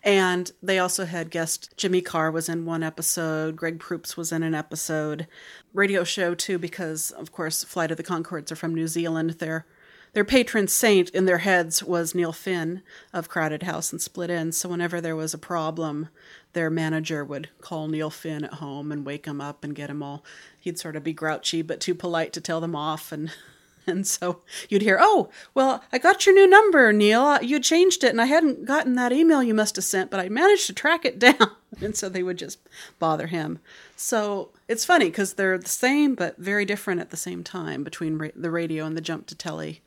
and 0.03 0.53
they 0.63 0.79
also 0.79 1.05
had 1.05 1.31
guest 1.31 1.75
Jimmy 1.77 2.01
Carr 2.01 2.31
was 2.31 2.49
in 2.49 2.65
one 2.65 2.83
episode, 2.83 3.57
Greg 3.57 3.81
Proops 3.81 4.17
was 4.17 4.31
in 4.31 4.43
an 4.43 4.55
episode, 4.55 5.27
radio 5.73 6.05
show 6.05 6.35
too, 6.35 6.59
because 6.59 7.11
of 7.11 7.33
course 7.33 7.65
Flight 7.65 7.91
of 7.91 7.97
the 7.97 8.05
Conchords 8.05 8.53
are 8.53 8.57
from 8.57 8.75
New 8.75 8.87
Zealand. 8.87 9.31
Their 9.31 9.67
their 10.15 10.25
patron 10.25 10.69
saint 10.69 11.11
in 11.11 11.27
their 11.27 11.39
heads 11.39 11.83
was 11.83 12.15
Neil 12.15 12.33
Finn 12.33 12.83
of 13.13 13.29
Crowded 13.29 13.65
House 13.65 13.93
and 13.93 14.01
Split 14.01 14.31
Enz. 14.31 14.55
So 14.55 14.69
whenever 14.69 15.01
there 15.01 15.17
was 15.17 15.35
a 15.35 15.39
problem, 15.39 16.09
their 16.53 16.71
manager 16.71 17.25
would 17.25 17.49
call 17.61 17.89
Neil 17.89 18.11
Finn 18.11 18.45
at 18.45 18.55
home 18.55 18.91
and 18.91 19.05
wake 19.05 19.27
him 19.27 19.41
up 19.41 19.65
and 19.65 19.75
get 19.75 19.91
him 19.91 20.03
all. 20.03 20.25
He'd 20.59 20.79
sort 20.79 20.97
of 20.97 21.05
be 21.05 21.13
grouchy 21.13 21.63
but 21.63 21.81
too 21.81 21.95
polite 21.95 22.33
to 22.33 22.41
tell 22.41 22.61
them 22.61 22.77
off, 22.77 23.11
and 23.13 23.33
and 23.87 24.07
so 24.07 24.43
you'd 24.69 24.83
hear, 24.83 24.99
"Oh, 25.01 25.31
well, 25.53 25.83
I 25.93 25.99
got 25.99 26.25
your 26.27 26.35
new 26.35 26.47
number, 26.47 26.93
Neil. 26.93 27.23
Uh, 27.23 27.41
you 27.41 27.59
changed 27.59 28.05
it, 28.05 28.11
and 28.11 28.21
I 28.21 28.27
hadn't 28.27 28.65
gotten 28.65 28.95
that 28.95 29.13
email 29.13 29.43
you 29.43 29.53
must 29.53 29.77
have 29.77 29.85
sent, 29.85 30.11
but 30.13 30.21
I 30.21 30.29
managed 30.29 30.67
to 30.69 30.73
track 30.73 31.05
it 31.05 31.19
down." 31.19 31.51
And 31.81 31.97
so 31.97 32.09
they 32.09 32.23
would 32.23 32.39
just 32.39 32.61
bother 33.01 33.27
him. 33.27 33.59
So 33.97 34.51
it's 34.69 34.85
funny 34.85 35.07
because 35.07 35.35
they're 35.35 35.59
the 35.59 35.69
same 35.69 36.15
but 36.15 36.39
very 36.39 36.65
different 36.65 37.01
at 37.01 37.11
the 37.11 37.17
same 37.17 37.43
time 37.43 37.83
between 37.83 38.17
ra- 38.17 38.29
the 38.37 38.51
radio 38.51 38.87
and 38.87 38.97
the 38.97 39.01
jump 39.01 39.27
to 39.27 39.35
telly. 39.35 39.83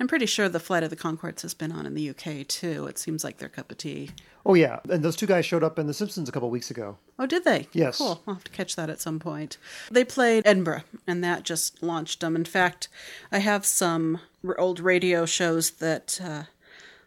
I'm 0.00 0.08
pretty 0.08 0.24
sure 0.26 0.48
the 0.48 0.58
Flight 0.58 0.82
of 0.82 0.88
the 0.88 0.96
Conchords 0.96 1.42
has 1.42 1.52
been 1.52 1.70
on 1.70 1.84
in 1.84 1.94
the 1.94 2.08
UK 2.08 2.48
too. 2.48 2.86
It 2.86 2.98
seems 2.98 3.22
like 3.22 3.36
their 3.36 3.50
cup 3.50 3.70
of 3.70 3.76
tea. 3.76 4.10
Oh 4.46 4.54
yeah, 4.54 4.80
and 4.88 5.04
those 5.04 5.14
two 5.14 5.26
guys 5.26 5.44
showed 5.44 5.62
up 5.62 5.78
in 5.78 5.86
The 5.86 5.92
Simpsons 5.92 6.26
a 6.26 6.32
couple 6.32 6.48
weeks 6.48 6.70
ago. 6.70 6.96
Oh, 7.18 7.26
did 7.26 7.44
they? 7.44 7.68
Yes. 7.74 7.98
Cool. 7.98 8.22
I'll 8.26 8.34
have 8.34 8.44
to 8.44 8.50
catch 8.50 8.76
that 8.76 8.88
at 8.88 9.00
some 9.00 9.18
point. 9.18 9.58
They 9.90 10.04
played 10.04 10.46
Edinburgh, 10.46 10.84
and 11.06 11.22
that 11.22 11.42
just 11.42 11.82
launched 11.82 12.20
them. 12.20 12.34
In 12.34 12.46
fact, 12.46 12.88
I 13.30 13.40
have 13.40 13.66
some 13.66 14.20
old 14.58 14.80
radio 14.80 15.26
shows 15.26 15.72
that 15.72 16.18
uh, 16.24 16.44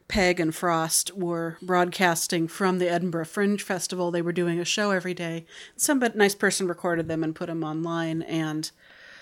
Pegg 0.07 0.39
and 0.39 0.53
Frost 0.53 1.17
were 1.17 1.57
broadcasting 1.63 2.47
from 2.47 2.77
the 2.77 2.91
Edinburgh 2.91 3.25
Fringe 3.25 3.63
Festival. 3.63 4.11
They 4.11 4.21
were 4.21 4.31
doing 4.31 4.59
a 4.59 4.65
show 4.65 4.91
every 4.91 5.15
day. 5.15 5.47
Some 5.75 5.97
nice 6.13 6.35
person 6.35 6.67
recorded 6.67 7.07
them 7.07 7.23
and 7.23 7.33
put 7.33 7.47
them 7.47 7.63
online. 7.63 8.21
And 8.21 8.69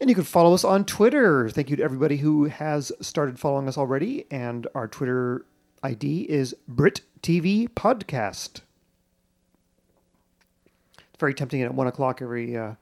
And 0.00 0.08
you 0.08 0.14
can 0.14 0.22
follow 0.22 0.54
us 0.54 0.62
on 0.62 0.84
Twitter. 0.84 1.50
Thank 1.50 1.70
you 1.70 1.76
to 1.76 1.82
everybody 1.82 2.18
who 2.18 2.44
has 2.44 2.92
started 3.00 3.40
following 3.40 3.66
us 3.66 3.76
already. 3.76 4.26
And 4.30 4.68
our 4.76 4.86
Twitter 4.86 5.44
ID 5.82 6.22
is 6.28 6.54
Brit 6.66 7.02
TV 7.22 7.68
Podcast. 7.68 8.60
It's 10.98 11.18
very 11.18 11.34
tempting 11.34 11.62
at 11.62 11.74
one 11.74 11.86
o'clock 11.86 12.20
every 12.22 12.56
uh, 12.56 12.74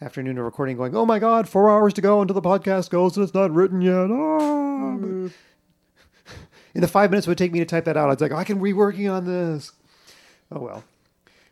afternoon 0.00 0.38
of 0.38 0.44
recording, 0.44 0.76
going, 0.76 0.94
"Oh 0.94 1.06
my 1.06 1.18
God, 1.18 1.48
four 1.48 1.70
hours 1.70 1.94
to 1.94 2.00
go 2.00 2.20
until 2.20 2.34
the 2.34 2.42
podcast 2.42 2.90
goes, 2.90 3.16
and 3.16 3.24
it's 3.24 3.34
not 3.34 3.50
written 3.52 3.80
yet." 3.80 4.10
Ah! 4.10 4.94
In 6.74 6.80
the 6.80 6.88
five 6.88 7.10
minutes 7.10 7.26
it 7.26 7.30
would 7.30 7.38
take 7.38 7.52
me 7.52 7.58
to 7.58 7.64
type 7.64 7.84
that 7.84 7.96
out, 7.96 8.08
I 8.08 8.12
was 8.12 8.20
like, 8.20 8.32
"I 8.32 8.44
can 8.44 8.62
be 8.62 8.72
working 8.72 9.08
on 9.08 9.24
this." 9.24 9.72
Oh 10.50 10.60
well, 10.60 10.84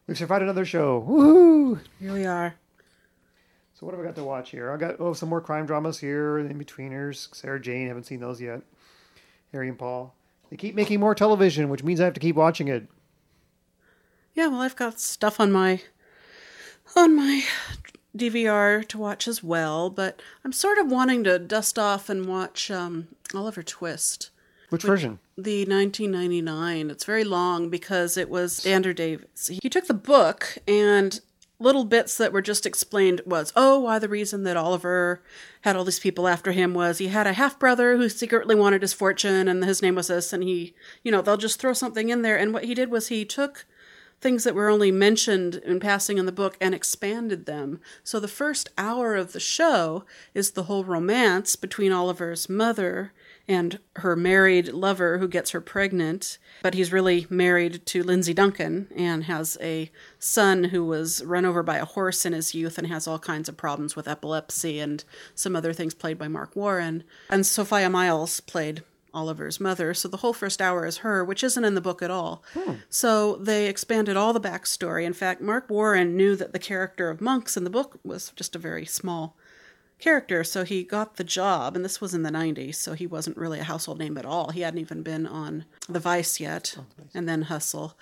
we've 0.07 0.18
survived 0.18 0.42
another 0.42 0.64
show. 0.64 1.05
Woohoo! 1.09 1.80
Here 1.98 2.12
we 2.12 2.26
are. 2.26 2.55
So 3.74 3.86
what 3.86 3.94
have 3.94 4.05
I 4.05 4.07
got 4.07 4.16
to 4.16 4.24
watch 4.24 4.51
here? 4.51 4.70
I 4.70 4.76
got 4.76 4.96
oh 5.01 5.14
some 5.14 5.30
more 5.30 5.40
crime 5.40 5.64
dramas 5.66 5.98
here, 5.98 6.38
in 6.38 6.59
betweeners. 6.59 7.34
Sarah 7.34 7.61
Jane, 7.61 7.88
haven't 7.88 8.05
seen 8.05 8.20
those 8.20 8.40
yet. 8.40 8.61
Harry 9.53 9.68
and 9.68 9.78
Paul. 9.78 10.14
They 10.51 10.57
keep 10.57 10.74
making 10.74 11.01
more 11.01 11.14
television, 11.14 11.68
which 11.68 11.84
means 11.84 12.01
I 12.01 12.05
have 12.05 12.14
to 12.14 12.20
keep 12.20 12.36
watching 12.36 12.68
it. 12.68 12.88
Yeah, 14.34 14.48
well, 14.48 14.61
I've 14.61 14.76
got 14.76 15.01
stuff 15.01 15.40
on 15.40 15.53
my 15.53 15.82
on 16.96 17.14
my 17.14 17.44
DVR 18.16 18.86
to 18.88 18.98
watch 18.98 19.28
as 19.28 19.42
well, 19.42 19.90
but 19.90 20.20
I'm 20.44 20.53
sort 20.53 20.78
of 20.78 20.90
wanting 20.90 21.24
to 21.24 21.38
dust 21.38 21.78
off 21.78 22.09
and 22.09 22.26
watch 22.26 22.70
um, 22.70 23.09
Oliver 23.34 23.62
Twist. 23.62 24.30
Which 24.70 24.82
version? 24.82 25.18
The 25.36 25.64
1999. 25.64 26.90
It's 26.90 27.05
very 27.05 27.24
long 27.24 27.70
because 27.70 28.16
it 28.16 28.28
was 28.28 28.64
Andrew 28.64 28.92
Davies. 28.94 29.51
He 29.62 29.68
took 29.68 29.86
the 29.86 29.94
book 29.94 30.59
and 30.66 31.20
little 31.61 31.84
bits 31.84 32.16
that 32.16 32.32
were 32.32 32.42
just 32.42 32.66
explained 32.66 33.20
was, 33.24 33.52
oh, 33.54 33.78
why 33.80 33.98
the 33.98 34.08
reason 34.08 34.42
that 34.44 34.56
Oliver 34.56 35.22
had 35.61 35.76
all 35.76 35.84
these 35.84 36.00
people 36.00 36.26
after 36.26 36.52
him 36.52 36.74
was 36.74 36.98
he 36.98 37.08
had 37.08 37.26
a 37.26 37.34
half 37.34 37.58
brother 37.58 37.96
who 37.96 38.08
secretly 38.08 38.54
wanted 38.54 38.82
his 38.82 38.94
fortune 38.94 39.46
and 39.46 39.64
his 39.64 39.82
name 39.82 39.94
was 39.94 40.08
this, 40.08 40.32
and 40.32 40.42
he, 40.42 40.74
you 41.04 41.12
know, 41.12 41.22
they'll 41.22 41.36
just 41.36 41.61
throw 41.61 41.74
something 41.74 42.08
in 42.08 42.22
there. 42.22 42.38
And 42.38 42.52
what 42.52 42.64
he 42.64 42.74
did 42.74 42.90
was 42.90 43.08
he 43.08 43.24
took 43.24 43.66
things 44.20 44.44
that 44.44 44.54
were 44.54 44.68
only 44.68 44.90
mentioned 44.90 45.56
in 45.56 45.80
passing 45.80 46.18
in 46.18 46.26
the 46.26 46.32
book 46.32 46.56
and 46.61 46.74
expanded 46.74 47.46
them. 47.46 47.80
So 48.04 48.20
the 48.20 48.28
first 48.28 48.68
hour 48.76 49.14
of 49.14 49.32
the 49.32 49.40
show 49.40 50.04
is 50.34 50.50
the 50.50 50.64
whole 50.64 50.84
romance 50.84 51.56
between 51.56 51.92
Oliver's 51.92 52.48
mother 52.48 53.12
and 53.51 53.80
her 53.96 54.14
married 54.14 54.68
lover 54.68 55.18
who 55.18 55.26
gets 55.26 55.51
her 55.51 55.61
pregnant, 55.61 56.38
but 56.62 56.72
he's 56.72 56.92
really 56.92 57.26
married 57.28 57.84
to 57.84 58.05
Lindsay 58.05 58.32
Duncan 58.32 58.86
and 58.94 59.24
has 59.24 59.59
a 59.61 59.90
son 60.20 60.64
who 60.64 60.84
was 60.84 61.24
run 61.24 61.44
over 61.44 61.64
by 61.64 61.78
a 61.78 61.84
horse 61.84 62.24
in 62.24 62.32
his 62.32 62.55
youth 62.55 62.78
and 62.78 62.86
has 62.86 63.09
all 63.09 63.18
kinds 63.18 63.48
of 63.48 63.57
problems 63.57 63.96
with 63.96 64.07
epilepsy 64.07 64.78
and 64.78 65.03
some 65.34 65.57
other 65.57 65.72
things 65.72 65.94
played 65.94 66.16
by 66.16 66.28
Marc 66.28 66.55
Warren. 66.55 67.03
And 67.28 67.44
Sophia 67.44 67.90
Myles 67.90 68.38
played 68.38 68.84
Oliver's 69.12 69.59
mother. 69.59 69.94
So 69.94 70.07
the 70.07 70.18
whole 70.18 70.32
first 70.32 70.62
hour 70.62 70.86
is 70.86 70.98
her, 70.98 71.24
which 71.24 71.42
isn't 71.42 71.64
in 71.64 71.74
the 71.74 71.80
book 71.80 72.03
at 72.03 72.11
all. 72.12 72.44
Hmm. 72.55 72.74
So 72.88 73.34
they 73.34 73.66
expanded 73.66 74.16
all 74.16 74.32
the 74.32 74.40
backstory. 74.40 75.05
In 75.05 75.12
fact, 75.12 75.40
Marc 75.40 75.68
Warren 75.68 76.16
knew 76.16 76.36
that 76.36 76.53
the 76.53 76.61
character 76.61 77.11
of 77.11 77.20
Monks 77.20 77.57
in 77.57 77.64
the 77.64 77.70
book 77.70 77.98
was 78.05 78.30
just 78.36 78.55
a 78.55 78.61
very 78.61 78.86
small 78.86 79.36
character, 80.01 80.42
so 80.44 80.64
he 80.64 80.82
got 80.82 81.16
the 81.16 81.24
job, 81.24 81.76
and 81.76 81.84
this 81.84 82.01
was 82.01 82.14
in 82.14 82.22
the 82.22 82.30
90s, 82.30 82.76
so 82.76 82.94
he 82.94 83.07
wasn't 83.07 83.36
really 83.36 83.61
a 83.61 83.64
household 83.64 83.98
name 83.98 84.16
at 84.18 84.24
all. 84.26 84.51
He 84.51 84.62
hadn't 84.62 84.80
even 84.80 85.03
been 85.03 85.26
on 85.26 85.64
The 85.88 86.01
Vice 86.01 86.40
yet, 86.40 86.74
oh, 86.78 86.84
and 87.14 87.28
then 87.28 87.42
Hustle. 87.42 87.96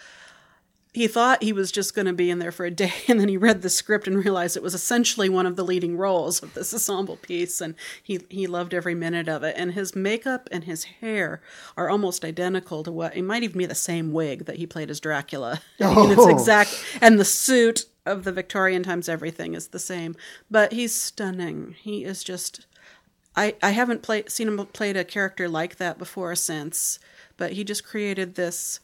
He 0.95 1.07
thought 1.07 1.43
he 1.43 1.53
was 1.53 1.71
just 1.71 1.95
going 1.95 2.07
to 2.07 2.15
be 2.15 2.31
in 2.31 2.39
there 2.39 2.51
for 2.51 2.65
a 2.65 2.71
day, 2.71 2.93
and 3.09 3.21
then 3.21 3.29
he 3.29 3.37
read 3.37 3.61
the 3.63 3.69
script 3.69 4.07
and 4.09 4.25
realized 4.25 4.57
it 4.57 4.63
was 4.63 4.75
essentially 4.75 5.29
one 5.29 5.45
of 5.47 5.55
the 5.55 5.65
leading 5.65 5.97
roles 5.99 6.43
of 6.43 6.55
this 6.55 6.73
ensemble 6.73 7.17
piece, 7.17 7.61
and 7.61 7.75
he, 8.03 8.21
he 8.31 8.47
loved 8.47 8.73
every 8.73 8.95
minute 8.95 9.29
of 9.29 9.43
it. 9.43 9.55
And 9.59 9.73
his 9.73 9.95
makeup 9.95 10.49
and 10.51 10.65
his 10.65 10.85
hair 10.85 11.43
are 11.77 11.91
almost 11.91 12.25
identical 12.25 12.83
to 12.85 12.91
what 12.91 13.15
it 13.17 13.23
might 13.23 13.43
even 13.43 13.59
be 13.59 13.67
the 13.67 13.75
same 13.75 14.13
wig 14.13 14.47
that 14.47 14.57
he 14.57 14.67
played 14.67 14.91
as 14.91 14.99
Dracula. 14.99 15.61
I 15.81 15.95
mean, 15.95 16.11
it's 16.11 16.21
Oh. 16.23 16.31
exact, 16.31 16.83
and 17.03 17.21
the 17.21 17.25
suit 17.25 17.85
of 18.09 18.25
the 18.25 18.33
Victorian 18.33 18.83
times, 18.83 19.09
everything 19.09 19.55
is 19.55 19.69
the 19.69 19.79
same. 19.79 20.17
But 20.51 20.73
he's 20.73 20.95
stunning. 20.95 21.75
He 21.81 22.05
is 22.05 22.25
just. 22.25 22.67
I, 23.37 23.55
I 23.63 23.71
haven't 23.71 24.03
play, 24.03 24.25
seen 24.27 24.49
him 24.49 24.67
played 24.67 24.97
a 24.97 25.05
character 25.05 25.49
like 25.49 25.77
that 25.77 25.97
before 25.99 26.33
or 26.33 26.35
since, 26.35 26.99
but 27.37 27.53
he 27.53 27.63
just 27.63 27.85
created 27.85 28.35
this 28.35 28.81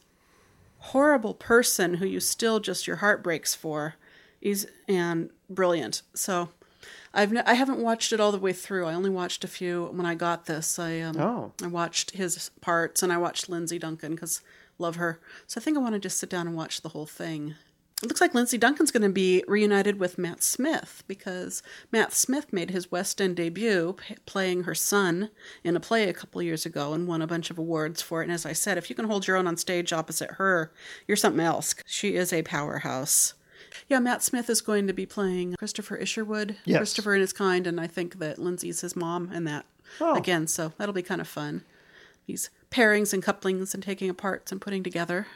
horrible 0.79 1.35
person 1.35 1.95
who 1.95 2.07
you 2.07 2.20
still 2.20 2.61
just 2.61 2.87
your 2.87 2.97
heart 2.97 3.22
breaks 3.25 3.55
for. 3.55 3.95
He's 4.41 4.66
and 4.87 5.31
brilliant. 5.51 6.03
So 6.14 6.51
I've 7.12 7.33
n- 7.35 7.43
I 7.47 7.55
haven't 7.55 7.79
watched 7.81 8.12
it 8.12 8.20
all 8.20 8.31
the 8.31 8.39
way 8.39 8.53
through. 8.53 8.87
I 8.87 8.95
only 8.95 9.11
watched 9.11 9.43
a 9.43 9.49
few 9.49 9.87
when 9.87 10.07
I 10.07 10.14
got 10.14 10.47
this. 10.47 10.79
I 10.79 11.01
um, 11.01 11.16
Oh. 11.18 11.53
I 11.62 11.66
watched 11.66 12.12
his 12.12 12.51
parts 12.61 13.03
and 13.03 13.12
I 13.12 13.16
watched 13.18 13.49
Lindsay 13.49 13.79
Duncan 13.79 14.14
because 14.14 14.41
love 14.79 14.97
her. 14.97 15.18
So 15.47 15.61
I 15.61 15.64
think 15.64 15.77
I 15.77 15.81
want 15.81 15.95
to 15.95 15.99
just 15.99 16.18
sit 16.18 16.29
down 16.31 16.47
and 16.47 16.55
watch 16.57 16.83
the 16.83 16.91
whole 16.91 17.07
thing. 17.07 17.55
It 18.03 18.09
looks 18.09 18.21
like 18.21 18.35
Lindsay 18.35 18.59
Duncan's 18.59 18.91
going 18.91 19.05
to 19.05 19.09
be 19.09 19.45
reunited 19.47 19.99
with 19.99 20.19
Matt 20.19 20.43
Smith 20.43 21.05
because 21.07 21.63
Matt 21.93 22.13
Smith 22.13 22.53
made 22.53 22.71
his 22.71 22.91
West 22.91 23.21
End 23.21 23.37
debut 23.37 23.95
p- 23.97 24.17
playing 24.27 24.65
her 24.65 24.75
son 24.75 25.31
in 25.63 25.75
a 25.77 25.81
play 25.81 26.09
a 26.09 26.13
couple 26.13 26.43
years 26.43 26.67
ago 26.67 26.93
and 26.93 27.07
won 27.07 27.23
a 27.23 27.27
bunch 27.27 27.51
of 27.51 27.59
awards 27.59 28.03
for 28.03 28.21
it. 28.21 28.25
And 28.25 28.33
as 28.33 28.45
I 28.45 28.53
said, 28.53 28.77
if 28.77 28.91
you 28.91 28.97
can 28.97 29.07
hold 29.07 29.27
your 29.27 29.37
own 29.37 29.47
on 29.47 29.57
stage 29.57 29.93
opposite 29.93 30.33
her, 30.33 30.73
you're 31.07 31.17
something 31.17 31.41
else. 31.45 31.75
She 31.87 32.15
is 32.17 32.33
a 32.33 32.43
powerhouse. 32.43 33.35
Yeah, 33.89 34.01
Matt 34.01 34.23
Smith 34.23 34.51
is 34.51 34.61
going 34.61 34.87
to 34.87 34.93
be 34.93 35.07
playing 35.07 35.55
Christopher 35.55 35.97
Isherwood, 35.97 36.57
Yes. 36.65 36.79
Christopher 36.79 37.15
and 37.15 37.21
his 37.23 37.33
kind, 37.33 37.67
and 37.67 37.81
I 37.81 37.87
think 37.87 38.19
that 38.19 38.39
Lindsay's 38.39 38.81
his 38.83 38.95
mom 38.97 39.31
and 39.33 39.47
that 39.47 39.67
Oh. 40.01 40.15
again. 40.17 40.47
So 40.47 40.73
that'll 40.79 40.93
be 40.95 41.03
kind 41.03 41.21
of 41.21 41.29
fun. 41.29 41.63
These 42.27 42.51
pairings 42.71 43.13
and 43.15 43.23
couplings 43.23 43.73
and 43.73 43.83
taking 43.83 44.11
apart 44.11 44.51
and 44.53 44.61
putting 44.61 44.83
together. 44.83 45.27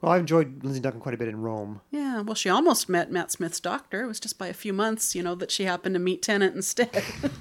Well, 0.00 0.12
I've 0.12 0.20
enjoyed 0.20 0.62
Lindsay 0.62 0.80
Duncan 0.80 1.00
quite 1.00 1.14
a 1.14 1.18
bit 1.18 1.28
in 1.28 1.40
Rome. 1.40 1.80
Yeah, 1.90 2.20
well, 2.20 2.36
she 2.36 2.48
almost 2.48 2.88
met 2.88 3.10
Matt 3.10 3.32
Smith's 3.32 3.58
doctor. 3.58 4.02
It 4.02 4.06
was 4.06 4.20
just 4.20 4.38
by 4.38 4.46
a 4.46 4.54
few 4.54 4.72
months, 4.72 5.14
you 5.14 5.22
know, 5.22 5.34
that 5.34 5.50
she 5.50 5.64
happened 5.64 5.94
to 5.96 5.98
meet 5.98 6.22
Tennant 6.22 6.54
instead. 6.54 7.02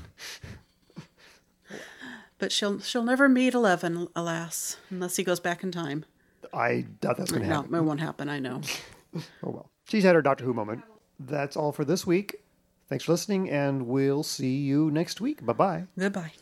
but 2.39 2.51
she'll 2.51 2.80
she'll 2.80 3.03
never 3.03 3.30
meet 3.30 3.53
Eleven, 3.53 4.08
alas, 4.16 4.78
unless 4.89 5.18
he 5.18 5.24
goes 5.24 5.39
back 5.39 5.64
in 5.64 5.72
time. 5.72 6.05
I 6.53 6.86
doubt 7.01 7.18
that's 7.18 7.32
going 7.32 7.43
to 7.43 7.49
no, 7.49 7.55
happen. 7.55 7.76
it 7.76 7.82
won't 7.82 7.99
happen. 7.99 8.30
I 8.30 8.39
know. 8.39 8.62
Oh 9.41 9.49
well. 9.49 9.72
She's 9.88 10.03
had 10.03 10.14
her 10.14 10.22
Doctor 10.22 10.43
Who 10.43 10.53
moment. 10.53 10.84
That's 11.20 11.55
all 11.58 11.72
for 11.72 11.84
this 11.84 12.05
week. 12.05 12.36
Thanks 12.88 13.05
for 13.05 13.14
listening, 13.14 13.49
and 13.49 13.88
we'll 13.88 14.22
see 14.22 14.58
you 14.58 14.91
next 14.91 15.22
week. 15.22 15.43
Bye 15.43 15.53
bye. 15.53 15.84
Goodbye. 15.97 16.34